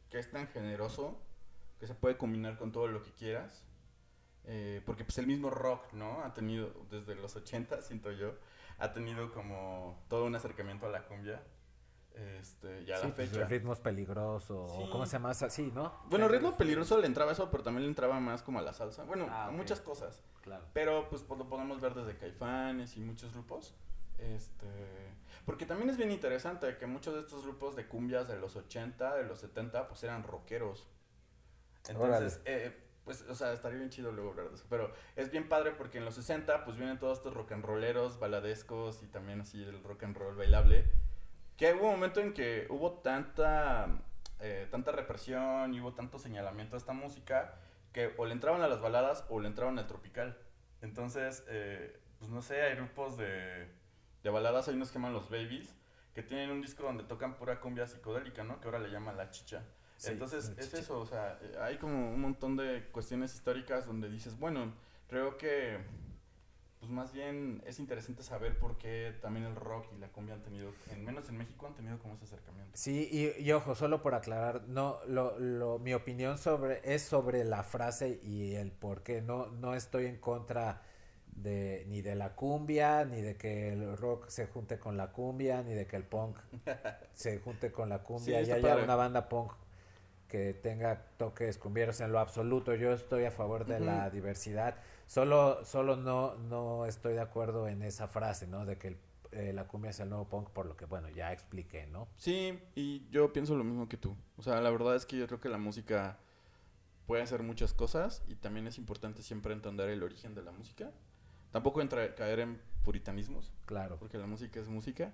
[0.10, 1.18] que es tan generoso
[1.80, 3.64] que se puede combinar con todo lo que quieras.
[4.48, 6.22] Eh, porque pues el mismo rock, ¿no?
[6.24, 8.36] Ha tenido, desde los 80, siento yo,
[8.78, 11.42] ha tenido como todo un acercamiento a la cumbia.
[12.16, 13.46] Este, y a Sí, la pues, fecha.
[13.46, 14.90] ritmos peligrosos, o Sí.
[14.90, 15.32] ¿cómo se llama?
[15.32, 15.94] Así, ¿no?
[16.06, 19.04] Bueno, ritmo peligroso le entraba eso, pero también le entraba más como a la salsa.
[19.04, 20.22] Bueno, Ah, muchas cosas.
[20.42, 20.64] Claro.
[20.74, 23.76] Pero pues, pues, lo podemos ver desde Caifanes y muchos grupos.
[24.18, 24.68] Este,
[25.46, 29.14] porque también es bien interesante que muchos de estos grupos de cumbias de los 80,
[29.16, 30.88] de los 70, pues eran rockeros.
[31.90, 32.74] Entonces, eh,
[33.04, 34.66] pues, o sea, estaría bien chido luego hablar de eso.
[34.70, 38.18] Pero es bien padre porque en los 60, pues vienen todos estos rock and rolleros,
[38.20, 40.90] baladescos y también así el rock and roll bailable.
[41.58, 43.88] Que hubo un momento en que hubo tanta,
[44.40, 47.56] eh, tanta represión y hubo tanto señalamiento a esta música
[47.94, 50.38] que o le entraban a las baladas o le entraban al tropical.
[50.82, 53.68] Entonces, eh, pues no sé, hay grupos de,
[54.22, 55.74] de baladas, hay unos que llaman los Babies,
[56.14, 58.60] que tienen un disco donde tocan pura cumbia psicodélica, ¿no?
[58.60, 59.64] Que ahora le llaman La Chicha.
[59.98, 60.80] Sí, Entonces, es Chicha.
[60.80, 64.74] eso, o sea, eh, hay como un montón de cuestiones históricas donde dices, bueno,
[65.08, 65.80] creo que,
[66.86, 70.44] pues más bien es interesante saber por qué también el rock y la cumbia han
[70.44, 72.72] tenido, en menos en México, han tenido como ese acercamiento.
[72.76, 77.44] Sí, y, y ojo, solo por aclarar, no, lo, lo, mi opinión sobre es sobre
[77.44, 79.24] la frase y el por qué.
[79.24, 80.84] No, no estoy en contra
[81.28, 85.64] de ni de la cumbia, ni de que el rock se junte con la cumbia,
[85.64, 86.38] ni de que el punk
[87.16, 88.42] se junte con la cumbia.
[88.42, 88.84] está y haya padre.
[88.84, 89.54] una banda punk
[90.28, 92.76] que tenga toques cumbieros en lo absoluto.
[92.76, 94.76] Yo estoy a favor de la diversidad.
[95.08, 98.66] Solo, solo no, no estoy de acuerdo en esa frase, ¿no?
[98.66, 98.98] De que el-
[99.32, 102.08] eh, la cumbia es el nuevo punk, por lo que, bueno, ya expliqué, ¿no?
[102.18, 104.16] Sí, y yo pienso lo mismo que tú.
[104.38, 106.18] O sea, la verdad es que yo creo que la música
[107.06, 110.92] puede hacer muchas cosas y también es importante siempre entender el origen de la música.
[111.52, 113.98] Tampoco entra, caer en puritanismos, Claro.
[114.00, 115.14] porque la música es música,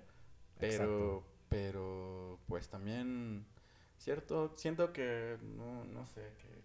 [0.58, 1.24] pero, Exacto.
[1.48, 3.44] pero pues también,
[3.98, 6.62] cierto, siento que, no, no sé, que,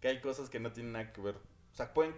[0.00, 1.36] que hay cosas que no tienen nada que ver.
[1.36, 2.14] O sea, pueden,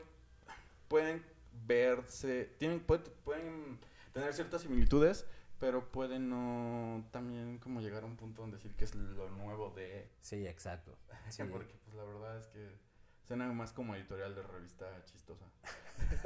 [0.94, 1.24] pueden
[1.66, 3.80] verse, tienen, pueden, pueden
[4.12, 5.26] tener ciertas similitudes,
[5.58, 9.70] pero pueden no también como llegar a un punto donde decir que es lo nuevo
[9.70, 10.08] de...
[10.20, 10.96] Sí, exacto.
[11.30, 11.42] Sí.
[11.50, 12.78] Porque pues la verdad es que
[13.24, 15.46] suena más como editorial de revista chistosa.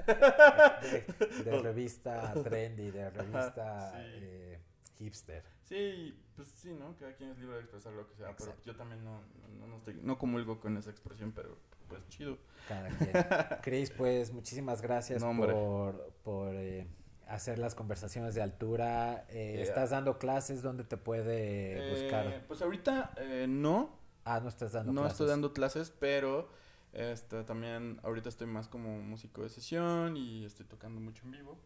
[0.82, 3.98] De, de revista trendy, de revista sí.
[4.02, 4.60] eh,
[4.98, 5.44] hipster.
[5.62, 6.94] Sí, pues sí, ¿no?
[6.98, 8.64] Cada quien es libre de expresar lo que sea, pero Exacto.
[8.66, 9.22] yo también no,
[9.58, 11.58] no, no, estoy, no comulgo con esa expresión, pero
[11.88, 12.38] pues chido.
[12.68, 13.12] Cada quien.
[13.62, 16.86] Chris, pues muchísimas gracias No, por, por eh,
[17.26, 19.24] hacer las conversaciones de altura.
[19.30, 19.62] Eh, Yeah.
[19.62, 20.62] ¿Estás dando clases?
[20.62, 22.44] ¿Dónde te puede Eh, buscar?
[22.46, 25.14] pues ahorita eh, no, Ah, no estás dando no clases.
[25.14, 26.50] estoy dando clases, pero
[26.92, 31.58] este, también ahorita estoy más como músico de sesión y estoy tocando mucho en vivo.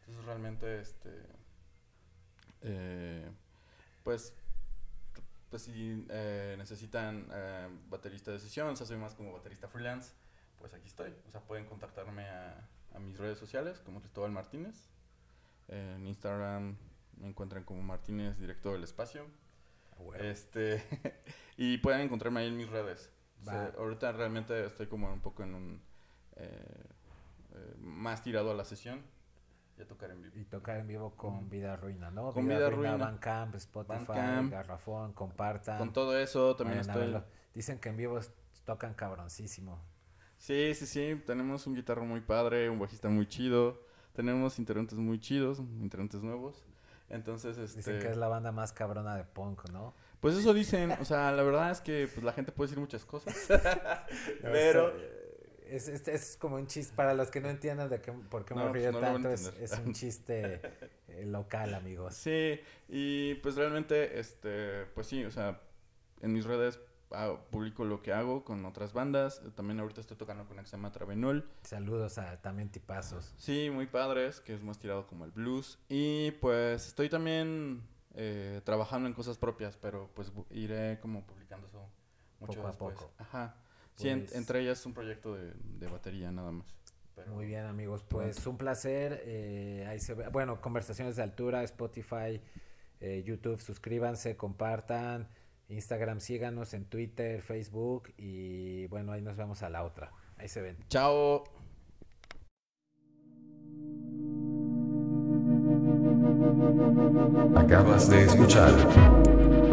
[0.00, 1.10] Entonces realmente, este,
[2.62, 3.28] eh,
[4.02, 4.34] pues,
[5.54, 10.12] pues si eh, necesitan eh, baterista de sesión, o sea, soy más como baterista freelance,
[10.58, 11.14] pues aquí estoy.
[11.28, 14.88] O sea, pueden contactarme a, a mis redes sociales como Cristóbal Martínez.
[15.68, 16.76] En Instagram
[17.18, 19.28] me encuentran como Martínez Director del Espacio.
[20.18, 20.82] Este,
[21.56, 23.12] y pueden encontrarme ahí en mis redes.
[23.42, 23.80] O sea, Va.
[23.80, 25.82] ahorita realmente estoy como un poco en un...
[26.34, 26.90] eh,
[27.78, 29.04] más tirado a la sesión
[29.78, 30.34] y a tocar en vivo.
[30.36, 32.32] Y tocar en vivo con Vida Ruina, ¿no?
[32.32, 32.96] Con Vida Ruina.
[32.96, 34.52] Bandcamp, Spotify, Bandcamp.
[34.52, 35.78] Garrafón, compartan.
[35.78, 37.16] Con todo eso también estoy...
[37.54, 38.18] Dicen que en vivo
[38.64, 39.80] tocan cabroncísimo.
[40.38, 41.22] Sí, sí, sí.
[41.26, 43.82] Tenemos un guitarro muy padre, un bajista muy chido.
[44.12, 46.64] Tenemos integrantes muy chidos, integrantes nuevos.
[47.08, 47.78] Entonces, este...
[47.78, 49.94] Dicen que es la banda más cabrona de punk, ¿no?
[50.20, 50.92] Pues eso dicen.
[51.00, 53.34] O sea, la verdad es que pues, la gente puede decir muchas cosas.
[54.42, 54.92] Pero...
[55.66, 58.54] Es, es, es como un chiste, para los que no entiendan de qué, por qué
[58.54, 60.60] me pues río no a tanto, es, es un chiste
[61.08, 62.14] eh, local, amigos.
[62.14, 65.60] Sí, y pues realmente, este, pues sí, o sea,
[66.20, 66.80] en mis redes
[67.12, 69.42] ah, publico lo que hago con otras bandas.
[69.54, 71.48] También ahorita estoy tocando con una que se llama Travenol.
[71.62, 73.34] Saludos a también tipazos.
[73.36, 75.78] Sí, muy padres, que es más tirado como el blues.
[75.88, 77.82] Y pues estoy también
[78.14, 81.88] eh, trabajando en cosas propias, pero pues iré como publicando eso
[82.40, 83.12] mucho Poco a poco.
[83.18, 83.56] Ajá.
[83.96, 86.66] Sí, en- Pues- entre ellas un proyecto de, de batería nada más.
[87.14, 88.02] Pero- Muy bien, amigos.
[88.08, 89.22] Pues un placer.
[89.24, 90.28] eh, ahí se ve.
[90.28, 92.40] Bueno, conversaciones de altura, Spotify,
[93.00, 93.60] eh, YouTube.
[93.60, 95.28] Suscríbanse, compartan.
[95.68, 98.12] Instagram, síganos en Twitter, Facebook.
[98.18, 100.12] Y bueno, ahí nos vemos a la otra.
[100.36, 100.76] Ahí se ven.
[100.88, 101.44] Chao.
[107.56, 108.72] Acabas de escuchar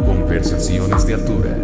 [0.06, 1.58] Conversaciones de Altura.